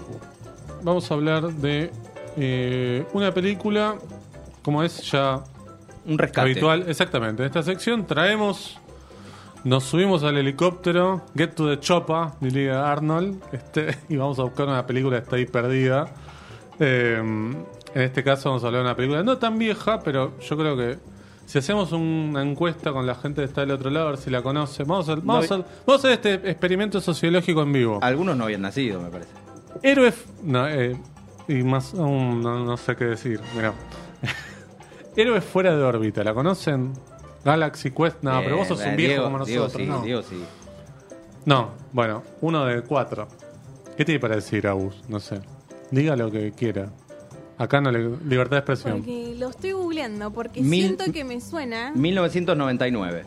Vamos 0.83 1.09
a 1.09 1.13
hablar 1.13 1.47
de 1.47 1.91
eh, 2.35 3.05
una 3.13 3.33
película, 3.33 3.95
como 4.61 4.83
es 4.83 5.09
ya 5.09 5.41
Un 6.05 6.17
rescate. 6.17 6.41
habitual. 6.41 6.83
Exactamente, 6.89 7.41
en 7.41 7.47
esta 7.47 7.63
sección 7.63 8.05
traemos, 8.05 8.77
nos 9.63 9.85
subimos 9.85 10.23
al 10.23 10.39
helicóptero, 10.39 11.21
Get 11.37 11.51
to 11.55 11.69
the 11.69 11.79
Chopa, 11.79 12.35
diría 12.41 12.91
Arnold, 12.91 13.43
este, 13.53 13.97
y 14.09 14.17
vamos 14.17 14.37
a 14.39 14.43
buscar 14.43 14.67
una 14.67 14.85
película 14.85 15.19
que 15.19 15.23
está 15.23 15.37
ahí 15.37 15.45
perdida. 15.45 16.13
Eh, 16.81 17.15
en 17.17 18.01
este 18.01 18.25
caso 18.25 18.49
vamos 18.49 18.65
a 18.65 18.67
hablar 18.67 18.81
de 18.81 18.87
una 18.89 18.95
película 18.97 19.23
no 19.23 19.37
tan 19.37 19.57
vieja, 19.57 20.01
pero 20.01 20.37
yo 20.41 20.57
creo 20.57 20.75
que 20.75 20.97
si 21.49 21.57
hacemos 21.57 21.91
una 21.93 22.43
encuesta 22.43 22.91
con 22.91 23.07
la 23.07 23.15
gente 23.15 23.41
que 23.41 23.45
está 23.45 23.61
del 23.61 23.71
otro 23.71 23.89
lado, 23.89 24.07
a 24.07 24.11
ver 24.11 24.19
si 24.19 24.29
la 24.29 24.41
conoce, 24.43 24.83
vamos 24.83 25.09
a, 25.09 25.15
vamos 25.15 25.49
No, 25.49 25.55
a, 25.55 25.65
vamos 25.87 26.05
a 26.05 26.07
hacer 26.07 26.11
este 26.11 26.33
experimento 26.51 27.01
sociológico 27.01 27.63
en 27.63 27.73
vivo. 27.73 27.99
Algunos 28.03 28.37
no 28.37 28.43
habían 28.43 28.61
nacido, 28.61 29.01
me 29.01 29.09
parece. 29.09 29.31
Héroe. 29.81 30.13
No, 30.43 30.67
eh, 30.67 30.95
y 31.47 31.63
más 31.63 31.93
aún 31.95 32.41
no, 32.43 32.63
no 32.63 32.77
sé 32.77 32.95
qué 32.95 33.05
decir. 33.05 33.39
Mira. 33.55 33.73
Héroes 35.15 35.43
fuera 35.43 35.75
de 35.75 35.83
órbita, 35.83 36.23
¿la 36.23 36.33
conocen? 36.33 36.93
Galaxy 37.43 37.91
Quest, 37.91 38.21
no, 38.21 38.39
pero 38.43 38.57
vos 38.57 38.67
sos 38.67 38.79
un 38.85 38.95
viejo 38.95 39.13
Diego- 39.13 39.23
como 39.31 39.45
Diego 39.45 39.63
nosotros. 39.63 39.85
sí, 39.87 39.91
no. 39.91 40.01
Diego 40.01 40.21
sí. 40.21 40.43
No, 41.45 41.69
bueno, 41.93 42.21
uno 42.41 42.65
de 42.65 42.81
cuatro. 42.83 43.27
¿Qué 43.97 44.05
tiene 44.05 44.19
para 44.19 44.35
decir, 44.35 44.67
Agus? 44.67 45.01
No 45.07 45.19
sé. 45.19 45.41
Diga 45.89 46.15
lo 46.15 46.29
que 46.29 46.51
quiera. 46.51 46.89
Acá 47.59 47.79
no 47.81 47.91
le. 47.91 47.99
Libertad 48.25 48.51
de 48.55 48.57
expresión. 48.59 48.97
Porque 48.99 49.35
lo 49.37 49.49
estoy 49.49 49.73
googleando, 49.73 50.31
porque 50.31 50.61
Mil- 50.61 50.85
siento 50.95 51.11
que 51.13 51.23
me 51.23 51.39
suena. 51.41 51.91
1999. 51.93 53.25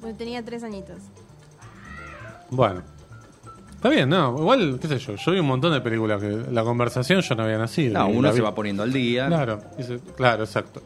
Porque 0.00 0.14
tenía 0.14 0.42
tres 0.42 0.62
añitos. 0.62 0.96
Bueno. 2.50 2.82
Está 3.74 3.88
bien, 3.88 4.08
no. 4.08 4.36
Igual, 4.38 4.78
qué 4.80 4.86
sé 4.88 4.98
yo. 4.98 5.16
Yo 5.16 5.32
vi 5.32 5.40
un 5.40 5.46
montón 5.46 5.72
de 5.72 5.80
películas 5.80 6.20
que 6.20 6.28
la 6.52 6.62
conversación 6.62 7.20
yo 7.20 7.34
no 7.34 7.42
había 7.42 7.58
nacido. 7.58 7.98
No, 7.98 8.08
y 8.10 8.16
uno 8.16 8.32
se 8.32 8.40
va 8.40 8.54
poniendo 8.54 8.84
al 8.84 8.92
día. 8.92 9.26
Claro, 9.26 9.60
dice- 9.76 9.98
claro, 10.16 10.44
exacto. 10.44 10.80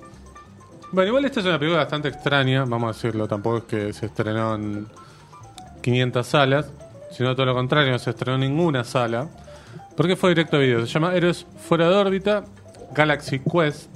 Bueno, 0.93 1.09
igual 1.09 1.25
esta 1.27 1.41
es 1.41 1.47
una 1.47 1.59
película 1.59 1.81
bastante 1.83 2.09
extraña, 2.09 2.65
vamos 2.65 2.85
a 2.85 2.93
decirlo, 2.97 3.29
tampoco 3.29 3.59
es 3.59 3.65
que 3.65 3.93
se 3.93 4.07
estrenó 4.07 4.55
en 4.55 4.87
500 5.83 6.27
salas, 6.27 6.71
sino 7.11 7.35
todo 7.35 7.45
lo 7.45 7.55
contrario, 7.55 7.93
no 7.93 7.99
se 7.99 8.11
estrenó 8.11 8.37
en 8.37 8.53
ninguna 8.53 8.83
sala, 8.85 9.29
porque 9.97 10.17
fue 10.17 10.31
directo 10.31 10.57
a 10.57 10.61
video. 10.61 10.81
Se 10.87 10.93
llama 10.95 11.15
Héroes 11.15 11.45
Fuera 11.69 11.91
de 11.91 11.97
órbita, 11.97 12.45
Galaxy 12.95 13.41
Quest. 13.41 13.89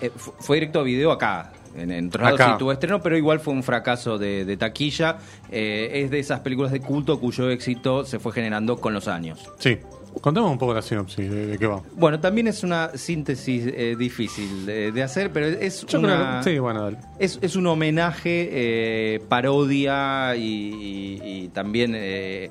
Eh, 0.00 0.10
fu- 0.14 0.32
fue 0.38 0.56
directo 0.56 0.80
a 0.80 0.82
video 0.82 1.10
acá. 1.12 1.52
En, 1.76 1.92
en 1.92 2.10
Acá. 2.20 2.52
sí 2.52 2.58
tuvo 2.58 2.72
estreno, 2.72 3.00
pero 3.00 3.16
igual 3.16 3.38
fue 3.40 3.52
un 3.54 3.62
fracaso 3.62 4.18
de, 4.18 4.44
de 4.44 4.56
taquilla. 4.56 5.18
Eh, 5.50 5.90
es 6.04 6.10
de 6.10 6.18
esas 6.18 6.40
películas 6.40 6.72
de 6.72 6.80
culto 6.80 7.20
cuyo 7.20 7.50
éxito 7.50 8.04
se 8.04 8.18
fue 8.18 8.32
generando 8.32 8.78
con 8.80 8.92
los 8.94 9.06
años. 9.06 9.48
Sí, 9.60 9.78
contemos 10.20 10.50
un 10.50 10.58
poco 10.58 10.74
la 10.74 10.82
sinopsis 10.82 11.30
de, 11.30 11.46
de 11.46 11.58
qué 11.58 11.66
va. 11.68 11.80
Bueno, 11.92 12.18
también 12.18 12.48
es 12.48 12.64
una 12.64 12.90
síntesis 12.96 13.64
eh, 13.66 13.94
difícil 13.96 14.66
de, 14.66 14.90
de 14.90 15.02
hacer, 15.04 15.30
pero 15.30 15.46
es 15.46 15.86
Yo 15.86 16.00
una... 16.00 16.08
creo 16.16 16.38
que- 16.42 16.50
sí, 16.50 16.58
bueno, 16.58 16.82
dale. 16.82 16.96
Es, 17.20 17.38
es 17.42 17.54
un 17.54 17.66
homenaje, 17.68 18.48
eh, 18.50 19.20
parodia 19.28 20.34
y, 20.34 20.42
y- 20.42 21.20
y 21.44 21.48
también 21.50 21.92
eh, 21.94 22.50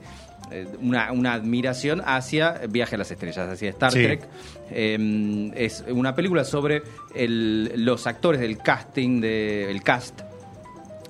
una, 0.81 1.11
una 1.11 1.33
admiración 1.33 2.01
hacia 2.05 2.61
Viaje 2.69 2.95
a 2.95 2.99
las 2.99 3.11
Estrellas, 3.11 3.49
hacia 3.49 3.69
Star 3.71 3.91
Sí. 3.91 4.03
Trek. 4.03 4.21
Eh, 4.71 5.51
es 5.55 5.83
una 5.89 6.13
película 6.15 6.43
sobre 6.43 6.83
el- 7.15 7.71
los 7.85 8.05
actores 8.07 8.41
del 8.41 8.57
casting, 8.57 9.21
de, 9.21 9.69
el 9.71 9.81
cast 9.83 10.21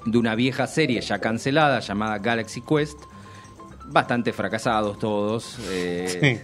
de 0.06 0.18
una 0.18 0.36
vieja 0.36 0.68
serie 0.68 1.02
ya 1.02 1.20
cancelada 1.20 1.80
llamada 1.80 2.18
Galaxy 2.20 2.62
Quest. 2.62 2.98
Bastante 3.88 4.34
fracasados 4.34 5.00
todos. 5.00 5.58
eh, 5.72 6.42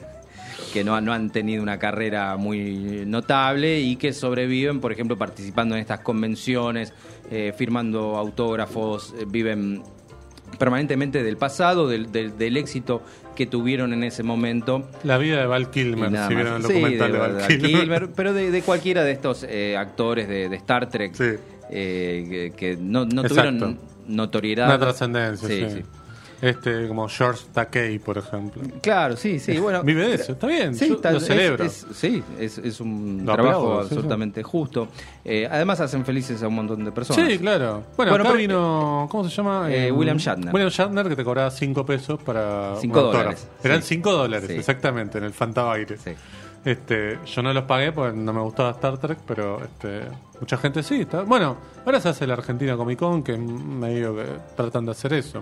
que 0.71 0.83
no, 0.83 0.99
no 1.01 1.13
han 1.13 1.29
tenido 1.29 1.61
una 1.61 1.77
carrera 1.77 2.35
muy 2.35 3.03
notable 3.05 3.79
y 3.81 3.95
que 3.95 4.11
sobreviven, 4.11 4.79
por 4.81 4.91
ejemplo, 4.91 5.17
participando 5.17 5.75
en 5.75 5.81
estas 5.81 5.99
convenciones, 5.99 6.93
eh, 7.29 7.53
firmando 7.55 8.15
autógrafos, 8.17 9.13
eh, 9.19 9.25
viven 9.27 9.83
permanentemente 10.57 11.23
del 11.23 11.37
pasado, 11.37 11.87
del, 11.87 12.11
del- 12.11 12.37
del 12.37 12.57
éxito 12.57 13.01
que 13.35 13.45
tuvieron 13.45 13.93
en 13.93 14.03
ese 14.03 14.23
momento. 14.23 14.87
La 15.03 15.17
vida 15.17 15.39
de 15.39 15.45
Val 15.47 15.69
Kilmer, 15.71 16.09
si 16.27 16.35
vieron 16.35 16.55
el 16.57 16.61
Sí, 16.67 16.73
documental 16.73 17.11
de 17.11 17.17
de, 17.17 17.19
Val 17.19 17.47
Kilmer. 17.47 17.71
Kilmer, 17.81 18.09
pero 18.15 18.33
de, 18.33 18.51
de 18.51 18.61
cualquiera 18.61 19.03
de 19.03 19.11
estos 19.11 19.45
eh, 19.49 19.75
actores 19.77 20.27
de, 20.27 20.49
de 20.49 20.55
Star 20.57 20.89
Trek 20.89 21.13
Sí. 21.15 21.23
eh, 21.71 22.51
que, 22.57 22.75
que 22.75 22.77
no, 22.81 23.07
tuvieron 23.07 23.79
notoriedad. 24.07 24.67
Una 24.67 24.79
trascendencia, 24.79 25.47
Sí, 25.47 25.65
sí. 25.77 25.81
Este, 26.43 26.89
como 26.89 27.07
George 27.07 27.45
Takei, 27.53 27.99
por 27.99 28.17
ejemplo. 28.17 28.61
Claro, 28.81 29.15
sí, 29.15 29.39
sí, 29.39 29.57
bueno. 29.59 29.81
Vive 29.85 30.09
de 30.09 30.15
eso, 30.15 30.33
está 30.33 30.47
bien, 30.47 30.75
Sí, 30.75 30.89
yo 30.89 30.97
tal- 30.97 31.13
lo 31.13 31.19
celebro. 31.21 31.63
es- 31.63 31.85
sí, 31.93 32.21
es, 32.37 32.57
es 32.57 32.81
un 32.81 33.23
Lo 33.25 33.33
trabajo 33.33 33.59
aplaudo, 33.59 33.83
sí, 33.83 33.89
sí. 33.89 33.95
absolutamente 33.95 34.43
justo. 34.43 34.87
Eh, 35.23 35.47
además 35.49 35.79
hacen 35.79 36.03
felices 36.05 36.43
a 36.43 36.49
un 36.49 36.55
montón 36.55 36.83
de 36.83 36.91
personas. 36.91 37.31
Sí, 37.31 37.39
claro. 37.39 37.83
Bueno, 37.95 38.11
Bueno, 38.11 38.15
acá 38.15 38.23
pero- 38.23 38.35
vino, 38.35 39.07
¿cómo 39.09 39.23
se 39.29 39.33
llama? 39.33 39.71
Eh, 39.71 39.87
Eh, 39.87 39.91
William 39.93 40.17
Shatner. 40.17 40.53
William 40.53 40.69
Shatner 40.69 41.07
que 41.07 41.15
te 41.15 41.23
cobraba 41.23 41.49
5 41.49 41.85
pesos 41.85 42.21
para 42.21 42.75
Cinco 42.81 42.99
un 42.99 43.05
autógrafo. 43.05 43.23
dólares, 43.29 43.47
Eran 43.63 43.81
sí. 43.81 43.87
5 43.95 44.11
dólares, 44.11 44.49
exactamente, 44.49 45.17
en 45.19 45.23
el 45.23 45.31
Fantabaire. 45.33 45.97
Sí. 45.97 46.11
Este, 46.65 47.19
yo 47.25 47.41
no 47.43 47.51
los 47.53 47.63
pagué 47.65 47.91
porque 47.91 48.17
no 48.17 48.31
me 48.31 48.39
gustaba 48.41 48.71
Star 48.71 48.97
Trek, 48.97 49.19
pero 49.27 49.61
este, 49.63 50.01
mucha 50.39 50.55
gente 50.57 50.81
sí. 50.81 51.01
Está, 51.01 51.23
bueno, 51.23 51.57
ahora 51.85 51.99
se 51.99 52.07
hace 52.09 52.25
la 52.25 52.35
Argentina 52.35 52.77
Comic 52.77 52.99
Con, 52.99 53.21
que 53.21 53.37
medio 53.37 54.15
que 54.15 54.23
tratan 54.55 54.85
de 54.85 54.91
hacer 54.91 55.11
eso. 55.13 55.41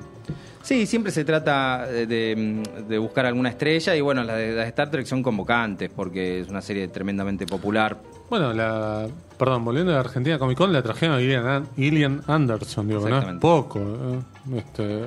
Sí, 0.63 0.85
siempre 0.87 1.11
se 1.11 1.23
trata 1.23 1.85
de, 1.85 2.63
de 2.87 2.97
buscar 2.97 3.25
alguna 3.27 3.49
estrella 3.49 3.95
y 3.95 4.01
bueno, 4.01 4.23
las 4.23 4.37
de, 4.37 4.47
las 4.53 4.63
de 4.65 4.69
Star 4.69 4.89
Trek 4.89 5.05
son 5.05 5.21
convocantes 5.21 5.91
porque 5.95 6.39
es 6.41 6.49
una 6.49 6.61
serie 6.61 6.87
tremendamente 6.87 7.45
popular. 7.45 7.97
Bueno, 8.29 8.51
la, 8.53 9.07
perdón, 9.37 9.63
volviendo 9.65 9.91
a 9.91 9.95
la 9.95 10.01
Argentina 10.01 10.39
Comic 10.39 10.57
Con, 10.57 10.73
la 10.73 10.81
trajeron 10.81 11.17
a 11.17 11.19
Gillian, 11.19 11.45
An- 11.47 11.67
Gillian 11.75 12.21
Anderson, 12.27 12.87
digo, 12.87 13.07
no 13.07 13.19
es 13.19 13.39
poco. 13.39 13.79
eh, 13.79 14.19
Este, 14.57 15.05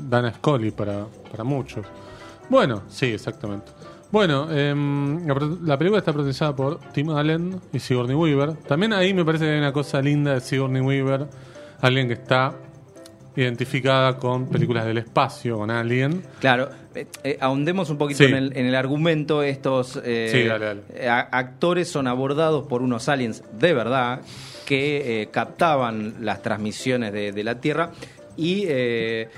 Dana 0.00 0.32
Scully 0.32 0.70
para, 0.70 1.04
para 1.30 1.44
muchos. 1.44 1.84
Bueno, 2.48 2.82
sí, 2.88 3.06
exactamente. 3.06 3.72
Bueno, 4.10 4.50
em, 4.52 5.26
la, 5.26 5.76
película 5.76 5.98
está 5.98 6.12
protagonizada 6.12 6.54
por 6.54 6.78
Tim 6.92 7.10
Allen 7.10 7.60
y 7.72 7.78
Sigourney 7.80 8.14
Weaver. 8.14 8.54
También 8.68 8.92
ahí 8.92 9.12
me 9.12 9.24
parece 9.24 9.44
que 9.44 9.50
hay 9.52 9.58
una 9.58 9.72
cosa 9.72 10.00
linda 10.00 10.34
de 10.34 10.40
Sigourney 10.40 10.80
Weaver, 10.80 11.26
alguien 11.80 12.06
que 12.06 12.14
está 12.14 12.54
identificada 13.34 14.16
con 14.16 14.48
películas 14.48 14.86
del 14.86 14.98
espacio, 14.98 15.58
con 15.58 15.70
Alien. 15.70 16.22
Claro, 16.40 16.70
eh, 16.94 17.06
eh, 17.22 17.36
ahondemos 17.40 17.90
un 17.90 17.98
poquito 17.98 18.18
Sí. 18.18 18.24
en, 18.30 18.34
el, 18.34 18.56
en 18.56 18.66
el 18.66 18.74
argumento. 18.74 19.42
Estos 19.42 20.00
eh, 20.02 20.30
Sí, 20.32 20.44
dale, 20.44 20.80
eh, 20.94 21.08
actores 21.08 21.88
son 21.88 22.06
abordados 22.06 22.66
por 22.66 22.80
unos 22.82 23.08
aliens 23.10 23.42
de 23.58 23.74
verdad 23.74 24.20
que 24.64 25.22
eh, 25.22 25.28
captaban 25.30 26.14
las 26.20 26.42
transmisiones 26.42 27.12
de, 27.12 27.32
de 27.32 27.44
la 27.44 27.60
Tierra 27.60 27.90
y 28.38 28.64
eh, 28.68 29.28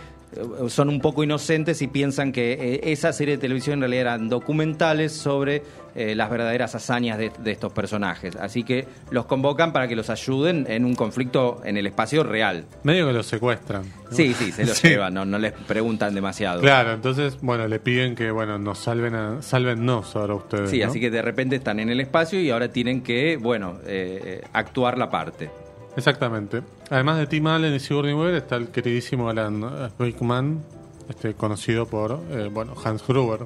son 0.69 0.89
un 0.89 1.01
poco 1.01 1.25
inocentes 1.25 1.81
y 1.83 1.89
piensan 1.89 2.33
que 2.33 2.53
eh, 2.53 2.81
esa 2.93 3.13
serie 3.13 3.37
de 3.37 3.41
televisión 3.41 3.75
en 3.75 3.81
realidad 3.81 4.01
eran 4.03 4.29
documentales 4.29 5.13
sobre 5.13 5.63
eh, 5.95 6.15
las 6.15 6.31
verdaderas 6.31 6.75
hazañas 6.75 7.19
de, 7.19 7.33
de 7.39 7.51
estos 7.51 7.73
personajes. 7.73 8.37
Así 8.37 8.63
que 8.63 8.87
los 9.11 9.27
convocan 9.27 9.73
para 9.73 9.89
que 9.89 9.97
los 9.97 10.11
ayuden 10.11 10.67
en 10.69 10.85
un 10.85 10.95
conflicto 10.95 11.61
en 11.65 11.77
el 11.77 11.87
espacio 11.87 12.23
real. 12.23 12.67
Medio 12.83 13.07
que 13.07 13.13
lo 13.13 13.23
secuestran. 13.23 13.83
¿no? 13.83 14.17
Sí, 14.17 14.35
sí, 14.35 14.53
se 14.53 14.65
los 14.65 14.77
Sí. 14.79 14.89
llevan, 14.89 15.15
no, 15.15 15.25
no 15.25 15.39
les 15.39 15.53
preguntan 15.53 16.15
demasiado. 16.15 16.61
Claro, 16.61 16.93
entonces, 16.93 17.39
bueno, 17.41 17.67
le 17.67 17.81
piden 17.81 18.15
que, 18.15 18.31
bueno, 18.31 18.59
nos 18.59 18.79
salven 18.79 19.15
a, 19.15 19.43
sálvennos 19.43 20.15
ahora 20.15 20.35
ustedes. 20.35 20.71
Sí, 20.71 20.81
¿no? 20.81 20.87
así 20.87 21.01
que 21.01 21.11
de 21.11 21.23
repente 21.23 21.57
están 21.57 21.81
en 21.81 21.89
el 21.89 22.01
espacio 22.01 22.41
y 22.41 22.51
ahora 22.51 22.69
tienen 22.69 23.03
que, 23.03 23.37
bueno, 23.37 23.79
eh, 23.87 24.21
eh, 24.25 24.41
actuar 24.53 24.99
la 24.99 25.11
parte. 25.11 25.51
Exactamente. 25.97 26.63
Además 26.91 27.19
de 27.19 27.27
Tim 27.27 27.47
Allen 27.47 27.75
y 27.75 27.81
Sigourney 27.81 28.15
Weaver 28.15 28.35
está 28.37 28.57
el 28.57 28.69
queridísimo 28.69 29.29
Alan 29.29 29.63
eh, 29.63 29.89
Rickman, 29.99 30.61
este, 31.09 31.35
conocido 31.35 31.87
por, 31.87 32.21
eh, 32.31 32.49
bueno, 32.53 32.75
Hans 32.83 33.07
Gruber. 33.07 33.41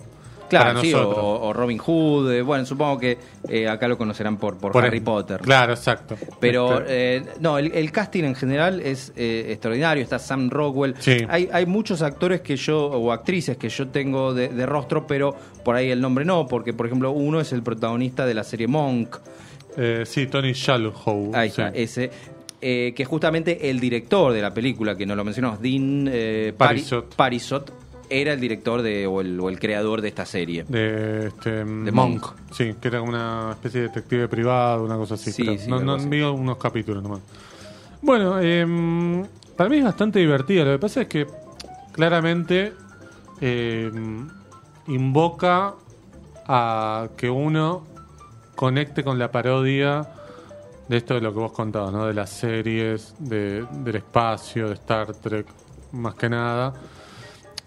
Claro, 0.49 0.83
sí, 0.83 0.93
o, 0.95 1.51
Robin 1.55 1.79
Hood, 1.79 2.31
eh, 2.31 2.43
bueno, 2.43 2.67
supongo 2.67 2.99
que 2.99 3.17
eh, 3.49 3.67
acá 3.67 3.89
lo 3.89 3.97
conocerán 3.97 4.37
por, 4.37 4.59
por, 4.59 4.71
Por 4.71 4.85
Harry 4.85 4.99
el- 4.99 5.03
Potter. 5.03 5.41
Claro, 5.41 5.73
exacto. 5.73 6.15
Pero 6.41 6.81
Este, 6.81 7.17
eh, 7.17 7.25
no, 7.41 7.57
el, 7.57 7.73
el 7.73 7.91
casting 7.91 8.25
en 8.25 8.35
general 8.35 8.81
es 8.81 9.15
extraordinario. 9.17 10.03
Está 10.03 10.19
Sam 10.19 10.51
Rockwell. 10.51 10.95
Sí. 10.99 11.25
Hay, 11.31 11.49
hay 11.51 11.65
muchos 11.65 12.03
actores 12.03 12.43
que 12.43 12.57
yo, 12.57 12.85
o 12.85 13.13
actrices 13.13 13.57
que 13.57 13.71
yo 13.71 13.89
tengo 13.89 14.35
de, 14.35 14.49
de 14.51 14.67
rostro, 14.67 15.07
pero 15.07 15.35
por 15.65 15.75
ahí 15.75 15.91
el 15.91 16.03
nombre 16.03 16.27
no, 16.27 16.47
porque 16.47 16.75
por 16.75 16.85
ejemplo 16.85 17.13
uno 17.13 17.41
es 17.41 17.51
el 17.55 17.63
protagonista 17.63 18.27
de 18.27 18.35
la 18.35 18.45
serie 18.45 18.67
Monk. 18.69 19.17
eh, 19.79 20.03
sí, 20.05 20.27
Tony 20.27 20.53
Shalhoub. 20.53 21.35
Ahí 21.35 21.49
sí. 21.49 21.63
está, 21.63 21.69
ese. 21.75 22.11
Eh, 22.63 22.95
que 22.97 23.05
justamente 23.05 23.69
el 23.69 23.81
director 23.81 24.33
de 24.33 24.41
la 24.41 24.55
película, 24.55 24.97
que 24.97 25.05
no 25.05 25.15
lo 25.17 25.25
mencionamos, 25.25 25.61
Dean 25.61 26.09
eh, 26.11 26.55
Pari- 26.57 26.69
Parisot. 26.69 27.15
Parisot, 27.17 27.73
era 28.09 28.33
el 28.35 28.41
director 28.41 28.83
de, 28.83 29.07
o, 29.07 29.21
el, 29.21 29.41
o 29.41 29.49
el 29.49 29.59
creador 29.59 30.01
de 30.03 30.09
esta 30.09 30.25
serie. 30.27 30.65
De, 30.69 31.27
este, 31.29 31.65
De 31.65 31.93
Monk. 31.93 32.25
Sí, 32.53 32.75
que 32.81 32.89
era 32.89 32.99
como 33.01 33.11
una 33.11 33.51
especie 33.53 33.81
de 33.83 33.89
detective 33.89 34.29
privado, 34.29 34.85
una 34.85 34.97
cosa 34.97 35.15
así. 35.15 35.33
Sí, 35.33 35.43
creo. 35.43 35.59
sí, 35.59 35.69
no, 35.71 35.81
no 35.81 35.97
vi 35.99 36.21
unos 36.23 36.57
capítulos 36.59 37.03
nomás. 37.03 37.21
Bueno, 38.03 38.39
em, 38.41 39.25
para 39.57 39.71
mí 39.71 39.79
es 39.79 39.85
bastante 39.85 40.19
divertida. 40.19 40.65
Lo 40.65 40.73
que 40.73 40.79
pasa 40.79 41.03
es 41.03 41.09
que 41.09 41.27
claramente 41.93 42.73
em, 43.41 44.29
invoca 44.89 45.75
a 46.47 47.09
que 47.17 47.31
uno 47.31 47.87
conecte 48.57 49.03
con 49.05 49.19
la 49.19 49.31
parodia 49.33 50.07
de 50.89 50.97
esto 50.97 51.15
de 51.15 51.21
lo 51.21 51.33
que 51.33 51.39
vos 51.39 51.53
contabas, 51.53 51.93
¿no? 51.93 52.07
De 52.07 52.15
las 52.15 52.31
series, 52.31 53.15
de, 53.19 53.65
del 53.71 53.97
espacio, 53.97 54.69
de 54.69 54.75
Star 54.75 55.15
Trek, 55.15 55.47
más 55.93 56.15
que 56.15 56.29
nada. 56.29 56.73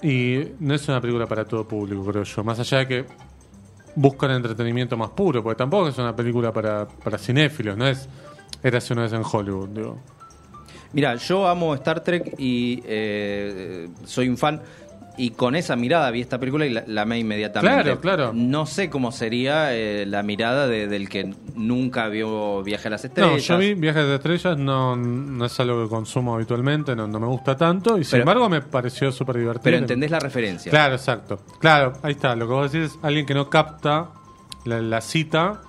Y 0.02 0.52
no 0.60 0.74
es 0.74 0.88
una 0.88 1.02
película 1.02 1.26
para 1.26 1.46
todo 1.46 1.68
público, 1.68 2.06
creo 2.06 2.24
yo. 2.24 2.44
Más 2.44 2.60
allá 2.60 2.80
de 2.80 2.88
que 2.88 3.06
buscan 3.96 4.32
entretenimiento 4.32 4.98
más 4.98 5.10
puro, 5.12 5.42
porque 5.42 5.58
tampoco 5.58 5.88
es 5.88 5.98
una 5.98 6.16
película 6.16 6.52
para, 6.52 6.88
para 6.88 7.18
cinéfilos, 7.18 7.78
no 7.78 7.88
es 7.88 8.08
Érase 8.66 8.94
una 8.94 9.04
vez 9.04 9.14
en 9.14 9.22
Hollywood, 9.24 9.70
digo. 9.70 9.98
Mira, 10.92 11.16
yo 11.18 11.48
amo 11.48 11.76
Star 11.76 12.04
Trek 12.04 12.34
y 12.40 12.82
eh, 12.84 13.90
soy 14.06 14.28
un 14.28 14.38
fan. 14.38 14.60
Y 15.18 15.30
con 15.32 15.56
esa 15.56 15.76
mirada 15.78 16.12
vi 16.12 16.20
esta 16.22 16.38
película 16.40 16.66
y 16.66 16.70
la, 16.72 16.84
la 16.88 17.04
amé 17.04 17.20
inmediatamente. 17.20 17.84
Claro, 17.84 18.02
claro. 18.02 18.32
No 18.34 18.66
sé 18.66 18.90
cómo 18.90 19.12
sería 19.14 19.74
eh, 19.74 20.06
la 20.06 20.24
mirada 20.24 20.68
de- 20.68 20.88
del 20.88 21.08
que 21.08 21.34
nunca 21.56 22.10
vio 22.10 22.62
Viaje 22.64 22.90
a 22.90 22.92
las 22.92 23.06
Estrellas. 23.06 23.32
No, 23.32 23.38
yo 23.38 23.58
vi 23.58 23.74
Viajes 23.76 24.06
de 24.08 24.16
Estrellas, 24.16 24.58
no, 24.58 24.96
no 24.98 25.46
es 25.46 25.60
algo 25.60 25.84
que 25.84 25.90
consumo 25.90 26.36
habitualmente, 26.36 26.96
no, 26.96 27.08
no 27.08 27.20
me 27.20 27.28
gusta 27.28 27.56
tanto, 27.56 27.98
y 27.98 28.04
sin 28.04 28.12
Pero- 28.12 28.22
embargo 28.24 28.50
me 28.50 28.62
pareció 28.62 29.12
súper 29.12 29.38
divertido. 29.38 29.64
Pero 29.64 29.78
entendés 29.78 30.12
la 30.12 30.20
referencia. 30.20 30.70
Claro, 30.70 30.96
exacto. 30.96 31.40
Claro, 31.60 31.94
ahí 32.04 32.12
está. 32.12 32.36
Lo 32.36 32.46
que 32.48 32.54
vos 32.54 32.72
decís 32.72 32.92
es 32.92 33.00
alguien 33.02 33.26
que 33.26 33.34
no 33.34 33.50
capta 33.50 34.10
la, 34.66 34.82
la 34.82 35.00
cita, 35.00 35.62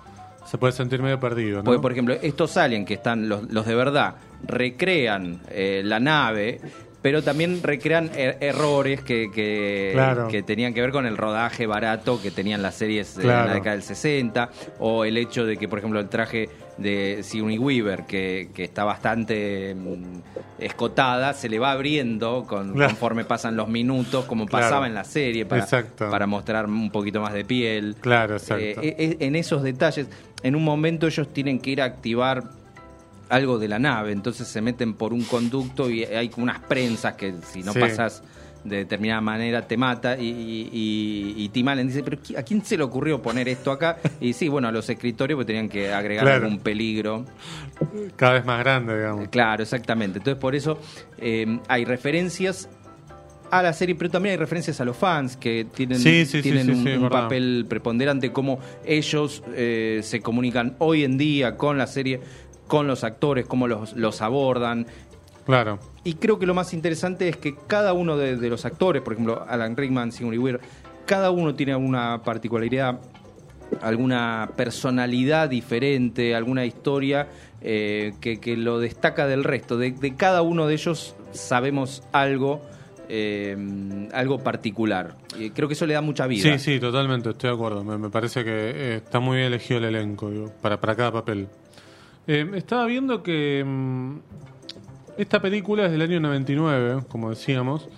se 0.44 0.58
puede 0.58 0.72
sentir 0.72 1.02
medio 1.02 1.20
perdido, 1.20 1.58
¿no? 1.58 1.64
Porque, 1.64 1.80
por 1.80 1.92
ejemplo, 1.92 2.14
estos 2.20 2.56
aliens 2.56 2.86
que 2.86 2.94
están, 2.94 3.28
los, 3.28 3.44
los 3.52 3.64
de 3.66 3.74
verdad, 3.76 4.14
recrean 4.44 5.40
eh, 5.50 5.82
la 5.84 6.00
nave, 6.00 6.60
pero 7.06 7.22
también 7.22 7.62
recrean 7.62 8.10
er- 8.16 8.36
errores 8.40 9.00
que, 9.00 9.30
que, 9.32 9.90
Claro. 9.92 10.26
que 10.26 10.42
tenían 10.42 10.74
que 10.74 10.80
ver 10.80 10.90
con 10.90 11.06
el 11.06 11.16
rodaje 11.16 11.64
barato 11.68 12.20
que 12.20 12.32
tenían 12.32 12.62
las 12.62 12.74
series 12.74 13.14
en 13.14 13.22
Claro. 13.22 13.46
la 13.46 13.54
década 13.54 13.76
del 13.76 13.84
60, 13.84 14.50
o 14.80 15.04
el 15.04 15.16
hecho 15.16 15.46
de 15.46 15.56
que, 15.56 15.68
por 15.68 15.78
ejemplo, 15.78 16.00
el 16.00 16.08
traje 16.08 16.48
de 16.78 17.20
Sigourney 17.22 17.58
Weaver, 17.60 18.06
que, 18.06 18.48
que 18.52 18.64
está 18.64 18.82
bastante 18.82 19.76
mm, 19.76 20.18
escotada, 20.58 21.32
se 21.32 21.48
le 21.48 21.60
va 21.60 21.70
abriendo 21.70 22.44
con, 22.44 22.72
Claro. 22.72 22.90
conforme 22.90 23.24
pasan 23.24 23.54
los 23.54 23.68
minutos, 23.68 24.24
como 24.24 24.46
Claro. 24.46 24.64
pasaba 24.64 24.88
en 24.88 24.94
la 24.94 25.04
serie, 25.04 25.46
para, 25.46 25.64
para 26.10 26.26
mostrar 26.26 26.66
un 26.66 26.90
poquito 26.90 27.20
más 27.20 27.32
de 27.34 27.44
piel. 27.44 27.94
Claro, 28.00 28.34
exacto. 28.34 28.64
Eh, 28.82 28.96
eh, 28.98 29.16
en 29.20 29.36
esos 29.36 29.62
detalles, 29.62 30.08
en 30.42 30.56
un 30.56 30.64
momento 30.64 31.06
ellos 31.06 31.32
tienen 31.32 31.60
que 31.60 31.70
ir 31.70 31.80
a 31.80 31.84
activar 31.84 32.42
algo 33.28 33.58
de 33.58 33.68
la 33.68 33.78
nave, 33.78 34.12
entonces 34.12 34.46
se 34.48 34.60
meten 34.60 34.94
por 34.94 35.12
un 35.12 35.22
conducto 35.24 35.90
y 35.90 36.04
hay 36.04 36.28
como 36.28 36.44
unas 36.44 36.60
prensas 36.60 37.14
que 37.14 37.34
si 37.52 37.62
no 37.62 37.72
Sí. 37.72 37.80
pasas 37.80 38.22
de 38.64 38.78
determinada 38.78 39.20
manera 39.20 39.66
te 39.68 39.76
mata 39.76 40.16
y, 40.18 40.26
y, 40.26 40.70
y- 40.72 41.44
y 41.44 41.48
Tim 41.50 41.68
Allen 41.68 41.86
dice, 41.86 42.02
pero 42.02 42.18
¿qui- 42.20 42.36
¿a 42.36 42.42
quién 42.42 42.64
se 42.64 42.76
le 42.76 42.82
ocurrió 42.82 43.22
poner 43.22 43.48
esto 43.48 43.70
acá? 43.70 43.98
Y 44.20 44.32
sí, 44.32 44.48
bueno, 44.48 44.66
a 44.66 44.72
los 44.72 44.88
escritorios 44.90 45.36
pues 45.36 45.46
tenían 45.46 45.68
que 45.68 45.92
agregar 45.92 46.24
Claro. 46.24 46.44
algún 46.46 46.58
peligro. 46.60 47.24
Cada 48.16 48.32
vez 48.34 48.44
más 48.44 48.58
grande, 48.60 48.96
digamos. 48.96 49.28
Claro, 49.28 49.62
exactamente. 49.62 50.18
Entonces 50.18 50.40
por 50.40 50.54
eso 50.56 50.80
eh, 51.18 51.60
hay 51.68 51.84
referencias 51.84 52.68
a 53.52 53.62
la 53.62 53.72
serie, 53.72 53.94
pero 53.94 54.10
también 54.10 54.32
hay 54.32 54.38
referencias 54.38 54.80
a 54.80 54.84
los 54.84 54.96
fans 54.96 55.36
que 55.36 55.64
tienen, 55.72 56.00
Sí, 56.00 56.26
sí, 56.26 56.38
sí, 56.38 56.42
tienen 56.42 56.74
sí, 56.82 56.88
un, 56.96 57.08
papel 57.08 57.64
preponderante, 57.68 58.32
cómo 58.32 58.58
ellos 58.84 59.44
eh, 59.54 60.00
se 60.02 60.20
comunican 60.20 60.74
hoy 60.80 61.04
en 61.04 61.16
día 61.16 61.56
con 61.56 61.78
la 61.78 61.86
serie, 61.86 62.18
con 62.66 62.86
los 62.86 63.04
actores, 63.04 63.46
cómo 63.46 63.68
los, 63.68 63.94
los 63.94 64.22
abordan. 64.22 64.86
Claro. 65.44 65.78
Y 66.02 66.14
creo 66.14 66.38
que 66.38 66.46
lo 66.46 66.54
más 66.54 66.74
interesante 66.74 67.28
es 67.28 67.36
que 67.36 67.54
cada 67.66 67.92
uno 67.92 68.16
de, 68.16 68.36
de 68.36 68.48
los 68.48 68.64
actores, 68.64 69.02
por 69.02 69.12
ejemplo, 69.12 69.44
Alan 69.48 69.76
Rickman, 69.76 70.10
Sigourney 70.10 70.38
Weaver, 70.38 70.60
cada 71.04 71.30
uno 71.30 71.54
tiene 71.54 71.72
alguna 71.72 72.20
particularidad, 72.24 72.98
alguna 73.80 74.50
personalidad 74.56 75.48
diferente, 75.48 76.34
alguna 76.34 76.64
historia 76.64 77.28
eh, 77.60 78.14
que, 78.20 78.40
que 78.40 78.56
lo 78.56 78.80
destaca 78.80 79.26
del 79.28 79.44
resto. 79.44 79.78
De, 79.78 79.92
de 79.92 80.16
cada 80.16 80.42
uno 80.42 80.66
de 80.66 80.74
ellos 80.74 81.14
sabemos 81.32 82.02
algo, 82.10 82.62
eh, 83.08 83.56
algo 84.12 84.38
particular. 84.38 85.16
Creo 85.54 85.68
que 85.68 85.74
eso 85.74 85.86
le 85.86 85.94
da 85.94 86.00
mucha 86.00 86.26
vida. 86.26 86.42
Sí, 86.42 86.58
sí, 86.58 86.80
totalmente, 86.80 87.30
estoy 87.30 87.50
de 87.50 87.54
acuerdo. 87.54 87.84
Me, 87.84 87.98
me 87.98 88.10
parece 88.10 88.42
que 88.42 88.50
eh, 88.50 88.96
está 88.96 89.20
muy 89.20 89.36
bien 89.36 89.48
elegido 89.48 89.78
el 89.78 89.84
elenco 89.84 90.30
digo, 90.30 90.52
para, 90.60 90.80
para 90.80 90.96
cada 90.96 91.12
papel. 91.12 91.46
Eh, 92.26 92.50
estaba 92.54 92.86
viendo 92.86 93.22
que 93.22 93.64
mm, 93.64 94.18
esta 95.18 95.40
película 95.40 95.86
es 95.86 95.92
del 95.92 96.02
año 96.02 96.20
99, 96.20 97.04
como 97.08 97.30
decíamos, 97.30 97.88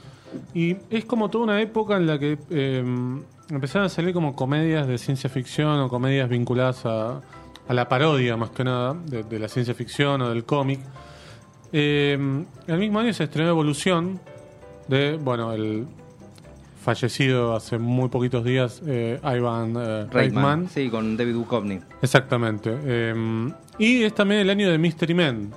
y 0.55 0.77
es 0.91 1.05
como 1.05 1.31
toda 1.31 1.45
una 1.45 1.61
época 1.61 1.97
en 1.97 2.07
la 2.07 2.19
que 2.19 2.39
eh, 2.51 2.85
empezaron 3.51 3.87
a 3.87 3.89
salir 3.89 4.13
como 4.13 4.37
comedias 4.37 4.87
de 4.87 4.99
ciencia 4.99 5.31
ficción 5.31 5.81
o 5.81 5.89
comedias 5.89 6.29
vinculadas 6.29 6.85
a, 6.85 7.23
a 7.69 7.75
la 7.75 7.89
parodia, 7.89 8.37
más 8.37 8.51
que 8.51 8.65
nada, 8.65 8.95
de, 8.95 9.39
la 9.39 9.49
ciencia 9.49 9.75
ficción 9.75 10.23
o 10.23 10.31
del 10.31 10.45
cómic. 10.45 10.81
Eh, 11.73 12.19
el 12.67 12.79
mismo 12.79 12.99
año 12.99 13.13
se 13.13 13.25
estrenó 13.25 13.51
Evolución, 13.51 14.19
de, 14.89 15.19
bueno, 15.23 15.53
el 15.53 15.87
fallecido 16.89 17.55
hace 17.55 17.79
muy 17.79 18.09
poquitos 18.09 18.43
días 18.45 18.81
eh, 18.87 19.21
Ivan 19.23 19.75
eh, 19.77 20.07
Reitman, 20.11 20.11
Reitman. 20.13 20.69
sí, 20.71 20.89
con 20.89 21.17
David 21.19 21.35
Duchovny. 21.35 21.81
Exactamente. 22.01 22.71
Eh, 22.83 23.53
y 23.79 24.05
es 24.05 24.15
también 24.15 24.41
el 24.41 24.49
año 24.51 24.71
de 24.71 24.79
Mystery 24.79 25.13
Men, 25.13 25.53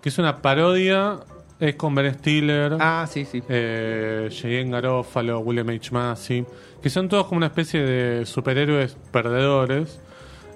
que 0.00 0.08
es 0.08 0.18
una 0.18 0.40
parodia, 0.40 1.18
es 1.58 1.74
con 1.74 1.94
Ben 1.94 2.14
Stiller, 2.14 2.76
Ah, 2.80 3.06
sí, 3.10 3.26
sí. 3.26 3.42
eh, 3.48 4.66
Garofalo, 4.70 5.40
William 5.40 5.68
H. 5.68 5.90
Massey, 5.92 6.46
que 6.82 6.88
son 6.88 7.08
todos 7.10 7.26
como 7.26 7.36
una 7.36 7.46
especie 7.48 7.82
de 7.82 8.24
superhéroes 8.24 8.96
perdedores. 9.12 10.00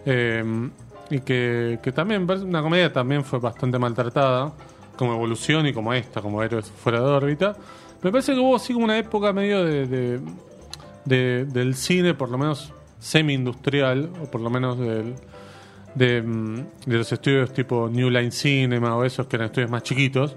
eh, 0.06 0.70
y 1.10 1.20
que, 1.20 1.78
que 1.82 1.92
también, 1.92 2.26
una 2.30 2.62
comedia 2.62 2.90
también 2.90 3.24
fue 3.24 3.38
bastante 3.38 3.78
maltratada, 3.78 4.52
como 4.96 5.12
evolución 5.12 5.66
y 5.66 5.74
como 5.74 5.92
esta, 5.92 6.22
como 6.22 6.42
héroes 6.42 6.70
fuera 6.70 6.98
de 7.00 7.06
órbita. 7.06 7.56
Me 8.04 8.12
parece 8.12 8.34
que 8.34 8.38
hubo 8.38 8.54
así 8.54 8.72
como 8.72 8.84
una 8.84 8.98
época 8.98 9.32
medio 9.32 9.64
de, 9.64 9.86
de- 9.86 10.20
de- 11.04 11.44
del 11.46 11.74
cine, 11.74 12.14
por 12.14 12.30
lo 12.30 12.38
menos 12.38 12.72
semi-industrial, 13.00 14.10
o 14.22 14.30
por 14.30 14.40
lo 14.40 14.50
menos 14.50 14.78
del, 14.78 15.14
de, 15.94 16.22
mm, 16.22 16.54
de 16.86 16.96
los 16.98 17.10
estudios 17.12 17.52
tipo 17.52 17.88
New 17.90 18.10
Line 18.10 18.30
Cinema 18.30 18.94
o 18.96 19.04
esos 19.04 19.26
que 19.26 19.36
eran 19.36 19.46
estudios 19.46 19.70
más 19.70 19.82
chiquitos, 19.82 20.36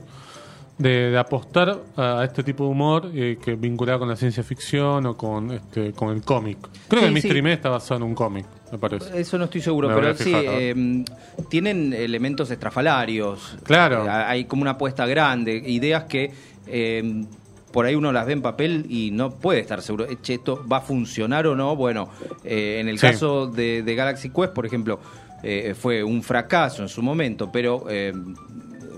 de, 0.77 1.09
de 1.09 1.17
apostar 1.17 1.79
a 1.95 2.23
este 2.23 2.43
tipo 2.43 2.63
de 2.65 2.69
humor 2.69 3.09
eh, 3.13 3.37
que 3.43 3.55
vinculado 3.55 3.99
con 3.99 4.09
la 4.09 4.15
ciencia 4.15 4.43
ficción 4.43 5.07
o 5.07 5.17
con 5.17 5.49
este 5.51 5.91
con 5.91 6.09
el 6.15 6.21
cómic. 6.21 6.59
Creo 6.87 7.01
Sí, 7.01 7.07
que 7.07 7.13
Mystery 7.13 7.35
sí. 7.35 7.41
Men 7.41 7.53
está 7.53 7.69
basado 7.69 7.95
en 7.97 8.03
un 8.03 8.13
cómic, 8.13 8.45
me 8.71 8.77
parece. 8.77 9.19
Eso 9.19 9.37
no 9.39 9.45
estoy 9.45 9.61
seguro, 9.61 9.89
Me 9.89 9.95
pero 9.95 10.13
sí, 10.15 10.31
eh, 10.35 11.03
tienen 11.49 11.93
elementos 11.93 12.51
estrafalarios. 12.51 13.57
Claro. 13.63 14.05
Eh, 14.05 14.09
hay 14.09 14.45
como 14.45 14.61
una 14.61 14.71
apuesta 14.71 15.05
grande, 15.07 15.55
ideas 15.65 16.03
que 16.03 16.31
eh, 16.67 17.25
por 17.71 17.85
ahí 17.85 17.95
uno 17.95 18.11
las 18.11 18.25
ve 18.25 18.33
en 18.33 18.41
papel 18.41 18.85
y 18.89 19.11
no 19.11 19.29
puede 19.31 19.59
estar 19.59 19.81
seguro, 19.81 20.05
eh, 20.05 20.17
che, 20.21 20.35
esto 20.35 20.63
va 20.71 20.77
a 20.77 20.81
funcionar 20.81 21.47
o 21.47 21.55
no. 21.55 21.75
Bueno, 21.75 22.09
eh, 22.43 22.77
en 22.79 22.87
el 22.87 22.97
Sí. 22.99 23.07
caso 23.07 23.47
de, 23.47 23.83
de 23.83 23.95
Galaxy 23.95 24.29
Quest, 24.29 24.53
por 24.53 24.65
ejemplo, 24.65 24.99
eh, 25.43 25.75
fue 25.79 26.03
un 26.03 26.23
fracaso 26.23 26.81
en 26.81 26.89
su 26.89 27.01
momento, 27.01 27.51
pero 27.51 27.85
eh, 27.89 28.13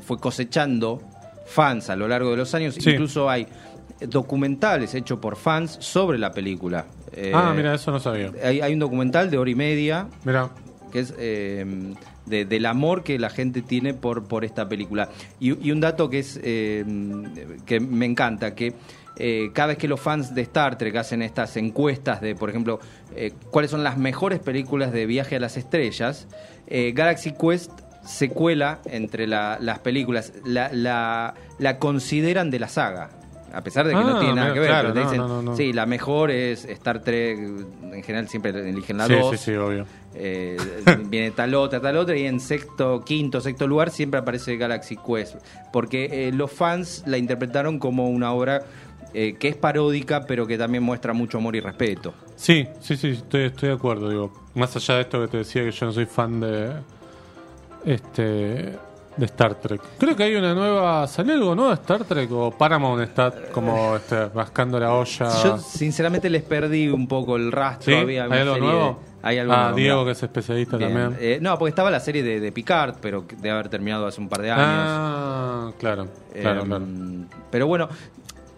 fue 0.06 0.18
cosechando 0.20 1.02
fans 1.46 1.90
a 1.90 1.96
lo 1.96 2.08
largo 2.08 2.32
de 2.32 2.38
los 2.38 2.54
años. 2.56 2.76
Sí. 2.76 2.92
Incluso 2.92 3.30
hay 3.30 3.48
documentales 4.08 4.94
hechos 4.96 5.20
por 5.20 5.36
fans 5.36 5.78
sobre 5.82 6.18
la 6.18 6.32
película. 6.32 6.86
Ah, 7.34 7.54
mira, 7.56 7.74
eso 7.74 7.92
no 7.92 8.00
sabía. 8.00 8.32
hay, 8.44 8.62
hay 8.62 8.72
un 8.74 8.80
documental 8.80 9.30
de 9.30 9.38
hora 9.38 9.50
y 9.50 9.56
media 9.56 10.08
Mira, 10.24 10.50
que 10.90 11.00
es 11.00 11.14
de- 11.18 12.46
del 12.46 12.66
amor 12.66 13.04
que 13.04 13.18
la 13.20 13.30
gente 13.30 13.62
tiene 13.62 13.94
por, 13.94 14.24
por 14.28 14.46
esta 14.46 14.68
película. 14.70 15.10
Y, 15.40 15.72
un 15.72 15.80
dato 15.80 16.10
que 16.10 16.20
es 16.20 16.40
eh, 16.44 16.86
que 17.66 17.80
me 17.80 18.06
encanta, 18.06 18.54
que 18.56 18.74
eh, 19.18 19.50
cada 19.54 19.70
vez 19.70 19.78
que 19.78 19.88
los 19.88 20.00
fans 20.00 20.34
de 20.34 20.42
Star 20.44 20.78
Trek 20.78 20.96
hacen 20.96 21.22
estas 21.22 21.58
encuestas 21.58 22.22
de, 22.22 22.36
por 22.36 22.50
ejemplo, 22.50 22.80
eh, 23.16 23.34
cuáles 23.52 23.70
son 23.72 23.84
las 23.84 23.98
mejores 23.98 24.40
películas 24.40 24.92
de 24.94 25.06
viaje 25.06 25.36
a 25.36 25.40
las 25.40 25.58
estrellas, 25.58 26.28
eh, 26.68 26.94
Galaxy 26.96 27.32
Quest 27.34 27.72
se 28.06 28.30
cuela 28.30 28.80
entre 28.86 29.28
la- 29.28 29.58
las 29.60 29.80
películas, 29.80 30.32
la, 30.46 30.70
la, 30.72 31.34
la 31.58 31.80
consideran 31.80 32.50
de 32.50 32.60
la 32.60 32.70
saga. 32.70 33.10
A 33.54 33.62
pesar 33.62 33.86
de 33.86 33.94
que 33.94 33.98
Ah, 34.00 34.04
no 34.04 34.20
tiene 34.20 34.36
nada 34.36 34.54
que 34.54 34.60
ver, 34.60 34.70
claro, 34.70 34.90
pero 34.90 34.94
te 34.94 35.00
dicen, 35.08 35.18
no, 35.18 35.28
no, 35.28 35.42
no. 35.42 35.56
sí, 35.56 35.74
la 35.74 35.86
mejor 35.86 36.32
es 36.32 36.66
Star 36.66 37.02
Trek, 37.02 37.38
en 37.40 38.04
general 38.04 38.28
siempre 38.30 38.52
eligen 38.70 38.98
la 38.98 39.08
sí, 39.08 39.14
2. 39.14 39.32
sí, 39.32 39.38
sí, 39.38 39.56
obvio. 39.56 39.86
Eh, 40.16 40.58
viene 41.06 41.32
tal 41.32 41.54
otra, 41.56 41.80
tal 41.80 41.98
otra, 41.98 42.18
y 42.18 42.26
en 42.26 42.40
sexto, 42.40 43.04
quinto, 43.06 43.42
sexto 43.42 43.68
lugar 43.68 43.90
siempre 43.92 44.20
aparece 44.20 44.58
Galaxy 44.58 44.98
Quest. 44.98 45.36
Porque 45.72 46.28
eh, 46.28 46.32
los 46.32 46.52
fans 46.52 47.04
la 47.06 47.18
interpretaron 47.18 47.80
como 47.80 48.10
una 48.10 48.32
obra 48.34 48.64
eh, 49.14 49.36
que 49.40 49.48
es 49.48 49.56
paródica, 49.56 50.26
pero 50.28 50.46
que 50.46 50.58
también 50.58 50.84
muestra 50.84 51.14
mucho 51.14 51.38
amor 51.40 51.56
y 51.56 51.60
respeto. 51.62 52.14
Sí, 52.36 52.68
sí, 52.80 52.96
sí, 52.96 53.10
estoy, 53.10 53.44
estoy 53.46 53.70
de 53.70 53.76
acuerdo. 53.76 54.10
Digo, 54.10 54.32
más 54.56 54.76
allá 54.76 54.96
de 54.96 55.02
esto 55.02 55.22
que 55.22 55.28
te 55.28 55.38
decía 55.38 55.64
que 55.64 55.72
yo 55.72 55.86
no 55.88 55.92
soy 55.92 56.06
fan 56.06 56.40
de 56.40 56.72
este 57.86 58.78
de 59.20 59.26
Star 59.26 59.56
Trek. 59.56 59.82
Creo 59.98 60.16
que 60.16 60.24
hay 60.24 60.36
una 60.36 60.54
nueva, 60.54 61.06
¿salió 61.08 61.34
algo 61.34 61.54
nuevo 61.56 61.70
de 61.70 61.76
Star 61.76 62.04
Trek 62.06 62.32
o 62.32 62.52
Paramount 62.52 63.04
está 63.04 63.32
como 63.52 63.96
este, 63.96 64.30
rascando 64.30 64.80
la 64.80 64.94
olla? 64.94 65.30
Yo, 65.44 65.58
sinceramente, 65.58 66.30
les 66.30 66.44
perdí 66.44 66.88
un 66.88 67.08
poco 67.08 67.36
el 67.36 67.52
rastro. 67.52 67.94
¿Sí? 67.94 68.00
Había 68.00 68.24
¿Hay 68.26 68.32
algo 68.40 68.54
serie- 68.56 68.68
nuevo? 68.70 69.00
Hay 69.22 69.38
algo 69.38 69.52
ah, 69.52 69.62
nuevo, 69.64 69.76
Diego 69.78 70.06
que 70.06 70.12
es 70.12 70.24
especialista 70.24 70.78
Bien. 70.78 70.94
también. 70.94 71.18
Eh, 71.22 71.40
no, 71.42 71.58
porque 71.60 71.70
estaba 71.70 71.92
la 71.92 72.00
serie 72.00 72.24
de, 72.24 72.40
de 72.40 72.52
Picard, 72.54 72.96
pero 73.02 73.26
debe 73.30 73.52
haber 73.52 73.68
terminado 73.68 74.08
hace 74.08 74.22
un 74.22 74.30
par 74.30 74.42
de 74.42 74.52
años. 74.52 74.66
ah, 74.66 75.72
claro, 75.78 76.08
claro, 76.34 76.62
Eh, 76.62 76.66
claro. 76.66 76.86
Pero 77.52 77.68
bueno, 77.68 77.90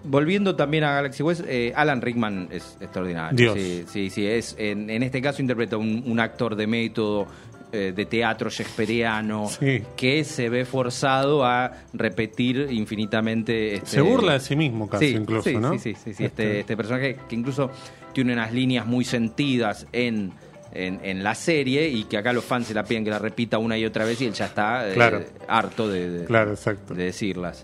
volviendo 0.03 0.55
también 0.55 0.83
a 0.83 0.93
Galaxy 0.93 1.23
Quest, 1.23 1.41
eh, 1.47 1.73
Alan 1.75 2.01
Rickman 2.01 2.47
es 2.51 2.77
extraordinario. 2.79 3.35
Dios. 3.35 3.53
Sí, 3.55 3.85
sí, 3.87 4.09
sí. 4.09 4.27
Es, 4.27 4.55
en, 4.59 4.89
en 4.89 5.03
este 5.03 5.21
caso 5.21 5.41
interpreta 5.41 5.77
un, 5.77 6.03
un 6.05 6.19
actor 6.19 6.55
de 6.55 6.67
método. 6.67 7.25
Eh, 7.71 7.93
de 7.95 8.05
teatro 8.05 8.49
shakespeareano 8.49 9.47
Sí. 9.47 9.83
que 9.95 10.23
se 10.23 10.49
ve 10.49 10.65
forzado 10.65 11.45
a 11.45 11.71
repetir 11.93 12.67
infinitamente 12.69 13.75
este- 13.75 13.87
Se 13.89 14.01
burla 14.01 14.33
de 14.33 14.39
sí 14.41 14.55
mismo 14.55 14.89
casi 14.89 15.09
sí, 15.09 15.15
incluso, 15.15 15.49
sí, 15.49 15.57
¿no? 15.57 15.73
sí, 15.79 15.95
sí, 15.95 16.09
Este- 16.11 16.25
Este, 16.25 16.59
este 16.61 16.77
personaje 16.77 17.17
que 17.29 17.35
incluso 17.35 17.71
tiene 18.13 18.33
unas 18.33 18.51
líneas 18.53 18.85
muy 18.85 19.05
sentidas 19.05 19.87
en, 19.93 20.31
en, 20.73 20.99
en 21.03 21.23
la 21.23 21.33
serie 21.35 21.87
y 21.89 22.03
que 22.05 22.17
acá 22.17 22.33
los 22.33 22.43
fans 22.43 22.67
se 22.67 22.73
la 22.73 22.83
piden 22.83 23.03
que 23.05 23.09
la 23.09 23.19
repita 23.19 23.57
una 23.57 23.77
y 23.77 23.85
otra 23.85 24.03
vez 24.05 24.19
y 24.21 24.25
él 24.25 24.33
ya 24.33 24.45
está 24.45 24.89
eh, 24.89 25.25
harto 25.47 25.87
de, 25.87 26.09
de- 26.09 26.25
Claro, 26.25 26.51
exacto. 26.51 26.93
de 26.93 27.05
decirlas. 27.05 27.63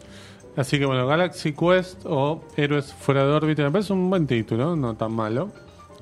Así 0.55 0.79
que 0.79 0.85
bueno, 0.85 1.05
Galaxy 1.05 1.51
Quest 1.53 1.99
o 2.05 2.43
Héroes 2.55 2.91
fuera 2.93 3.23
de 3.25 3.31
órbita 3.31 3.61
me 3.63 3.71
parece 3.71 3.93
un 3.93 4.09
buen 4.09 4.25
título, 4.25 4.75
no 4.75 4.95
tan 4.95 5.11
malo. 5.11 5.51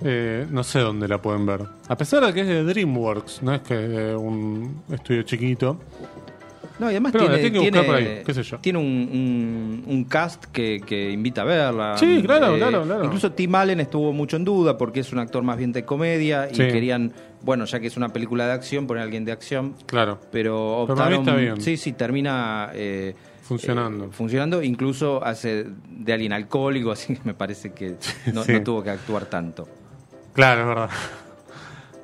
Eh, 0.02 0.46
no 0.50 0.64
sé 0.64 0.80
dónde 0.80 1.08
la 1.08 1.22
pueden 1.22 1.46
ver. 1.46 1.62
A 1.88 1.98
pesar 1.98 2.26
de 2.26 2.34
que 2.34 2.42
es 2.42 2.48
de 2.48 2.64
DreamWorks, 2.64 3.44
no 3.44 3.54
es 3.54 3.62
que 3.62 3.74
es 3.86 3.90
de 3.90 4.16
un 4.16 4.82
estudio 4.92 5.24
chiquito. 5.24 5.80
No, 6.78 6.88
y 6.88 6.90
además 6.90 7.14
Pero 7.14 7.30
la 7.30 7.36
tiene, 7.36 7.52
que 7.54 7.60
buscar 7.60 7.86
por 7.86 7.96
ahí, 7.96 8.22
qué 8.26 8.34
sé 8.34 8.44
yo. 8.44 8.58
tiene 8.58 8.80
un, 8.80 8.86
un- 8.86 9.84
un 9.88 10.04
cast 10.04 10.44
que, 10.46 10.82
que 10.86 11.10
invita 11.10 11.44
a 11.44 11.46
verla. 11.46 11.98
Sí, 11.98 12.22
claro, 12.26 12.58
claro, 12.58 12.84
claro. 12.84 13.06
Incluso 13.06 13.32
Tim 13.32 13.56
Allen 13.56 13.80
estuvo 13.80 14.12
mucho 14.12 14.36
en 14.36 14.44
duda 14.44 14.78
porque 14.78 15.00
es 15.00 15.14
un 15.14 15.20
actor 15.20 15.42
más 15.44 15.58
bien 15.58 15.72
de 15.72 15.86
comedia 15.86 16.50
y 16.52 16.56
Sí. 16.56 16.68
querían, 16.68 17.14
bueno, 17.44 17.64
ya 17.64 17.80
que 17.80 17.88
es 17.88 17.96
una 17.96 18.10
película 18.10 18.46
de 18.48 18.52
acción, 18.52 18.88
poner 18.88 19.02
a 19.02 19.04
alguien 19.06 19.24
de 19.24 19.32
acción. 19.32 19.76
Claro. 19.86 20.20
Pero 20.20 20.32
Pero 20.32 20.78
optaron. 20.96 21.20
está 21.22 21.36
bien. 21.36 21.62
Sí, 21.62 21.78
sí, 21.78 21.94
termina. 21.94 22.72
eh, 22.74 23.16
Funcionando. 23.44 24.06
eh, 24.06 24.10
funcionando, 24.12 24.62
incluso 24.62 25.24
hace 25.24 25.68
de 25.90 26.12
alguien 26.14 26.34
alcohólico, 26.34 26.92
así 26.92 27.14
que 27.16 27.22
me 27.24 27.34
parece 27.36 27.72
que 27.72 27.96
no, 28.34 28.44
Sí. 28.44 28.52
no 28.52 28.64
tuvo 28.64 28.84
que 28.84 28.90
actuar 28.90 29.28
tanto. 29.28 29.66
Claro, 30.36 30.62
es 30.62 30.68
verdad. 30.68 30.90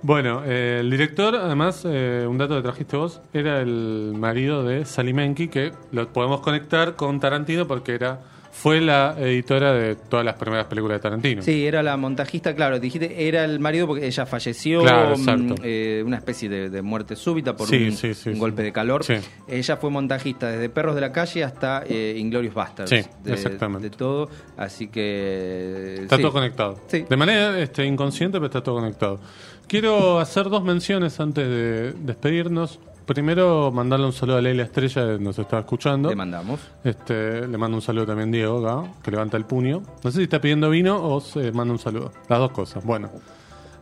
Bueno, 0.03 0.41
eh, 0.43 0.77
el 0.79 0.89
director, 0.89 1.35
además, 1.35 1.83
eh, 1.85 2.25
un 2.27 2.39
dato 2.39 2.55
que 2.55 2.63
trajiste 2.63 2.97
vos, 2.97 3.21
era 3.33 3.61
el 3.61 4.15
marido 4.17 4.63
de 4.63 4.83
Sally 4.83 5.13
Menke, 5.13 5.47
que 5.51 5.73
lo 5.91 6.11
podemos 6.11 6.41
conectar 6.41 6.95
con 6.95 7.19
Tarantino 7.19 7.67
porque 7.67 7.93
era 7.93 8.19
fue 8.51 8.81
la 8.81 9.15
editora 9.17 9.73
de 9.73 9.95
todas 9.95 10.25
las 10.25 10.35
primeras 10.35 10.65
películas 10.67 10.97
de 10.97 11.01
Tarantino. 11.01 11.41
Sí, 11.41 11.65
era 11.65 11.81
la 11.81 11.95
montajista, 11.97 12.53
claro, 12.53 12.79
dijiste, 12.79 13.27
era 13.27 13.45
el 13.45 13.59
marido 13.59 13.87
porque 13.87 14.05
ella 14.05 14.25
falleció, 14.25 14.81
Claro, 14.81 15.17
mm, 15.17 15.55
eh, 15.63 16.03
una 16.05 16.17
especie 16.17 16.49
de, 16.49 16.69
de 16.69 16.81
muerte 16.81 17.15
súbita 17.15 17.55
por 17.55 17.67
Sí, 17.67 17.85
un, 17.85 17.91
sí, 17.93 18.13
sí, 18.13 18.29
un 18.29 18.35
sí. 18.35 18.39
golpe 18.39 18.61
de 18.61 18.71
calor. 18.71 19.03
Sí. 19.03 19.15
Ella 19.47 19.77
fue 19.77 19.89
montajista 19.89 20.49
desde 20.49 20.69
Perros 20.69 20.95
de 20.95 21.01
la 21.01 21.11
Calle 21.11 21.43
hasta 21.43 21.83
eh, 21.87 22.15
Inglorious 22.17 22.53
Bastards. 22.53 22.89
Sí, 22.89 23.01
de, 23.23 23.33
exactamente. 23.33 23.89
De 23.89 23.95
todo, 23.95 24.29
así 24.57 24.87
que... 24.89 25.95
Está 26.03 26.17
todo 26.17 26.31
conectado. 26.31 26.79
De 26.91 27.17
manera 27.17 27.57
este, 27.59 27.85
inconsciente, 27.85 28.37
pero 28.37 28.47
está 28.47 28.61
todo 28.61 28.75
conectado. 28.75 29.19
Quiero 29.67 30.19
hacer 30.19 30.49
dos 30.49 30.63
menciones 30.63 31.19
antes 31.19 31.47
de 31.47 31.93
despedirnos. 31.93 32.79
Primero, 33.05 33.71
mandarle 33.71 34.05
un 34.05 34.13
saludo 34.13 34.37
a 34.37 34.41
Leila 34.41 34.63
Estrella, 34.63 35.17
que 35.17 35.23
nos 35.23 35.37
está 35.37 35.59
escuchando. 35.59 36.09
Le 36.09 36.15
mandamos. 36.15 36.59
Este, 36.83 37.47
le 37.47 37.57
mando 37.57 37.77
un 37.77 37.81
saludo 37.81 38.05
también 38.07 38.29
a 38.29 38.31
Diego 38.31 38.67
acá, 38.67 38.91
que 39.03 39.11
levanta 39.11 39.37
el 39.37 39.45
puño. 39.45 39.81
No 40.03 40.11
sé 40.11 40.17
si 40.17 40.23
está 40.23 40.39
pidiendo 40.39 40.69
vino 40.69 41.03
o 41.03 41.19
se 41.19 41.51
manda 41.51 41.73
un 41.73 41.79
saludo. 41.79 42.11
Las 42.29 42.39
dos 42.39 42.51
cosas. 42.51 42.83
Bueno. 42.83 43.09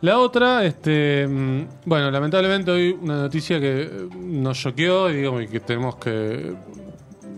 La 0.02 0.18
otra, 0.18 0.64
este, 0.64 1.26
mm, 1.28 1.66
bueno, 1.84 2.10
lamentablemente 2.10 2.70
hoy 2.70 2.96
una 2.98 3.16
noticia 3.22 3.60
que 3.60 3.82
eh, 3.82 4.08
nos 4.18 4.58
choqueó 4.58 5.10
y 5.10 5.16
digamos, 5.16 5.46
que 5.46 5.60
tenemos 5.60 5.96
que 5.96 6.54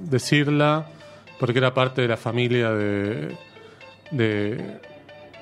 decirla 0.09 0.87
porque 1.41 1.59
era 1.59 1.75
parte 1.75 2.03
de 2.03 2.09
la 2.09 2.17
familia 2.17 2.71
de 2.71 3.37
de, 4.13 4.79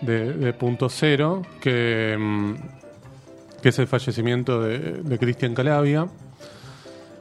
de, 0.01 0.33
de 0.33 0.53
Punto 0.55 0.89
Cero, 0.89 1.43
que, 1.61 2.17
mm, 2.19 2.55
que 3.63 3.69
es 3.69 3.79
el 3.79 3.87
fallecimiento 3.87 4.63
de, 4.63 4.79
de 5.03 5.19
Cristian 5.19 5.55
Calavia 5.55 6.07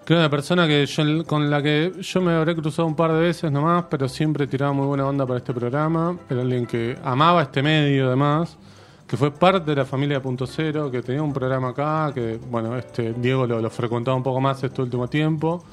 que 0.09 0.13
era 0.15 0.21
una 0.23 0.29
persona 0.31 0.67
que 0.67 0.87
con 1.27 1.51
la 1.51 1.61
que 1.61 1.93
yo 2.01 2.19
me 2.19 2.33
habré 2.33 2.55
cruzado 2.55 2.87
un 2.87 2.95
par 2.95 3.13
de 3.13 3.19
veces 3.19 3.51
nomás, 3.51 3.85
pero 3.91 4.09
siempre 4.09 4.47
tiraba 4.47 4.73
muy 4.73 4.87
buena 4.87 5.05
onda 5.05 5.23
para 5.23 5.37
este 5.37 5.53
programa. 5.53 6.17
Era 6.27 6.41
alguien 6.41 6.65
que 6.65 6.97
amaba 7.03 7.43
este 7.43 7.61
medio 7.61 8.07
además, 8.07 8.57
que 9.05 9.15
fue 9.17 9.29
parte 9.29 9.69
de 9.69 9.75
la 9.75 9.85
familia 9.85 10.19
Punto 10.19 10.47
Cero, 10.47 10.89
que 10.89 11.03
tenía 11.03 11.21
un 11.21 11.31
programa 11.31 11.69
acá, 11.69 12.11
que 12.11 12.39
bueno, 12.49 12.75
este 12.75 13.13
Diego 13.13 13.45
lo, 13.45 13.61
lo 13.61 13.69
frecuentaba 13.69 14.17
un 14.17 14.23
poco 14.23 14.41
más 14.41 14.63
este 14.63 14.81
último 14.81 15.07
tiempo. 15.07 15.63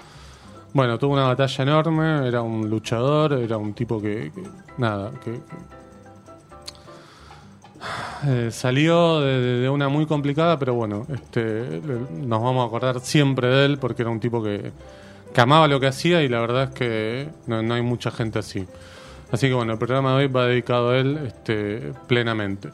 Bueno, 0.75 0.99
tuvo 0.99 1.15
una 1.15 1.29
batalla 1.29 1.63
enorme, 1.65 2.29
era 2.29 2.43
un 2.43 2.69
luchador, 2.69 3.33
era 3.33 3.57
un 3.57 3.73
tipo 3.73 4.03
que- 4.03 4.33
nada, 4.77 5.13
que, 5.25 5.41
eh, 8.27 8.49
salió 8.51 9.21
de, 9.21 9.69
una 9.69 9.89
muy 9.89 10.07
complicada, 10.07 10.59
pero 10.59 10.75
bueno, 10.75 11.07
este, 11.13 11.81
nos 12.11 12.43
vamos 12.43 12.65
a 12.65 12.67
acordar 12.67 13.01
siempre 13.01 13.49
de 13.49 13.65
él 13.67 13.79
porque 13.79 14.03
era 14.03 14.11
un 14.11 14.21
tipo 14.21 14.43
que, 14.43 14.73
que 15.33 15.41
amaba 15.41 15.69
lo 15.69 15.81
que 15.81 15.87
hacía 15.87 16.23
y 16.23 16.29
la 16.29 16.41
verdad 16.41 16.65
es 16.65 16.71
que 16.71 17.29
no, 17.47 17.63
no 17.63 17.75
hay 17.75 17.83
mucha 17.83 18.11
gente 18.11 18.39
así. 18.39 18.67
Así 19.31 19.49
que 19.49 19.55
bueno, 19.55 19.73
el 19.73 19.79
programa 19.79 20.11
de 20.11 20.25
hoy 20.25 20.27
va 20.29 20.47
dedicado 20.47 20.91
a 20.91 20.99
él 20.99 21.19
este, 21.27 21.93
plenamente. 22.07 22.71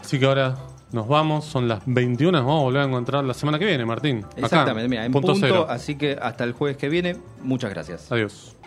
Así 0.00 0.18
que 0.18 0.26
ahora 0.26 0.56
nos 0.92 1.08
vamos, 1.08 1.44
son 1.44 1.68
las 1.68 1.82
21, 1.86 2.32
nos 2.32 2.46
vamos 2.46 2.60
a 2.60 2.64
volver 2.64 2.82
a 2.82 2.84
encontrar 2.84 3.24
la 3.24 3.34
semana 3.34 3.58
que 3.58 3.64
viene, 3.64 3.84
Martín. 3.84 4.18
acá, 4.18 4.46
Exactamente, 4.46 4.88
mira, 4.88 5.04
en 5.04 5.12
punto, 5.12 5.34
cero. 5.34 5.66
así 5.68 5.96
que 5.96 6.18
hasta 6.20 6.44
el 6.44 6.52
jueves 6.52 6.76
que 6.76 6.88
viene, 6.88 7.16
muchas 7.42 7.70
gracias. 7.70 8.12
Adiós. 8.12 8.54